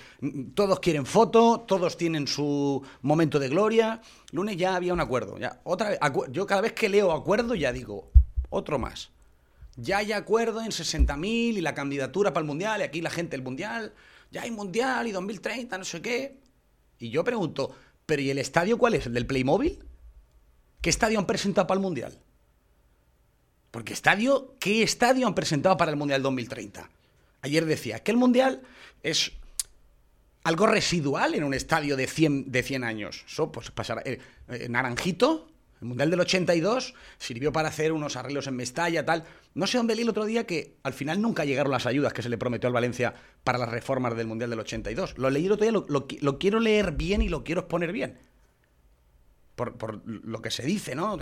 todos 0.54 0.80
quieren 0.80 1.06
foto, 1.06 1.65
todos 1.67 1.97
tienen 1.97 2.28
su 2.28 2.82
momento 3.02 3.39
de 3.39 3.50
gloria. 3.50 4.02
Lunes 4.32 4.58
ya 4.58 4.76
había 4.76 4.93
un 4.93 5.02
acuerdo. 5.02 5.38
Ya, 5.38 5.60
otra 5.63 5.97
yo 6.32 6.45
cada 6.45 6.62
vez 6.62 6.73
que 6.73 6.89
leo 6.89 7.12
acuerdo 7.12 7.56
ya 7.56 7.71
digo, 7.71 8.12
otro 8.50 8.80
más. 8.80 9.10
Ya 9.76 9.97
hay 10.00 10.12
acuerdo 10.12 10.62
en 10.62 10.71
60.000 10.71 11.28
y 11.28 11.62
la 11.62 11.76
candidatura 11.76 12.34
para 12.34 12.41
el 12.41 12.47
Mundial, 12.47 12.82
y 12.82 12.84
aquí 12.84 13.02
la 13.02 13.12
gente 13.12 13.32
del 13.32 13.43
Mundial 13.43 13.93
ya 14.31 14.43
hay 14.43 14.51
Mundial 14.51 15.07
y 15.07 15.11
2030, 15.11 15.77
no 15.77 15.85
sé 15.85 16.01
qué. 16.01 16.37
Y 16.99 17.09
yo 17.09 17.23
pregunto, 17.23 17.75
¿pero 18.05 18.21
y 18.21 18.29
el 18.29 18.37
estadio 18.37 18.77
cuál 18.77 18.95
es? 18.95 19.05
¿El 19.05 19.13
del 19.13 19.25
Playmobil? 19.25 19.83
¿Qué 20.81 20.89
estadio 20.89 21.19
han 21.19 21.27
presentado 21.27 21.67
para 21.67 21.77
el 21.77 21.83
Mundial? 21.83 22.19
Porque 23.71 23.93
estadio, 23.93 24.55
¿qué 24.59 24.83
estadio 24.83 25.27
han 25.27 25.35
presentado 25.35 25.77
para 25.77 25.91
el 25.91 25.97
Mundial 25.97 26.21
2030? 26.21 26.89
Ayer 27.41 27.65
decía 27.65 27.99
que 27.99 28.11
el 28.11 28.17
Mundial 28.17 28.61
es 29.03 29.33
algo 30.43 30.65
residual 30.65 31.35
en 31.35 31.43
un 31.43 31.53
estadio 31.53 31.95
de 31.95 32.07
100, 32.07 32.51
de 32.51 32.63
100 32.63 32.83
años. 32.83 33.25
Eso, 33.27 33.51
pues 33.51 33.69
pasará. 33.71 34.02
Eh, 34.06 34.19
eh, 34.47 34.69
naranjito, 34.69 35.49
el 35.81 35.87
Mundial 35.89 36.10
del 36.10 36.21
82 36.21 36.95
sirvió 37.17 37.52
para 37.52 37.67
hacer 37.67 37.91
unos 37.91 38.15
arreglos 38.15 38.47
en 38.47 38.56
Mestalla, 38.56 39.06
tal. 39.06 39.25
No 39.54 39.67
sé 39.67 39.77
dónde 39.77 39.95
leí 39.95 40.04
el 40.04 40.10
otro 40.10 40.25
día 40.25 40.47
que 40.47 40.77
al 40.83 40.93
final 40.93 41.21
nunca 41.21 41.45
llegaron 41.45 41.71
las 41.71 41.85
ayudas 41.85 42.13
que 42.13 42.23
se 42.23 42.29
le 42.29 42.37
prometió 42.37 42.67
al 42.67 42.73
Valencia 42.73 43.13
para 43.48 43.60
las 43.60 43.69
reformas 43.69 44.17
del 44.17 44.27
Mundial 44.27 44.50
del 44.50 44.60
82. 44.60 45.17
Lo 45.17 45.29
leí 45.29 45.45
el 45.45 45.54
otro 45.54 45.63
día, 45.63 45.71
lo, 45.71 46.37
quiero 46.37 46.60
leer 46.60 46.91
bien 46.91 47.21
y 47.21 47.29
lo 47.29 47.45
quiero 47.45 47.62
exponer 47.62 47.93
bien. 47.93 48.17
Por, 49.56 50.02
lo 50.06 50.41
que 50.41 50.52
se 50.52 50.63
dice, 50.63 50.95
¿no? 50.95 51.17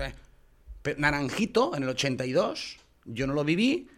Naranjito, 0.98 1.76
en 1.76 1.84
el 1.84 1.90
82, 1.90 2.80
yo 3.06 3.28
no 3.28 3.36
lo 3.36 3.44
viví. 3.44 3.90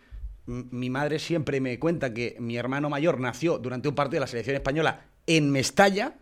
Mi 0.45 0.89
madre 0.89 1.19
siempre 1.19 1.61
me 1.61 1.80
cuenta 1.80 2.13
que 2.13 2.36
mi 2.41 2.57
hermano 2.57 2.89
mayor 2.89 3.17
nació 3.21 3.59
durante 3.59 3.88
un 3.88 3.95
partido 3.95 4.17
de 4.17 4.25
la 4.25 4.28
selección 4.28 4.57
española 4.57 5.05
en 5.25 5.49
Mestalla, 5.49 6.17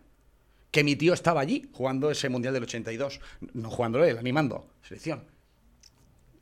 que 0.70 0.84
mi 0.84 0.94
tío 0.94 1.12
estaba 1.12 1.40
allí 1.40 1.68
jugando 1.72 2.12
ese 2.12 2.28
Mundial 2.28 2.54
del 2.54 2.62
82, 2.62 3.18
no 3.52 3.68
jugando 3.68 4.04
él, 4.04 4.16
animando 4.16 4.68
selección. 4.80 5.24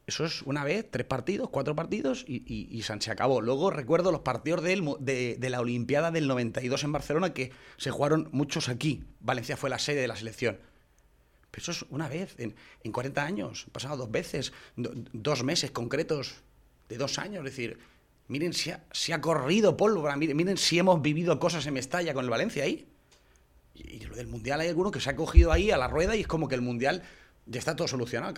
Eso 0.06 0.26
es 0.26 0.42
una 0.42 0.64
vez, 0.64 0.90
tres 0.90 1.06
partidos, 1.06 1.48
cuatro 1.48 1.74
partidos 1.74 2.24
y, 2.28 2.44
y, 2.46 2.82
se 2.82 3.10
acabó. 3.10 3.40
Luego 3.40 3.70
recuerdo 3.70 4.12
los 4.12 4.20
partidos 4.20 4.62
de, 4.62 5.36
de, 5.38 5.50
la 5.50 5.60
Olimpiada 5.60 6.10
del 6.10 6.28
92 6.28 6.84
en 6.84 6.92
Barcelona 6.92 7.32
que 7.32 7.52
se 7.78 7.90
jugaron 7.90 8.28
muchos 8.30 8.68
aquí. 8.68 9.04
Valencia 9.20 9.56
fue 9.56 9.70
la 9.70 9.78
sede 9.78 10.02
de 10.02 10.08
la 10.08 10.16
selección. 10.16 10.58
Pero 11.50 11.62
eso 11.62 11.72
es 11.72 11.82
una 11.88 12.08
vez, 12.08 12.34
en, 12.38 12.54
en 12.82 12.92
40 12.92 13.24
años, 13.24 13.66
pasado 13.72 13.96
dos 13.96 14.10
veces, 14.10 14.52
dos 14.76 15.42
meses 15.42 15.70
concretos 15.70 16.42
de 16.88 16.98
dos 16.98 17.18
años. 17.18 17.38
Es 17.38 17.52
decir, 17.52 17.78
miren 18.28 18.52
si 18.52 18.72
ha, 18.72 18.84
ha 19.12 19.20
corrido 19.22 19.76
pólvora, 19.76 20.16
miren, 20.16 20.36
miren, 20.36 20.58
si 20.58 20.78
hemos 20.78 21.00
vivido 21.00 21.38
cosas 21.38 21.66
en 21.66 21.74
Mestalla 21.74 22.12
con 22.12 22.24
el 22.24 22.30
Valencia 22.30 22.64
ahí. 22.64 22.86
Y, 23.74 24.00
lo 24.00 24.16
del 24.16 24.26
Mundial 24.26 24.60
hay 24.60 24.68
alguno 24.68 24.90
que 24.90 25.00
se 25.00 25.08
ha 25.08 25.16
cogido 25.16 25.50
ahí 25.50 25.70
a 25.70 25.78
la 25.78 25.88
rueda 25.88 26.14
y 26.14 26.20
es 26.20 26.26
como 26.26 26.46
que 26.46 26.54
el 26.54 26.62
Mundial 26.62 27.02
ya 27.46 27.58
está 27.58 27.74
todo 27.74 27.88
solucionado 27.88 28.34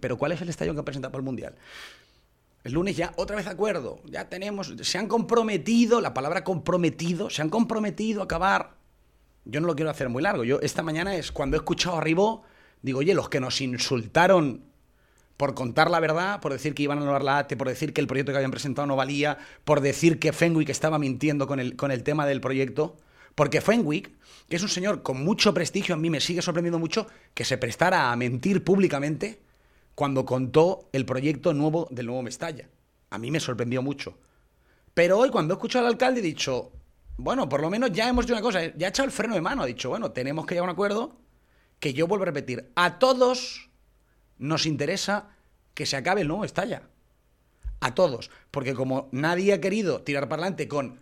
pero 0.00 0.16
¿cuál 0.16 0.32
es 0.32 0.40
el 0.40 0.48
estadio 0.48 0.74
que 0.74 0.80
ha 0.80 0.84
presentado 0.84 1.12
para 1.12 1.20
el 1.20 1.24
Mundial? 1.24 1.54
El 2.64 2.72
lunes 2.72 2.96
ya 2.96 3.12
otra 3.16 3.36
vez 3.36 3.46
acuerdo, 3.46 4.00
ya 4.06 4.28
tenemos, 4.28 4.74
se 4.80 4.98
han 4.98 5.06
comprometido, 5.06 6.00
la 6.00 6.14
palabra 6.14 6.44
comprometido, 6.44 7.28
se 7.28 7.42
han 7.42 7.50
comprometido 7.50 8.22
a 8.22 8.24
acabar. 8.24 8.76
Yo 9.44 9.60
no 9.60 9.66
lo 9.66 9.76
quiero 9.76 9.90
hacer 9.90 10.08
muy 10.08 10.22
largo. 10.22 10.44
Yo 10.44 10.60
esta 10.60 10.82
mañana 10.82 11.14
es 11.14 11.30
cuando 11.30 11.56
he 11.56 11.58
escuchado 11.58 11.98
a 11.98 12.00
Ribó, 12.00 12.42
digo, 12.80 13.00
oye, 13.00 13.14
los 13.14 13.28
que 13.28 13.40
nos 13.40 13.60
insultaron 13.60 14.62
por 15.36 15.54
contar 15.54 15.90
la 15.90 16.00
verdad, 16.00 16.40
por 16.40 16.52
decir 16.52 16.74
que 16.74 16.84
iban 16.84 16.98
a 16.98 17.02
anular 17.02 17.22
la 17.22 17.38
ATE, 17.38 17.56
por 17.56 17.68
decir 17.68 17.92
que 17.92 18.00
el 18.00 18.06
proyecto 18.06 18.32
que 18.32 18.38
habían 18.38 18.50
presentado 18.50 18.86
no 18.86 18.96
valía, 18.96 19.38
por 19.64 19.80
decir 19.80 20.18
que 20.18 20.32
Fenwick 20.32 20.70
estaba 20.70 20.98
mintiendo 20.98 21.46
con 21.46 21.60
el, 21.60 21.76
con 21.76 21.90
el 21.90 22.02
tema 22.02 22.24
del 22.24 22.40
proyecto, 22.40 22.96
porque 23.34 23.60
Fenwick 23.60 24.12
que 24.48 24.56
es 24.56 24.62
un 24.62 24.68
señor 24.68 25.02
con 25.02 25.22
mucho 25.24 25.54
prestigio, 25.54 25.94
a 25.94 25.98
mí 25.98 26.10
me 26.10 26.20
sigue 26.20 26.42
sorprendiendo 26.42 26.78
mucho 26.78 27.06
que 27.32 27.44
se 27.44 27.58
prestara 27.58 28.12
a 28.12 28.16
mentir 28.16 28.62
públicamente 28.62 29.40
cuando 29.94 30.24
contó 30.24 30.88
el 30.92 31.06
proyecto 31.06 31.54
nuevo 31.54 31.88
del 31.90 32.06
nuevo 32.06 32.22
Mestalla. 32.22 32.68
A 33.10 33.18
mí 33.18 33.30
me 33.30 33.40
sorprendió 33.40 33.80
mucho. 33.80 34.18
Pero 34.92 35.18
hoy, 35.18 35.30
cuando 35.30 35.54
he 35.54 35.56
escuchado 35.56 35.86
al 35.86 35.92
alcalde, 35.92 36.20
he 36.20 36.22
dicho, 36.22 36.72
bueno, 37.16 37.48
por 37.48 37.60
lo 37.60 37.70
menos 37.70 37.92
ya 37.92 38.08
hemos 38.08 38.24
hecho 38.24 38.34
una 38.34 38.42
cosa, 38.42 38.74
ya 38.76 38.86
ha 38.86 38.90
echado 38.90 39.06
el 39.06 39.12
freno 39.12 39.34
de 39.34 39.40
mano, 39.40 39.62
ha 39.62 39.66
dicho, 39.66 39.88
bueno, 39.88 40.10
tenemos 40.10 40.46
que 40.46 40.54
llegar 40.54 40.68
a 40.68 40.70
un 40.70 40.74
acuerdo 40.74 41.16
que 41.80 41.94
yo 41.94 42.06
vuelvo 42.06 42.24
a 42.24 42.26
repetir, 42.26 42.70
a 42.74 42.98
todos 42.98 43.70
nos 44.38 44.66
interesa 44.66 45.28
que 45.74 45.86
se 45.86 45.96
acabe 45.96 46.20
el 46.20 46.28
nuevo 46.28 46.42
Mestalla. 46.42 46.82
A 47.80 47.94
todos. 47.94 48.30
Porque 48.50 48.74
como 48.74 49.08
nadie 49.12 49.52
ha 49.52 49.60
querido 49.60 50.02
tirar 50.02 50.28
para 50.28 50.42
adelante 50.42 50.68
con 50.68 50.98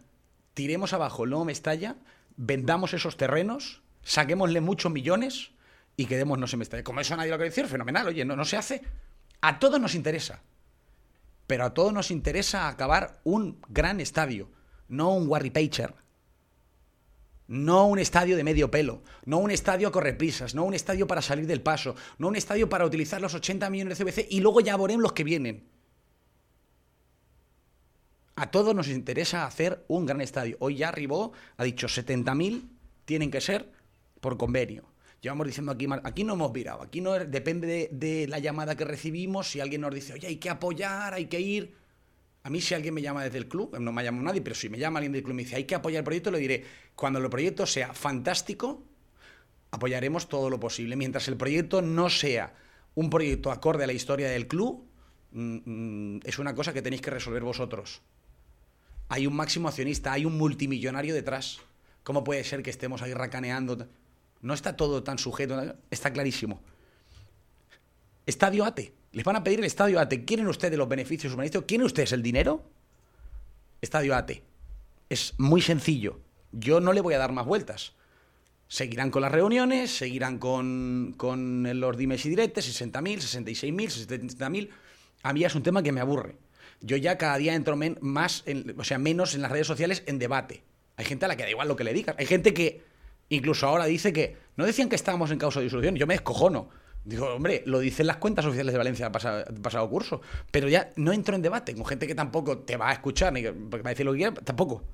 tiremos 0.54 0.92
abajo 0.92 1.24
el 1.24 1.30
nuevo 1.30 1.44
Mestalla, 1.44 1.96
vendamos 2.36 2.94
esos 2.94 3.16
terrenos, 3.16 3.82
saquémosle 4.02 4.60
muchos 4.60 4.92
millones 4.92 5.52
y 5.96 6.06
quedémonos 6.06 6.52
en 6.52 6.58
Mestalla. 6.60 6.84
Como 6.84 7.00
eso 7.00 7.16
nadie 7.16 7.30
lo 7.30 7.36
quiere 7.36 7.50
decir, 7.50 7.66
fenomenal, 7.66 8.06
oye, 8.06 8.24
no, 8.24 8.36
no 8.36 8.44
se 8.44 8.56
hace. 8.56 8.82
A 9.40 9.58
todos 9.58 9.80
nos 9.80 9.94
interesa. 9.94 10.42
Pero 11.46 11.64
a 11.64 11.74
todos 11.74 11.92
nos 11.92 12.10
interesa 12.10 12.68
acabar 12.68 13.20
un 13.24 13.60
gran 13.68 14.00
estadio, 14.00 14.50
no 14.88 15.12
un 15.12 15.28
Warry 15.28 15.50
Pager. 15.50 15.94
No 17.48 17.86
un 17.86 17.98
estadio 17.98 18.36
de 18.36 18.44
medio 18.44 18.70
pelo, 18.70 19.02
no 19.26 19.38
un 19.38 19.50
estadio 19.50 19.88
a 19.88 19.92
correprisas, 19.92 20.54
no 20.54 20.64
un 20.64 20.72
estadio 20.72 21.06
para 21.06 21.20
salir 21.20 21.46
del 21.46 21.60
paso, 21.60 21.94
no 22.16 22.28
un 22.28 22.36
estadio 22.36 22.68
para 22.68 22.86
utilizar 22.86 23.20
los 23.20 23.34
80 23.34 23.68
millones 23.68 23.98
de 23.98 24.04
CBC 24.04 24.26
y 24.30 24.40
luego 24.40 24.60
ya 24.60 24.76
veremos 24.76 25.02
los 25.02 25.12
que 25.12 25.24
vienen. 25.24 25.68
A 28.34 28.50
todos 28.50 28.74
nos 28.74 28.88
interesa 28.88 29.46
hacer 29.46 29.84
un 29.88 30.06
gran 30.06 30.20
estadio. 30.20 30.56
Hoy 30.60 30.76
ya 30.76 30.88
arribó, 30.88 31.32
ha 31.56 31.64
dicho 31.64 31.86
70.000 31.86 32.68
tienen 33.04 33.30
que 33.30 33.40
ser 33.40 33.70
por 34.20 34.36
convenio. 34.36 34.84
Llevamos 35.20 35.46
diciendo 35.46 35.72
aquí, 35.72 35.86
aquí 36.02 36.24
no 36.24 36.34
hemos 36.34 36.52
virado, 36.52 36.82
aquí 36.82 37.00
no 37.00 37.12
depende 37.12 37.88
de, 37.92 38.26
la 38.26 38.38
llamada 38.38 38.76
que 38.76 38.84
recibimos, 38.84 39.50
si 39.50 39.60
alguien 39.60 39.82
nos 39.82 39.94
dice, 39.94 40.14
oye, 40.14 40.26
hay 40.26 40.36
que 40.36 40.50
apoyar, 40.50 41.14
hay 41.14 41.26
que 41.26 41.40
ir. 41.40 41.74
A 42.42 42.50
mí 42.50 42.60
si 42.60 42.74
alguien 42.74 42.94
me 42.94 43.02
llama 43.02 43.22
desde 43.22 43.38
el 43.38 43.46
club, 43.46 43.78
no 43.78 43.92
me 43.92 44.02
llama 44.02 44.22
nadie, 44.22 44.40
pero 44.40 44.56
si 44.56 44.68
me 44.68 44.78
llama 44.78 44.98
alguien 44.98 45.12
del 45.12 45.22
club 45.22 45.34
y 45.34 45.36
me 45.36 45.42
dice, 45.44 45.56
hay 45.56 45.64
que 45.64 45.76
apoyar 45.76 46.00
el 46.00 46.04
proyecto, 46.04 46.30
le 46.30 46.38
diré, 46.38 46.64
cuando 46.96 47.20
el 47.20 47.30
proyecto 47.30 47.66
sea 47.66 47.92
fantástico, 47.92 48.82
apoyaremos 49.70 50.28
todo 50.28 50.50
lo 50.50 50.58
posible. 50.58 50.96
Mientras 50.96 51.28
el 51.28 51.36
proyecto 51.36 51.82
no 51.82 52.10
sea 52.10 52.54
un 52.96 53.10
proyecto 53.10 53.52
acorde 53.52 53.84
a 53.84 53.86
la 53.86 53.92
historia 53.92 54.28
del 54.28 54.48
club, 54.48 54.88
mm, 55.30 55.58
mm, 55.64 56.20
es 56.24 56.38
una 56.40 56.54
cosa 56.54 56.72
que 56.72 56.82
tenéis 56.82 57.02
que 57.02 57.10
resolver 57.10 57.44
vosotros 57.44 58.02
hay 59.12 59.26
un 59.26 59.36
máximo 59.36 59.68
accionista, 59.68 60.10
hay 60.10 60.24
un 60.24 60.38
multimillonario 60.38 61.12
detrás. 61.14 61.58
¿Cómo 62.02 62.24
puede 62.24 62.42
ser 62.44 62.62
que 62.62 62.70
estemos 62.70 63.02
ahí 63.02 63.12
racaneando? 63.12 63.86
No 64.40 64.54
está 64.54 64.74
todo 64.74 65.02
tan 65.02 65.18
sujeto, 65.18 65.76
está 65.90 66.14
clarísimo. 66.14 66.62
Estadio 68.24 68.64
ATE. 68.64 68.94
Les 69.12 69.22
van 69.22 69.36
a 69.36 69.44
pedir 69.44 69.58
el 69.58 69.66
estadio 69.66 70.00
ATE. 70.00 70.24
¿Quieren 70.24 70.48
ustedes 70.48 70.78
los 70.78 70.88
beneficios 70.88 71.34
humanísticos? 71.34 71.66
¿Quieren 71.66 71.84
ustedes 71.84 72.12
el 72.12 72.22
dinero? 72.22 72.64
Estadio 73.82 74.16
ATE. 74.16 74.42
Es 75.10 75.34
muy 75.36 75.60
sencillo. 75.60 76.18
Yo 76.50 76.80
no 76.80 76.94
le 76.94 77.02
voy 77.02 77.12
a 77.12 77.18
dar 77.18 77.32
más 77.32 77.44
vueltas. 77.44 77.92
Seguirán 78.66 79.10
con 79.10 79.20
las 79.20 79.32
reuniones, 79.32 79.94
seguirán 79.94 80.38
con, 80.38 81.12
con 81.18 81.78
los 81.78 81.98
dimes 81.98 82.24
y 82.24 82.30
diretes, 82.30 82.80
60.000, 82.80 83.18
66.000, 83.18 84.38
70.000. 84.38 84.70
A 85.22 85.34
mí 85.34 85.44
es 85.44 85.54
un 85.54 85.62
tema 85.62 85.82
que 85.82 85.92
me 85.92 86.00
aburre 86.00 86.38
yo 86.82 86.96
ya 86.96 87.16
cada 87.16 87.38
día 87.38 87.54
entro 87.54 87.78
más, 88.00 88.44
o 88.76 88.84
sea, 88.84 88.98
menos 88.98 89.34
en 89.34 89.42
las 89.42 89.50
redes 89.50 89.66
sociales 89.66 90.02
en 90.06 90.18
debate. 90.18 90.64
Hay 90.96 91.04
gente 91.04 91.24
a 91.24 91.28
la 91.28 91.36
que 91.36 91.44
da 91.44 91.50
igual 91.50 91.68
lo 91.68 91.76
que 91.76 91.84
le 91.84 91.92
digas. 91.92 92.16
Hay 92.18 92.26
gente 92.26 92.52
que 92.52 92.82
incluso 93.28 93.66
ahora 93.66 93.86
dice 93.86 94.12
que 94.12 94.36
no 94.56 94.66
decían 94.66 94.88
que 94.88 94.96
estábamos 94.96 95.30
en 95.30 95.38
causa 95.38 95.60
de 95.60 95.64
disolución. 95.64 95.96
Yo 95.96 96.06
me 96.06 96.14
escojono. 96.14 96.68
Digo, 97.04 97.26
hombre, 97.34 97.62
lo 97.66 97.80
dicen 97.80 98.06
las 98.06 98.18
cuentas 98.18 98.44
oficiales 98.44 98.72
de 98.72 98.78
Valencia 98.78 99.06
el 99.06 99.60
pasado, 99.60 99.88
curso. 99.88 100.20
Pero 100.50 100.68
ya 100.68 100.92
no 100.96 101.12
entro 101.12 101.34
en 101.34 101.42
debate 101.42 101.74
con 101.74 101.84
gente 101.84 102.06
que 102.06 102.14
tampoco 102.14 102.58
te 102.58 102.76
va 102.76 102.90
a 102.90 102.92
escuchar 102.92 103.32
ni 103.32 103.42
que 103.42 103.50
va 103.50 103.78
a 103.78 103.88
decir 103.88 104.04
lo 104.04 104.12
que 104.12 104.18
quiera. 104.18 104.34
Tampoco. 104.34 104.84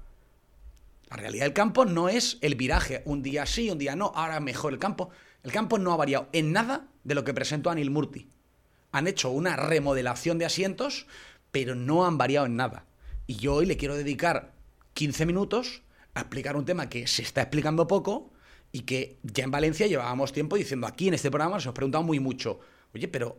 La 1.11 1.16
realidad 1.16 1.45
del 1.45 1.55
campo 1.55 1.84
no 1.84 2.09
es 2.09 2.39
el 2.43 2.55
viraje. 2.55 3.03
Un 3.07 3.22
día 3.22 3.47
sí, 3.47 3.70
un 3.70 3.78
día 3.78 3.97
no. 3.97 4.12
Ahora 4.14 4.41
mejor 4.41 4.72
el 4.72 4.78
campo. 4.78 5.11
El 5.43 5.53
campo 5.53 5.78
no 5.78 5.93
ha 5.93 5.97
variado 5.97 6.28
en 6.32 6.53
nada 6.53 6.89
de 7.05 7.14
lo 7.14 7.24
que 7.24 7.34
presentó 7.34 7.70
Anil 7.70 7.91
Murti. 7.91 8.28
Han 8.93 9.07
hecho 9.07 9.30
una 9.30 9.57
remodelación 9.57 10.39
de 10.39 10.47
asientos 10.47 11.07
pero 11.51 11.74
no 11.74 12.07
han 12.07 12.18
variado 12.18 12.46
en 12.46 12.57
nada. 12.57 12.86
Y 13.26 13.36
yo 13.36 13.55
hoy 13.55 13.66
le 13.66 13.76
quiero 13.76 13.96
dedicar 13.96 14.53
15 14.94 15.26
minutos 15.26 15.82
a 16.14 16.20
explicar 16.20 16.57
un 16.57 16.64
tema 16.64 16.88
que 16.88 17.07
se 17.07 17.22
está 17.22 17.42
explicando 17.42 17.86
poco 17.86 18.32
y 18.72 18.80
que 18.80 19.18
ya 19.22 19.44
en 19.44 19.51
Valencia 19.51 19.86
llevábamos 19.86 20.32
tiempo 20.32 20.57
diciendo 20.57 20.86
aquí 20.86 21.09
en 21.09 21.14
este 21.14 21.30
programa 21.30 21.57
nos 21.57 21.64
hemos 21.64 21.74
preguntado 21.74 22.05
muy 22.05 22.20
mucho, 22.20 22.61
oye, 22.94 23.09
pero 23.09 23.38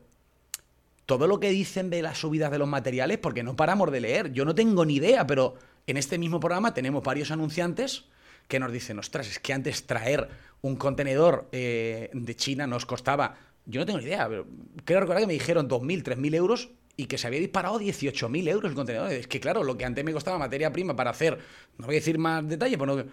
todo 1.06 1.28
lo 1.28 1.40
que 1.40 1.50
dicen 1.50 1.90
de 1.90 2.02
las 2.02 2.20
subidas 2.20 2.52
de 2.52 2.60
los 2.60 2.68
materiales, 2.68 3.18
porque 3.18 3.42
no 3.42 3.56
paramos 3.56 3.92
de 3.92 4.00
leer, 4.00 4.32
yo 4.32 4.46
no 4.46 4.54
tengo 4.54 4.86
ni 4.86 4.96
idea, 4.96 5.26
pero 5.26 5.56
en 5.88 5.98
este 5.98 6.20
mismo 6.20 6.40
programa 6.40 6.74
tenemos 6.74 7.04
varios 7.04 7.32
anunciantes 7.32 8.06
que 8.48 8.60
nos 8.60 8.72
dicen, 8.72 9.00
ostras, 9.00 9.28
es 9.28 9.40
que 9.40 9.54
antes 9.54 9.86
traer 9.88 10.30
un 10.62 10.76
contenedor 10.76 11.50
eh, 11.52 12.10
de 12.14 12.36
China 12.36 12.68
nos 12.68 12.86
costaba, 12.86 13.38
yo 13.66 13.80
no 13.80 13.86
tengo 13.86 14.00
ni 14.00 14.06
idea, 14.06 14.28
pero 14.30 14.46
creo 14.86 15.00
recordar 15.00 15.22
que 15.22 15.28
me 15.28 15.34
dijeron 15.34 15.68
2.000, 15.68 16.04
3.000 16.04 16.36
euros 16.36 16.70
y 17.00 17.06
que 17.06 17.18
se 17.18 17.28
había 17.28 17.40
disparado 17.40 17.80
18.000 17.80 18.50
euros 18.50 18.70
el 18.70 18.76
contenedor. 18.76 19.10
Es 19.14 19.26
que, 19.26 19.40
claro, 19.40 19.64
lo 19.64 19.78
que 19.78 19.86
antes 19.86 20.04
me 20.04 20.12
costaba 20.12 20.38
materia 20.38 20.74
prima 20.74 20.98
para 20.98 21.12
hacer, 21.12 21.40
no 21.78 21.86
voy 21.86 21.96
a 21.96 22.00
decir 22.00 22.18
más 22.18 22.46
detalles, 22.46 22.78
pero 22.78 23.06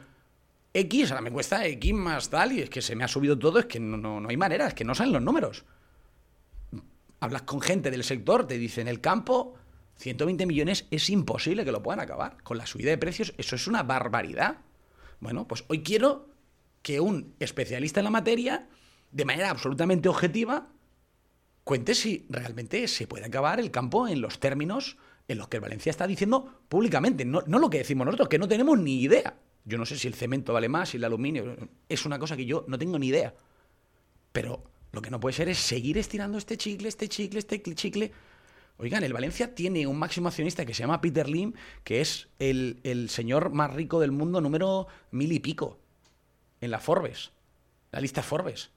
X, 0.74 1.12
ahora 1.12 1.20
me 1.20 1.30
cuesta 1.30 1.64
X 1.64 1.95
más 1.95 2.28
tal, 2.28 2.51
y 2.51 2.62
es 2.62 2.68
que 2.68 2.82
se 2.82 2.97
me 2.97 3.05
ha 3.05 3.09
subido 3.09 3.39
todo, 3.39 3.61
es 3.61 3.66
que 3.66 3.78
no, 3.78 3.97
no, 3.97 4.28
hay 4.28 4.37
manera, 4.37 4.66
es 4.66 4.74
que 4.74 4.84
no 4.84 4.97
salen 4.97 5.12
los 5.12 5.22
números. 5.22 5.64
Hablas 7.20 7.43
con 7.43 7.61
gente 7.61 7.93
del 7.93 8.03
sector, 8.03 8.49
te 8.49 8.59
dicen, 8.59 8.89
el 8.89 9.01
campo, 9.01 9.55
120 9.99 10.47
millones 10.47 10.89
es 10.91 11.09
imposible 11.09 11.64
que 11.64 11.70
lo 11.70 11.84
puedan 11.84 12.01
acabar. 12.01 12.43
Con 12.43 12.59
la 12.59 12.66
subida 12.66 12.91
de 12.91 12.99
precios, 12.99 13.34
eso 13.39 13.55
es 13.55 13.68
una 13.68 13.84
barbaridad. 13.84 14.62
Bueno, 15.20 15.47
pues 15.47 15.62
hoy 15.68 15.84
quiero 15.84 16.26
que 16.82 16.99
un 16.99 17.37
especialista 17.39 18.01
en 18.01 18.05
la 18.05 18.11
materia, 18.11 18.66
de 19.12 19.24
manera 19.24 19.49
absolutamente 19.49 20.09
objetiva, 20.09 20.70
cuente 21.67 21.97
si 21.97 22.25
realmente 22.29 22.87
se 22.87 23.09
puede 23.09 23.25
acabar 23.25 23.59
el 23.59 23.73
campo 23.73 24.07
en 24.07 24.21
los 24.21 24.39
términos 24.39 24.99
en 25.27 25.37
los 25.37 25.49
que 25.49 25.59
Valencia 25.59 25.91
está 25.91 26.07
diciendo 26.07 26.61
públicamente, 26.69 27.25
no, 27.25 27.41
lo 27.45 27.69
que 27.69 27.79
decimos 27.79 28.05
nosotros, 28.05 28.29
que 28.29 28.39
no 28.39 28.47
tenemos 28.47 28.79
ni 28.79 29.03
idea. 29.03 29.37
Yo 29.64 29.77
no 29.77 29.85
sé 29.85 29.99
si 29.99 30.07
el 30.07 30.14
cemento 30.14 30.53
vale 30.53 30.69
más, 30.69 30.91
si 30.91 30.97
el 30.97 31.03
aluminio, 31.03 31.57
es 31.89 32.07
una 32.07 32.21
cosa 32.21 32.37
que 32.37 32.47
yo 32.47 32.64
no 32.69 32.79
tengo 32.79 33.01
ni 33.01 33.09
idea. 33.09 33.35
Pero 34.31 34.62
lo 34.93 35.03
que 35.03 35.11
no 35.11 35.19
puede 35.19 35.33
ser 35.33 35.49
es 35.49 35.59
seguir 35.59 35.99
estirando 35.99 36.39
este 36.39 36.57
chicle, 36.57 36.87
este 36.87 37.09
chicle, 37.09 37.41
este 37.41 37.61
chicle. 37.75 38.12
Oigan, 38.77 39.03
el 39.03 39.12
Valencia 39.12 39.53
tiene 39.53 39.89
un 39.89 39.99
máximo 39.99 40.29
accionista 40.29 40.64
que 40.64 40.73
se 40.73 40.85
llama 40.85 41.01
Peter 41.01 41.29
Lim, 41.29 41.53
que 41.83 42.01
es 42.01 42.29
el, 42.39 42.79
el 42.85 43.11
señor 43.11 43.51
más 43.51 43.75
rico 43.75 43.99
del 43.99 44.12
mundo, 44.12 44.41
número 44.41 44.87
mil 45.11 45.33
y 45.33 45.41
pico, 45.41 45.81
en 46.61 46.71
la 46.71 46.79
Forbes, 46.79 47.33
la 47.91 48.01
lista 48.01 48.23
Forbes. 48.23 48.71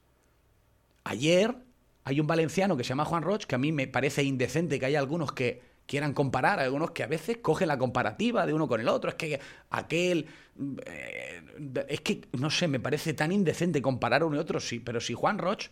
Ayer 1.04 1.69
hay 2.04 2.20
un 2.20 2.26
valenciano 2.26 2.76
que 2.76 2.84
se 2.84 2.90
llama 2.90 3.04
Juan 3.04 3.22
Roch, 3.22 3.44
que 3.44 3.54
a 3.54 3.58
mí 3.58 3.72
me 3.72 3.86
parece 3.86 4.22
indecente 4.22 4.78
que 4.78 4.86
haya 4.86 4.98
algunos 4.98 5.32
que 5.32 5.62
quieran 5.86 6.14
comparar, 6.14 6.60
algunos 6.60 6.92
que 6.92 7.02
a 7.02 7.06
veces 7.06 7.38
cogen 7.38 7.68
la 7.68 7.78
comparativa 7.78 8.46
de 8.46 8.54
uno 8.54 8.68
con 8.68 8.80
el 8.80 8.88
otro. 8.88 9.10
Es 9.10 9.16
que 9.16 9.40
aquel. 9.70 10.26
Eh, 10.86 11.42
es 11.88 12.00
que, 12.00 12.22
no 12.38 12.50
sé, 12.50 12.68
me 12.68 12.80
parece 12.80 13.12
tan 13.12 13.32
indecente 13.32 13.82
comparar 13.82 14.24
uno 14.24 14.36
y 14.36 14.38
otro, 14.38 14.60
sí. 14.60 14.80
Pero 14.80 15.00
si 15.00 15.14
Juan 15.14 15.38
Roch 15.38 15.68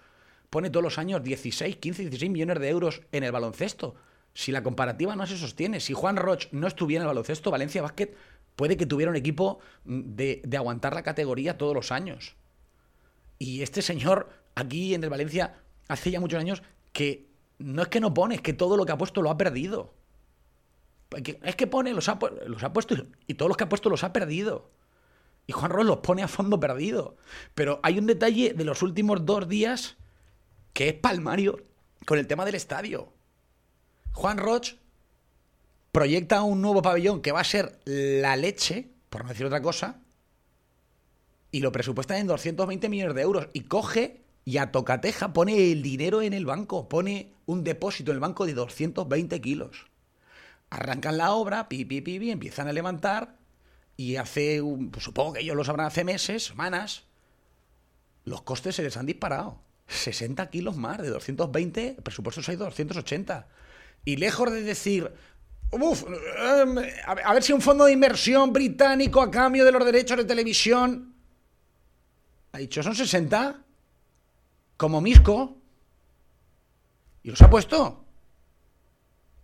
pone 0.51 0.71
todos 0.71 0.83
los 0.83 0.99
años 0.99 1.23
16, 1.23 1.77
15, 1.77 2.03
16 2.03 2.31
millones 2.31 2.59
de 2.59 2.69
euros 2.69 3.03
en 3.13 3.25
el 3.25 3.33
baloncesto. 3.33 3.95
Si 4.35 4.53
la 4.53 4.63
comparativa 4.63 5.17
no 5.17 5.27
se 5.27 5.37
sostiene, 5.37 5.81
si 5.81 5.95
Juan 5.95 6.17
Roch 6.17 6.47
no 6.53 6.67
estuviera 6.67 7.03
en 7.03 7.07
el 7.07 7.15
baloncesto, 7.15 7.51
Valencia 7.51 7.83
Basket 7.83 8.15
puede 8.57 8.77
que 8.77 8.87
tuviera 8.87 9.11
un 9.11 9.17
equipo 9.17 9.61
mm, 9.85 10.01
de, 10.17 10.43
de 10.45 10.57
aguantar 10.57 10.95
la 10.95 11.03
categoría 11.03 11.59
todos 11.59 11.75
los 11.75 11.93
años. 11.93 12.35
Y 13.39 13.63
este 13.63 13.83
señor 13.83 14.31
aquí 14.55 14.95
en 14.95 15.05
el 15.05 15.11
Valencia 15.11 15.55
hace 15.89 16.11
ya 16.11 16.21
muchos 16.21 16.41
años 16.41 16.63
que 16.93 17.29
no 17.59 17.83
es 17.83 17.89
que 17.89 18.01
no 18.01 18.15
pone, 18.15 18.37
es 18.37 18.41
que 18.41 18.53
todo 18.53 18.77
lo 18.77 18.87
que 18.87 18.93
ha 18.93 18.99
puesto 18.99 19.23
lo 19.23 19.31
ha 19.31 19.37
perdido. 19.37 19.95
Es 21.43 21.57
que 21.57 21.67
pone, 21.67 21.93
los 21.93 22.09
ha, 22.09 22.19
los 22.47 22.63
ha 22.63 22.73
puesto 22.73 22.95
y 23.27 23.35
todos 23.35 23.49
los 23.49 23.57
que 23.57 23.65
ha 23.65 23.69
puesto 23.69 23.89
los 23.89 24.05
ha 24.05 24.13
perdido. 24.13 24.71
Y 25.47 25.53
Juan 25.53 25.71
Roch 25.71 25.87
los 25.87 25.97
pone 25.99 26.23
a 26.23 26.29
fondo 26.29 26.61
perdido. 26.61 27.17
Pero 27.55 27.81
hay 27.83 27.99
un 27.99 28.07
detalle 28.07 28.53
de 28.53 28.65
los 28.65 28.83
últimos 28.83 29.25
dos 29.25 29.49
días 29.49 29.97
que 30.75 30.91
es 30.91 30.95
palmario 30.95 31.65
con 32.07 32.19
el 32.19 32.27
tema 32.27 32.45
del 32.45 32.55
estadio. 32.55 33.13
Juan 34.13 34.37
Roch 34.37 34.75
proyecta 35.91 36.43
un 36.43 36.61
nuevo 36.61 36.83
pabellón 36.83 37.23
que 37.23 37.33
va 37.33 37.41
a 37.41 37.45
ser 37.45 37.81
la 37.87 38.37
leche, 38.37 38.91
por 39.09 39.23
no 39.23 39.31
decir 39.31 39.47
otra 39.47 39.63
cosa, 39.63 40.03
y 41.51 41.61
lo 41.61 41.73
presupuesta 41.73 42.19
en 42.19 42.27
220 42.27 42.89
millones 42.91 43.15
de 43.15 43.23
euros. 43.23 43.49
Y 43.55 43.63
coge 43.63 44.23
y 44.49 44.57
a 44.57 44.73
tocateja 44.73 45.35
pone 45.35 45.73
el 45.73 45.83
dinero 45.83 46.23
en 46.23 46.33
el 46.33 46.47
banco, 46.47 46.89
pone 46.89 47.35
un 47.45 47.65
depósito 47.65 48.13
en 48.13 48.15
el 48.15 48.21
banco 48.21 48.47
de 48.47 48.55
220 48.55 49.43
kilos. 49.43 49.85
Arrancan 50.71 51.19
la 51.19 51.33
obra, 51.33 51.69
pi, 51.69 51.85
pi, 51.85 52.01
pi, 52.01 52.19
pi 52.19 52.31
empiezan 52.31 52.67
a 52.67 52.73
levantar 52.73 53.37
y 53.99 54.17
hace, 54.17 54.63
un, 54.63 54.91
pues 54.91 55.05
supongo 55.05 55.35
que 55.35 55.41
ellos 55.41 55.55
lo 55.55 55.65
sabrán 55.65 55.89
hace 55.89 56.03
meses, 56.03 56.47
semanas, 56.47 57.05
los 58.25 58.41
costes 58.41 58.75
se 58.75 58.83
les 58.83 58.97
han 58.97 59.05
disparado. 59.05 59.61
60 59.87 60.49
kilos 60.49 60.79
más, 60.79 60.97
de 60.97 61.11
220, 61.11 61.97
el 61.99 62.03
presupuesto 62.03 62.41
a 62.41 62.55
280. 62.55 63.49
Y 64.07 64.17
lejos 64.17 64.51
de 64.51 64.63
decir, 64.63 65.13
em, 65.73 66.79
a 67.07 67.35
ver 67.35 67.43
si 67.43 67.53
un 67.53 67.61
fondo 67.61 67.85
de 67.85 67.93
inversión 67.93 68.55
británico 68.55 69.21
a 69.21 69.31
cambio 69.31 69.67
de 69.67 69.73
los 69.73 69.85
derechos 69.85 70.17
de 70.17 70.25
televisión. 70.25 71.15
Ha 72.53 72.57
dicho, 72.57 72.83
son 72.83 72.95
60. 72.95 73.67
Como 74.79 75.03
Misco. 75.03 75.59
Y 77.23 77.31
los 77.31 77.43
ha 77.43 77.51
puesto. 77.51 78.07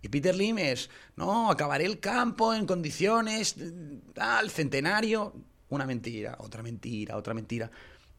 Y 0.01 0.07
Peter 0.07 0.35
Lim 0.35 0.57
es, 0.59 0.89
no, 1.15 1.51
acabaré 1.51 1.85
el 1.85 1.99
campo 1.99 2.53
en 2.53 2.65
condiciones, 2.65 3.55
tal, 4.13 4.49
centenario. 4.49 5.33
Una 5.69 5.85
mentira, 5.85 6.37
otra 6.39 6.63
mentira, 6.63 7.17
otra 7.17 7.33
mentira. 7.33 7.69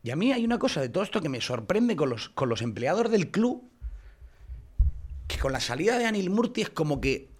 Y 0.03 0.11
a 0.11 0.17
mí 0.17 0.33
hay 0.33 0.45
una 0.45 0.59
cosa 0.59 0.81
de 0.81 0.89
todo 0.89 1.05
esto 1.05 1.21
que 1.21 1.29
me 1.29 1.41
sorprende 1.41 1.97
con 1.97 2.11
los, 2.11 2.29
con 2.29 2.49
los 2.49 2.61
empleados 2.61 3.11
del 3.11 3.31
club, 3.31 3.71
que 5.27 5.39
con 5.39 5.53
la 5.53 5.61
salida 5.61 5.99
de 5.99 6.07
Anil 6.07 6.29
Murti 6.29 6.63
es 6.63 6.71
como 6.71 7.01
que 7.01 7.31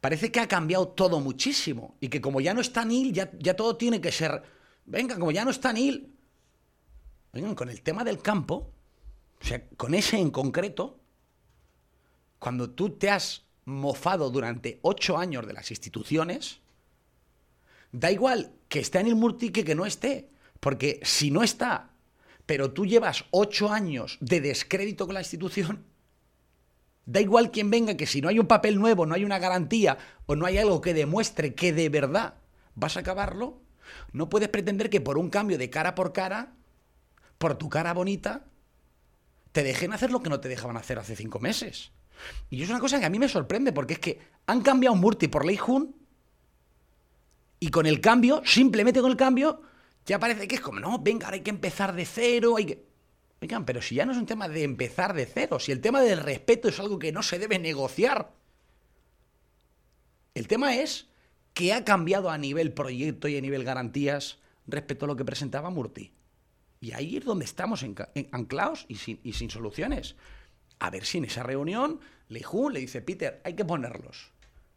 parece 0.00 0.32
que 0.32 0.40
ha 0.40 0.48
cambiado 0.48 0.88
todo 0.88 1.20
muchísimo. 1.20 1.94
Y 2.00 2.08
que 2.08 2.20
como 2.20 2.40
ya 2.40 2.54
no 2.54 2.60
está 2.60 2.84
Neil, 2.84 3.12
ya, 3.12 3.30
ya 3.38 3.54
todo 3.54 3.76
tiene 3.76 4.00
que 4.00 4.10
ser, 4.12 4.42
venga, 4.86 5.18
como 5.18 5.30
ya 5.30 5.44
no 5.44 5.50
está 5.50 5.72
Neil, 5.72 6.11
con 7.54 7.70
el 7.70 7.80
tema 7.80 8.04
del 8.04 8.20
campo, 8.20 8.70
o 9.40 9.44
sea, 9.44 9.66
con 9.78 9.94
ese 9.94 10.18
en 10.18 10.30
concreto, 10.30 11.00
cuando 12.38 12.68
tú 12.68 12.90
te 12.90 13.08
has 13.08 13.46
mofado 13.64 14.28
durante 14.30 14.78
ocho 14.82 15.16
años 15.16 15.46
de 15.46 15.54
las 15.54 15.70
instituciones, 15.70 16.60
da 17.90 18.12
igual 18.12 18.52
que 18.68 18.80
esté 18.80 19.00
en 19.00 19.06
el 19.06 19.16
Murti 19.16 19.48
que 19.48 19.64
que 19.64 19.74
no 19.74 19.86
esté. 19.86 20.28
Porque 20.60 21.00
si 21.04 21.30
no 21.30 21.42
está, 21.42 21.92
pero 22.44 22.72
tú 22.72 22.84
llevas 22.84 23.24
ocho 23.30 23.72
años 23.72 24.18
de 24.20 24.42
descrédito 24.42 25.06
con 25.06 25.14
la 25.14 25.22
institución, 25.22 25.86
da 27.06 27.22
igual 27.22 27.50
quien 27.50 27.70
venga, 27.70 27.96
que 27.96 28.06
si 28.06 28.20
no 28.20 28.28
hay 28.28 28.38
un 28.40 28.46
papel 28.46 28.78
nuevo, 28.78 29.06
no 29.06 29.14
hay 29.14 29.24
una 29.24 29.38
garantía 29.38 29.96
o 30.26 30.36
no 30.36 30.44
hay 30.44 30.58
algo 30.58 30.82
que 30.82 30.92
demuestre 30.92 31.54
que 31.54 31.72
de 31.72 31.88
verdad 31.88 32.34
vas 32.74 32.98
a 32.98 33.00
acabarlo, 33.00 33.62
no 34.12 34.28
puedes 34.28 34.50
pretender 34.50 34.90
que 34.90 35.00
por 35.00 35.16
un 35.16 35.30
cambio 35.30 35.56
de 35.56 35.70
cara 35.70 35.94
por 35.94 36.12
cara, 36.12 36.54
por 37.42 37.58
tu 37.58 37.68
cara 37.68 37.92
bonita, 37.92 38.44
te 39.50 39.64
dejen 39.64 39.92
hacer 39.92 40.12
lo 40.12 40.22
que 40.22 40.30
no 40.30 40.38
te 40.38 40.48
dejaban 40.48 40.76
hacer 40.76 41.00
hace 41.00 41.16
cinco 41.16 41.40
meses. 41.40 41.90
Y 42.50 42.62
es 42.62 42.70
una 42.70 42.78
cosa 42.78 43.00
que 43.00 43.06
a 43.06 43.10
mí 43.10 43.18
me 43.18 43.28
sorprende, 43.28 43.72
porque 43.72 43.94
es 43.94 43.98
que 43.98 44.20
han 44.46 44.60
cambiado 44.60 44.94
Murti 44.94 45.26
por 45.26 45.44
Lei 45.44 45.56
Jun, 45.56 45.92
y 47.58 47.68
con 47.70 47.86
el 47.86 48.00
cambio, 48.00 48.42
simplemente 48.44 49.00
con 49.00 49.10
el 49.10 49.16
cambio, 49.16 49.60
ya 50.06 50.20
parece 50.20 50.46
que 50.46 50.54
es 50.54 50.60
como, 50.60 50.78
no, 50.78 51.00
venga, 51.00 51.26
ahora 51.26 51.34
hay 51.34 51.42
que 51.42 51.50
empezar 51.50 51.96
de 51.96 52.06
cero, 52.06 52.54
hay 52.56 52.66
que... 52.66 52.86
Oigan, 53.40 53.64
pero 53.64 53.82
si 53.82 53.96
ya 53.96 54.06
no 54.06 54.12
es 54.12 54.18
un 54.18 54.26
tema 54.26 54.48
de 54.48 54.62
empezar 54.62 55.12
de 55.12 55.26
cero, 55.26 55.58
si 55.58 55.72
el 55.72 55.80
tema 55.80 56.00
del 56.00 56.20
respeto 56.20 56.68
es 56.68 56.78
algo 56.78 57.00
que 57.00 57.10
no 57.10 57.24
se 57.24 57.40
debe 57.40 57.58
negociar. 57.58 58.32
El 60.34 60.46
tema 60.46 60.76
es 60.76 61.08
que 61.54 61.72
ha 61.72 61.84
cambiado 61.84 62.30
a 62.30 62.38
nivel 62.38 62.72
proyecto 62.72 63.26
y 63.26 63.36
a 63.36 63.40
nivel 63.40 63.64
garantías 63.64 64.38
respecto 64.68 65.06
a 65.06 65.08
lo 65.08 65.16
que 65.16 65.24
presentaba 65.24 65.70
Murti. 65.70 66.12
Y 66.82 66.92
ahí 66.94 67.16
es 67.16 67.24
donde 67.24 67.44
estamos 67.44 67.86
anclados 68.32 68.86
y 68.88 68.96
sin, 68.96 69.50
soluciones. 69.50 70.16
A 70.80 70.90
ver 70.90 71.04
si 71.04 71.18
en 71.18 71.26
esa 71.26 71.44
reunión 71.44 72.00
Leijun 72.28 72.72
le 72.72 72.80
dice, 72.80 73.00
Peter, 73.00 73.40
hay 73.44 73.54
que 73.54 73.64
ponerlos. 73.64 74.32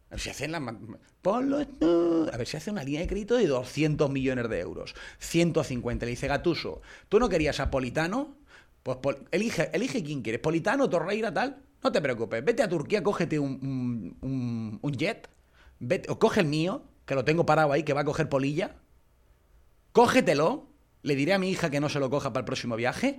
A 0.06 0.10
ver 0.10 0.20
si 0.20 0.30
hacen 0.30 0.52
la... 0.52 0.78
Ponlo... 1.20 1.58
A 1.58 2.36
ver 2.36 2.46
si 2.46 2.56
hace 2.56 2.70
una 2.70 2.84
línea 2.84 3.00
de 3.00 3.08
crédito 3.08 3.34
de 3.34 3.48
200 3.48 4.08
millones 4.08 4.48
de 4.48 4.60
euros. 4.60 4.94
150. 5.18 6.06
Le 6.06 6.10
dice 6.10 6.28
Gatuso, 6.28 6.80
¿tú 7.08 7.18
no 7.18 7.28
querías 7.28 7.58
a 7.58 7.72
Politano? 7.72 8.36
Pues 8.84 9.16
elige, 9.32 9.70
elige 9.72 10.04
quién 10.04 10.22
quieres. 10.22 10.40
Politano, 10.40 10.88
Torreira, 10.88 11.34
tal. 11.34 11.60
No 11.82 11.90
te 11.90 12.00
preocupes. 12.00 12.44
Vete 12.44 12.62
a 12.62 12.68
Turquía, 12.68 13.02
cógete 13.02 13.40
un, 13.40 14.16
un, 14.80 14.92
jet. 14.92 15.28
Vete, 15.80 16.08
o 16.08 16.20
coge 16.20 16.38
el 16.38 16.46
mío, 16.46 16.84
que 17.04 17.16
lo 17.16 17.24
tengo 17.24 17.44
parado 17.44 17.72
ahí, 17.72 17.82
que 17.82 17.94
va 17.94 18.02
a 18.02 18.04
coger 18.04 18.28
polilla. 18.28 18.76
Cógetelo. 19.90 20.75
Le 21.06 21.14
diré 21.14 21.34
a 21.34 21.38
mi 21.38 21.48
hija 21.50 21.70
que 21.70 21.80
no 21.80 21.88
se 21.88 22.00
lo 22.00 22.10
coja 22.10 22.32
para 22.32 22.40
el 22.40 22.46
próximo 22.46 22.76
viaje 22.76 23.18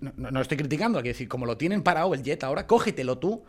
no, 0.00 0.30
no, 0.30 0.40
estoy 0.40 0.56
criticando, 0.56 0.98
hay 0.98 1.02
que 1.02 1.08
decir, 1.10 1.28
como 1.28 1.46
lo 1.46 1.56
tienen 1.56 1.82
parado 1.82 2.14
el 2.14 2.22
jet 2.22 2.44
ahora, 2.44 2.66
cógetelo 2.66 3.18
tú. 3.18 3.44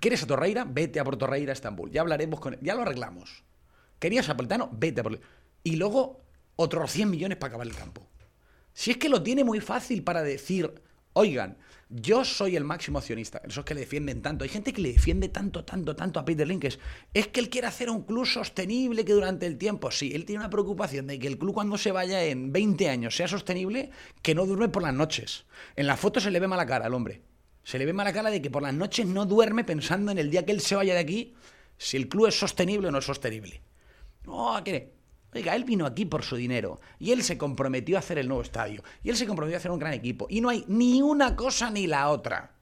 ¿Quieres 0.00 0.22
a 0.22 0.26
Torreira? 0.26 0.64
Vete 0.64 1.00
a 1.00 1.04
por 1.04 1.16
Torreira, 1.16 1.52
Estambul. 1.52 1.90
Ya 1.90 2.02
hablaremos 2.02 2.38
con 2.40 2.54
él. 2.54 2.60
Ya 2.62 2.74
lo 2.74 2.82
arreglamos. 2.82 3.42
¿Querías 3.98 4.28
a 4.28 4.36
Politano? 4.36 4.68
Vete 4.72 5.00
a 5.00 5.04
por... 5.04 5.20
Y 5.64 5.76
luego 5.76 6.20
otros 6.56 6.90
100 6.90 7.10
millones 7.10 7.38
para 7.38 7.48
acabar 7.48 7.66
el 7.66 7.74
campo. 7.74 8.06
Si 8.72 8.92
es 8.92 8.96
que 8.96 9.08
lo 9.08 9.22
tiene 9.22 9.44
muy 9.44 9.60
fácil 9.60 10.02
para 10.04 10.22
decir, 10.22 10.72
oigan, 11.14 11.56
yo 11.94 12.24
soy 12.24 12.56
el 12.56 12.64
máximo 12.64 12.98
accionista. 12.98 13.42
Esos 13.46 13.64
que 13.64 13.74
le 13.74 13.80
defienden 13.80 14.22
tanto. 14.22 14.44
Hay 14.44 14.48
gente 14.48 14.72
que 14.72 14.80
le 14.80 14.92
defiende 14.92 15.28
tanto, 15.28 15.64
tanto, 15.64 15.94
tanto 15.94 16.18
a 16.18 16.24
Peter 16.24 16.48
Linkes. 16.48 16.78
Es 17.12 17.28
que 17.28 17.40
él 17.40 17.50
quiere 17.50 17.66
hacer 17.66 17.90
un 17.90 18.02
club 18.02 18.24
sostenible 18.24 19.04
que 19.04 19.12
durante 19.12 19.46
el 19.46 19.58
tiempo, 19.58 19.90
sí, 19.90 20.12
él 20.14 20.24
tiene 20.24 20.40
una 20.40 20.50
preocupación 20.50 21.06
de 21.06 21.18
que 21.18 21.26
el 21.26 21.36
club 21.36 21.52
cuando 21.52 21.76
se 21.76 21.92
vaya 21.92 22.24
en 22.24 22.50
20 22.50 22.88
años 22.88 23.14
sea 23.14 23.28
sostenible, 23.28 23.90
que 24.22 24.34
no 24.34 24.46
duerme 24.46 24.70
por 24.70 24.82
las 24.82 24.94
noches. 24.94 25.44
En 25.76 25.86
la 25.86 25.98
foto 25.98 26.18
se 26.18 26.30
le 26.30 26.40
ve 26.40 26.48
mala 26.48 26.64
cara 26.66 26.86
al 26.86 26.94
hombre. 26.94 27.22
Se 27.62 27.78
le 27.78 27.84
ve 27.84 27.92
mala 27.92 28.12
cara 28.12 28.30
de 28.30 28.40
que 28.40 28.50
por 28.50 28.62
las 28.62 28.74
noches 28.74 29.06
no 29.06 29.26
duerme 29.26 29.62
pensando 29.62 30.10
en 30.10 30.18
el 30.18 30.30
día 30.30 30.46
que 30.46 30.52
él 30.52 30.60
se 30.60 30.74
vaya 30.74 30.94
de 30.94 31.00
aquí, 31.00 31.34
si 31.76 31.98
el 31.98 32.08
club 32.08 32.26
es 32.26 32.38
sostenible 32.38 32.88
o 32.88 32.90
no 32.90 32.98
es 32.98 33.04
sostenible. 33.04 33.60
No, 34.24 34.60
¿qué? 34.64 34.94
Oiga, 35.34 35.54
él 35.56 35.64
vino 35.64 35.86
aquí 35.86 36.04
por 36.04 36.22
su 36.22 36.36
dinero 36.36 36.80
y 36.98 37.12
él 37.12 37.22
se 37.22 37.38
comprometió 37.38 37.96
a 37.96 38.00
hacer 38.00 38.18
el 38.18 38.28
nuevo 38.28 38.42
estadio 38.42 38.82
y 39.02 39.08
él 39.08 39.16
se 39.16 39.26
comprometió 39.26 39.56
a 39.56 39.60
hacer 39.60 39.70
un 39.70 39.78
gran 39.78 39.94
equipo 39.94 40.26
y 40.28 40.40
no 40.40 40.50
hay 40.50 40.64
ni 40.68 41.00
una 41.00 41.36
cosa 41.36 41.70
ni 41.70 41.86
la 41.86 42.10
otra. 42.10 42.56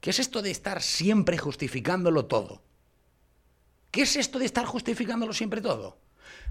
¿Qué 0.00 0.10
es 0.10 0.18
esto 0.18 0.42
de 0.42 0.50
estar 0.50 0.80
siempre 0.80 1.38
justificándolo 1.38 2.26
todo? 2.26 2.62
¿Qué 3.90 4.02
es 4.02 4.16
esto 4.16 4.38
de 4.38 4.46
estar 4.46 4.64
justificándolo 4.64 5.32
siempre 5.32 5.60
todo? 5.60 5.98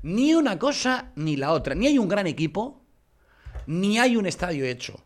Ni 0.04 0.36
una 0.36 0.60
cosa 0.60 1.12
ni 1.16 1.38
la 1.38 1.54
otra. 1.54 1.74
Ni 1.74 1.88
hay 1.88 1.98
un 1.98 2.10
gran 2.10 2.28
equipo, 2.28 2.84
ni 3.66 3.98
hay 3.98 4.18
un 4.18 4.26
estadio 4.26 4.66
hecho, 4.66 5.02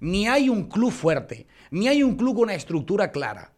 ni 0.00 0.26
hay 0.28 0.48
un 0.48 0.68
club 0.68 0.90
fuerte, 0.90 1.46
ni 1.70 1.86
hay 1.88 2.02
un 2.02 2.16
club 2.16 2.34
con 2.34 2.44
una 2.44 2.54
estructura 2.54 3.12
clara. 3.12 3.52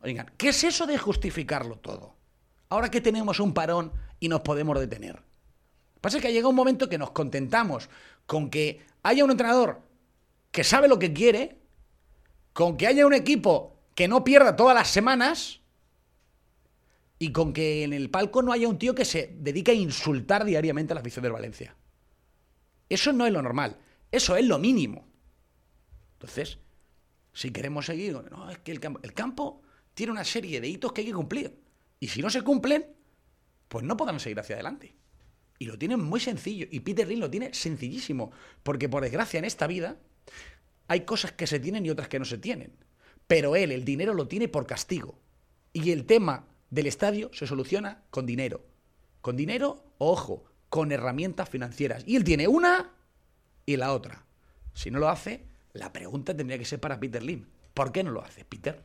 Oigan, 0.00 0.30
¿qué 0.36 0.50
es 0.50 0.62
eso 0.62 0.86
de 0.86 0.96
justificarlo 0.96 1.76
todo? 1.78 2.14
Ahora 2.68 2.90
que 2.90 3.00
tenemos 3.00 3.40
un 3.40 3.52
parón 3.52 3.92
y 4.20 4.28
nos 4.28 4.40
podemos 4.40 4.78
detener. 4.78 5.22
Pasa 6.00 6.18
es 6.18 6.22
que 6.22 6.32
llega 6.32 6.48
un 6.48 6.54
momento 6.54 6.88
que 6.88 6.98
nos 6.98 7.10
contentamos 7.10 7.88
con 8.26 8.50
que 8.50 8.80
haya 9.02 9.24
un 9.24 9.30
entrenador 9.30 9.82
que 10.50 10.64
sabe 10.64 10.88
lo 10.88 10.98
que 10.98 11.12
quiere, 11.12 11.58
con 12.52 12.76
que 12.76 12.86
haya 12.86 13.06
un 13.06 13.14
equipo 13.14 13.76
que 13.94 14.08
no 14.08 14.24
pierda 14.24 14.56
todas 14.56 14.74
las 14.74 14.88
semanas 14.88 15.60
y 17.18 17.32
con 17.32 17.52
que 17.52 17.84
en 17.84 17.92
el 17.92 18.10
palco 18.10 18.42
no 18.42 18.52
haya 18.52 18.68
un 18.68 18.78
tío 18.78 18.94
que 18.94 19.04
se 19.04 19.34
dedique 19.38 19.72
a 19.72 19.74
insultar 19.74 20.44
diariamente 20.44 20.92
a 20.92 20.94
la 20.94 21.00
afición 21.00 21.24
del 21.24 21.32
Valencia. 21.32 21.76
Eso 22.88 23.12
no 23.12 23.26
es 23.26 23.32
lo 23.32 23.42
normal, 23.42 23.76
eso 24.10 24.36
es 24.36 24.46
lo 24.46 24.58
mínimo. 24.58 25.06
Entonces, 26.14 26.58
si 27.32 27.50
queremos 27.50 27.86
seguir, 27.86 28.12
no, 28.30 28.50
es 28.50 28.58
que 28.58 28.72
el 28.72 28.80
campo 29.14 29.62
tiene 29.94 30.12
una 30.12 30.24
serie 30.24 30.60
de 30.60 30.68
hitos 30.68 30.92
que 30.92 31.02
hay 31.02 31.06
que 31.08 31.14
cumplir. 31.14 31.58
Y 32.00 32.08
si 32.08 32.22
no 32.22 32.30
se 32.30 32.42
cumplen, 32.42 32.97
pues 33.68 33.84
no 33.84 33.96
podrán 33.96 34.20
seguir 34.20 34.40
hacia 34.40 34.56
adelante. 34.56 34.94
Y 35.58 35.66
lo 35.66 35.78
tienen 35.78 36.00
muy 36.00 36.20
sencillo. 36.20 36.66
Y 36.70 36.80
Peter 36.80 37.06
Lynn 37.06 37.20
lo 37.20 37.30
tiene 37.30 37.52
sencillísimo. 37.52 38.30
Porque 38.62 38.88
por 38.88 39.02
desgracia 39.02 39.38
en 39.38 39.44
esta 39.44 39.66
vida 39.66 39.96
hay 40.86 41.00
cosas 41.00 41.32
que 41.32 41.46
se 41.46 41.60
tienen 41.60 41.84
y 41.84 41.90
otras 41.90 42.08
que 42.08 42.18
no 42.18 42.24
se 42.24 42.38
tienen. 42.38 42.72
Pero 43.26 43.56
él 43.56 43.72
el 43.72 43.84
dinero 43.84 44.14
lo 44.14 44.28
tiene 44.28 44.48
por 44.48 44.66
castigo. 44.66 45.18
Y 45.72 45.90
el 45.90 46.06
tema 46.06 46.46
del 46.70 46.86
estadio 46.86 47.30
se 47.32 47.46
soluciona 47.46 48.04
con 48.10 48.24
dinero. 48.24 48.64
Con 49.20 49.36
dinero, 49.36 49.84
ojo, 49.98 50.44
con 50.68 50.92
herramientas 50.92 51.48
financieras. 51.48 52.04
Y 52.06 52.16
él 52.16 52.24
tiene 52.24 52.48
una 52.48 52.92
y 53.66 53.76
la 53.76 53.92
otra. 53.92 54.24
Si 54.72 54.90
no 54.90 54.98
lo 54.98 55.08
hace, 55.08 55.44
la 55.72 55.92
pregunta 55.92 56.36
tendría 56.36 56.58
que 56.58 56.64
ser 56.64 56.80
para 56.80 57.00
Peter 57.00 57.22
Lim. 57.22 57.46
¿Por 57.74 57.92
qué 57.92 58.02
no 58.02 58.10
lo 58.10 58.22
hace, 58.22 58.44
Peter? 58.44 58.82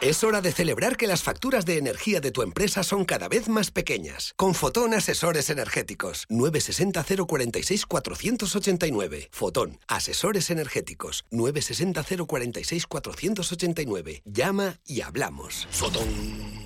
Es 0.06 0.22
hora 0.22 0.40
de 0.40 0.52
celebrar 0.52 0.96
que 0.96 1.08
las 1.08 1.24
facturas 1.24 1.66
de 1.66 1.78
energía 1.78 2.20
de 2.20 2.30
tu 2.30 2.42
empresa 2.42 2.84
son 2.84 3.04
cada 3.04 3.26
vez 3.26 3.48
más 3.48 3.72
pequeñas. 3.72 4.34
Con 4.36 4.54
Fotón 4.54 4.94
Asesores 4.94 5.50
Energéticos. 5.50 6.26
960 6.28 7.26
046 7.26 7.86
489. 7.86 9.28
Fotón 9.32 9.80
Asesores 9.88 10.50
Energéticos. 10.50 11.24
960 11.32 12.24
046 12.24 12.86
489. 12.86 14.22
Llama 14.26 14.78
y 14.86 15.00
hablamos. 15.00 15.66
Fotón. 15.72 16.65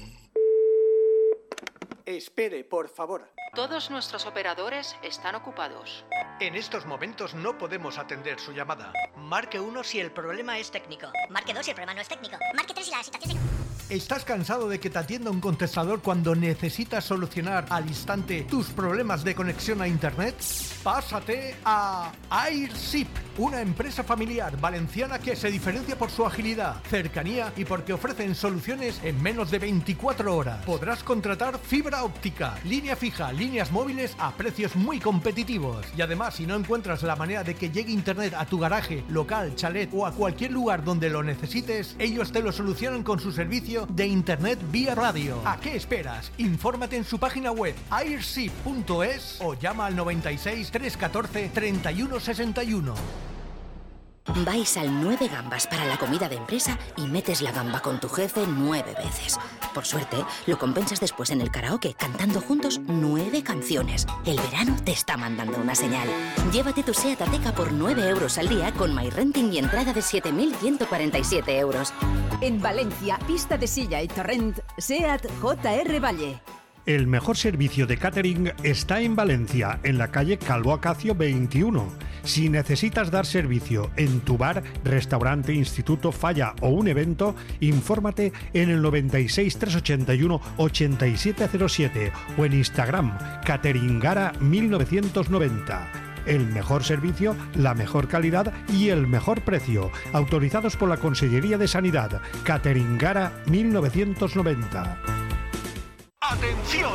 Espere, 2.17 2.65
por 2.65 2.89
favor. 2.89 3.31
Todos 3.55 3.89
nuestros 3.89 4.27
operadores 4.27 4.97
están 5.03 5.37
ocupados. 5.37 6.05
En 6.41 6.57
estos 6.57 6.85
momentos 6.85 7.35
no 7.35 7.57
podemos 7.57 7.99
atender 7.99 8.41
su 8.41 8.53
llamada. 8.53 8.93
Marque 9.17 9.61
1 9.61 9.85
si 9.85 10.01
el 10.01 10.11
problema 10.11 10.59
es 10.59 10.73
técnico. 10.73 11.07
Marque 11.29 11.55
2 11.55 11.65
si 11.65 11.71
el 11.71 11.77
problema 11.77 11.95
no 11.95 12.01
es 12.01 12.09
técnico. 12.09 12.37
Marque 12.55 12.75
3 12.75 12.85
si 12.85 12.91
la 12.91 13.03
situación 13.05 13.37
es... 13.37 13.80
¿Estás 13.91 14.25
cansado 14.25 14.69
de 14.69 14.79
que 14.79 14.89
te 14.89 15.01
atienda 15.01 15.33
un 15.33 15.41
contestador 15.41 16.01
cuando 16.01 16.37
necesitas 16.37 17.05
solucionar 17.05 17.67
al 17.71 17.89
instante 17.89 18.47
tus 18.49 18.69
problemas 18.69 19.25
de 19.25 19.35
conexión 19.35 19.83
a 19.83 19.89
Internet? 19.89 20.37
Pásate 20.85 21.57
a 21.65 22.13
AirShip, 22.31 23.09
una 23.37 23.61
empresa 23.61 24.05
familiar 24.05 24.59
valenciana 24.61 25.19
que 25.19 25.35
se 25.35 25.51
diferencia 25.51 25.99
por 25.99 26.09
su 26.13 26.25
agilidad, 26.25 26.77
cercanía 26.89 27.53
y 27.57 27.65
porque 27.65 27.93
ofrecen 27.93 28.37
soluciones 28.37 29.01
en 29.03 29.21
menos 29.21 29.51
de 29.51 29.59
24 29.59 30.37
horas. 30.37 30.65
Podrás 30.65 31.03
contratar 31.03 31.59
fibra 31.59 32.05
óptica, 32.05 32.61
línea 32.65 32.95
fija, 32.95 33.33
líneas 33.33 33.73
móviles 33.73 34.15
a 34.21 34.31
precios 34.37 34.77
muy 34.77 35.01
competitivos. 35.01 35.85
Y 35.97 36.03
además, 36.03 36.37
si 36.37 36.47
no 36.47 36.55
encuentras 36.55 37.03
la 37.03 37.17
manera 37.17 37.43
de 37.43 37.57
que 37.57 37.71
llegue 37.71 37.91
Internet 37.91 38.35
a 38.39 38.47
tu 38.47 38.61
garaje, 38.61 39.03
local, 39.09 39.57
chalet 39.57 39.91
o 39.93 40.07
a 40.07 40.13
cualquier 40.13 40.53
lugar 40.53 40.85
donde 40.85 41.11
lo 41.11 41.25
necesites, 41.25 41.97
ellos 41.99 42.31
te 42.31 42.41
lo 42.41 42.53
solucionan 42.53 43.03
con 43.03 43.19
su 43.19 43.33
servicio 43.33 43.80
de 43.87 44.07
Internet 44.07 44.59
vía 44.71 44.95
radio. 44.95 45.41
¿A 45.45 45.59
qué 45.59 45.77
esperas? 45.77 46.33
Infórmate 46.39 46.97
en 46.97 47.05
su 47.05 47.19
página 47.19 47.53
web 47.53 47.75
airship.es 47.91 49.41
o 49.41 49.55
llama 49.55 49.87
al 49.87 49.97
96 49.97 50.71
314 50.71 51.51
3161. 51.55 53.30
Vais 54.27 54.77
al 54.77 55.03
9 55.03 55.29
gambas 55.29 55.67
para 55.67 55.85
la 55.87 55.97
comida 55.97 56.29
de 56.29 56.37
empresa 56.37 56.79
y 56.97 57.07
metes 57.07 57.41
la 57.41 57.53
gamba 57.53 57.81
con 57.81 58.01
tu 58.01 58.09
jefe 58.09 58.45
nueve 58.47 58.95
veces. 58.97 59.39
Por 59.75 59.85
suerte, 59.85 60.17
lo 60.47 60.59
compensas 60.59 61.01
después 61.01 61.31
en 61.31 61.41
el 61.41 61.51
karaoke 61.51 61.95
cantando 61.95 62.41
juntos 62.41 62.81
nueve 62.87 63.43
canciones. 63.43 64.07
El 64.25 64.39
verano 64.39 64.77
te 64.85 64.93
está 64.93 65.17
mandando 65.17 65.59
una 65.59 65.75
señal. 65.75 66.09
Llévate 66.53 66.83
tu 66.83 66.95
SEAT 66.95 67.23
Ateca 67.23 67.53
por 67.53 67.73
9 67.73 68.09
euros 68.09 68.39
al 68.39 68.49
día 68.49 68.73
con 68.73 68.95
MyRenting 68.95 69.53
y 69.53 69.59
entrada 69.59 69.93
de 69.93 70.01
7.147 70.01 71.49
euros. 71.59 71.93
En 72.41 72.61
Valencia, 72.61 73.19
pista 73.27 73.59
de 73.59 73.67
silla 73.67 74.03
y 74.03 74.09
torrent, 74.09 74.59
SEAT 74.79 75.27
JR 75.41 76.01
Valle. 76.01 76.60
El 76.91 77.07
mejor 77.07 77.37
servicio 77.37 77.87
de 77.87 77.97
catering 77.97 78.53
está 78.65 79.01
en 79.01 79.15
Valencia, 79.15 79.79
en 79.85 79.97
la 79.97 80.11
calle 80.11 80.39
Calvo 80.39 80.73
Acacio 80.73 81.15
21. 81.15 81.89
Si 82.25 82.49
necesitas 82.49 83.13
dar 83.13 83.27
servicio 83.27 83.93
en 83.97 84.19
tu 84.23 84.37
bar, 84.37 84.65
restaurante, 84.83 85.55
instituto, 85.55 86.11
falla 86.11 86.53
o 86.61 86.71
un 86.71 86.89
evento, 86.89 87.37
infórmate 87.61 88.33
en 88.55 88.71
el 88.71 88.83
96 88.83 89.57
381 89.57 90.41
8707 90.57 92.13
o 92.37 92.45
en 92.45 92.55
Instagram 92.55 93.17
cateringara 93.45 94.33
1990 94.41 95.93
el 96.27 96.47
mejor 96.49 96.83
servicio, 96.85 97.35
la 97.55 97.75
mejor 97.75 98.09
calidad 98.09 98.53
y 98.69 98.91
el 98.91 99.07
mejor 99.07 99.41
precio. 99.41 99.91
Autorizados 100.13 100.77
por 100.77 100.89
la 100.89 100.99
Consellería 100.99 101.57
de 101.57 101.67
Sanidad. 101.67 102.21
Cateringara 102.45 103.33
1990. 103.47 104.99
¡Atención! 106.23 106.93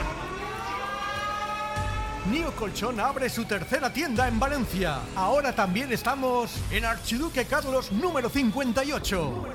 Nio 2.32 2.56
Colchón 2.56 3.00
abre 3.00 3.28
su 3.28 3.44
tercera 3.46 3.92
tienda 3.92 4.28
en 4.28 4.40
Valencia. 4.40 5.00
Ahora 5.16 5.52
también 5.56 5.92
estamos 5.92 6.52
en 6.70 6.86
Archiduque 6.86 7.46
Carlos 7.46 7.92
número 7.92 8.30
58. 8.30 9.46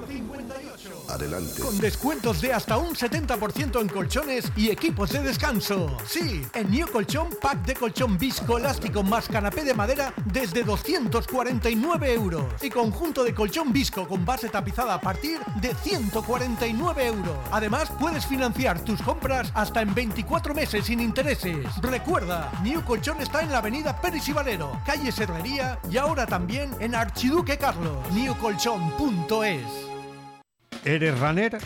Adelante. 1.10 1.60
Con 1.60 1.78
descuentos 1.78 2.40
de 2.40 2.52
hasta 2.52 2.76
un 2.76 2.94
70% 2.94 3.80
en 3.80 3.88
colchones 3.88 4.52
y 4.56 4.70
equipos 4.70 5.10
de 5.10 5.22
descanso. 5.22 5.96
Sí, 6.06 6.46
en 6.54 6.70
New 6.70 6.88
Colchón, 6.90 7.28
pack 7.40 7.64
de 7.64 7.74
colchón 7.74 8.16
viscoelástico 8.16 9.02
más 9.02 9.28
canapé 9.28 9.64
de 9.64 9.74
madera 9.74 10.12
desde 10.26 10.62
249 10.62 12.12
euros. 12.12 12.44
Y 12.62 12.70
conjunto 12.70 13.24
de 13.24 13.34
colchón 13.34 13.72
visco 13.72 14.06
con 14.06 14.24
base 14.24 14.48
tapizada 14.48 14.94
a 14.94 15.00
partir 15.00 15.38
de 15.60 15.74
149 15.74 17.06
euros. 17.06 17.36
Además, 17.50 17.90
puedes 17.98 18.26
financiar 18.26 18.80
tus 18.84 19.02
compras 19.02 19.50
hasta 19.54 19.82
en 19.82 19.94
24 19.94 20.54
meses 20.54 20.84
sin 20.84 21.00
intereses. 21.00 21.66
Recuerda, 21.82 22.52
New 22.62 22.84
Colchón 22.84 23.20
está 23.20 23.42
en 23.42 23.50
la 23.50 23.58
avenida 23.58 24.00
Pérez 24.00 24.28
y 24.28 24.32
Valero, 24.32 24.80
calle 24.84 25.12
Serrería 25.12 25.78
y 25.90 25.96
ahora 25.96 26.26
también 26.26 26.74
en 26.78 26.94
Archiduque 26.94 27.58
Carlos. 27.58 27.98
newcolchón.es 28.12 29.89
¿Eres 30.84 31.18
runner? 31.18 31.58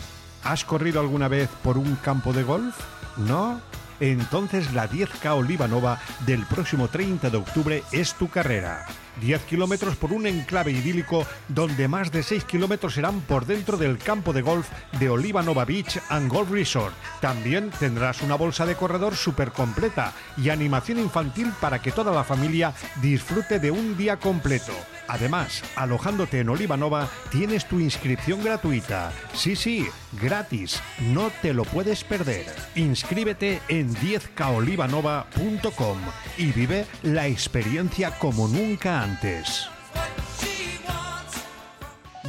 ¿Has 0.43 0.65
corrido 0.65 0.99
alguna 0.99 1.27
vez 1.27 1.49
por 1.63 1.77
un 1.77 1.95
campo 1.95 2.33
de 2.33 2.43
golf? 2.43 2.75
¿No? 3.17 3.61
Entonces 4.01 4.73
la 4.73 4.89
10K 4.89 5.37
Olivanova 5.37 6.01
del 6.25 6.45
próximo 6.45 6.89
30 6.89 7.29
de 7.29 7.37
octubre 7.37 7.83
es 7.93 8.13
tu 8.15 8.27
carrera. 8.27 8.85
10 9.21 9.43
kilómetros 9.43 9.95
por 9.95 10.11
un 10.11 10.27
enclave 10.27 10.71
idílico 10.71 11.25
donde 11.47 11.87
más 11.87 12.11
de 12.11 12.21
6 12.21 12.43
kilómetros 12.43 12.95
serán 12.95 13.21
por 13.21 13.45
dentro 13.45 13.77
del 13.77 13.97
campo 13.97 14.33
de 14.33 14.41
golf 14.41 14.67
de 14.99 15.09
Olivanova 15.09 15.63
Beach 15.63 16.01
and 16.09 16.29
Golf 16.29 16.51
Resort. 16.51 16.93
También 17.21 17.69
tendrás 17.79 18.21
una 18.21 18.35
bolsa 18.35 18.65
de 18.65 18.75
corredor 18.75 19.15
súper 19.15 19.51
completa 19.51 20.11
y 20.35 20.49
animación 20.49 20.99
infantil 20.99 21.53
para 21.61 21.81
que 21.81 21.93
toda 21.93 22.11
la 22.11 22.25
familia 22.25 22.73
disfrute 23.01 23.59
de 23.59 23.71
un 23.71 23.95
día 23.95 24.17
completo. 24.17 24.73
Además, 25.07 25.63
alojándote 25.75 26.39
en 26.39 26.49
Olivanova, 26.49 27.09
tienes 27.31 27.65
tu 27.65 27.79
inscripción 27.79 28.43
gratuita. 28.43 29.11
Sí, 29.33 29.55
sí, 29.55 29.87
gratis. 30.21 30.81
No 30.99 31.31
te 31.41 31.53
lo 31.53 31.63
puedes 31.63 32.03
perder. 32.03 32.45
Inscríbete 32.75 33.61
en 33.67 33.93
10kaolivanova.com 33.95 35.97
y 36.37 36.51
vive 36.51 36.85
la 37.03 37.27
experiencia 37.27 38.11
como 38.17 38.47
nunca 38.47 39.01
antes. 39.01 39.69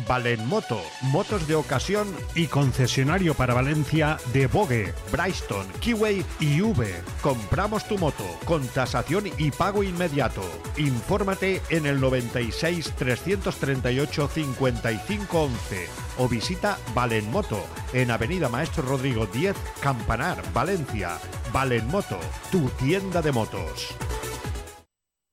Valenmoto, 0.07 0.81
motos 1.03 1.47
de 1.47 1.55
ocasión 1.55 2.07
y 2.35 2.47
concesionario 2.47 3.35
para 3.35 3.55
Valencia 3.55 4.19
de 4.33 4.47
Bogue, 4.47 4.93
Bryston, 5.11 5.67
Kiway 5.81 6.25
y 6.41 6.61
V. 6.61 6.95
Compramos 7.23 7.87
tu 7.89 7.99
moto 7.99 8.25
con 8.45 8.67
tasación 8.69 9.25
y 9.39 9.51
pago 9.51 9.83
inmediato. 9.83 10.43
Infórmate 10.77 11.63
en 11.71 11.87
el 11.87 12.01
96 12.01 12.93
338 12.97 14.29
55 14.29 15.43
11 15.43 15.89
o 16.19 16.29
visita 16.29 16.79
Valenmoto 16.95 17.65
en 17.93 18.11
Avenida 18.11 18.49
Maestro 18.49 18.83
Rodrigo 18.83 19.27
10, 19.27 19.57
Campanar, 19.81 20.43
Valencia. 20.53 21.19
Valenmoto, 21.53 22.19
tu 22.51 22.69
tienda 22.71 23.23
de 23.23 23.33
motos. 23.33 23.97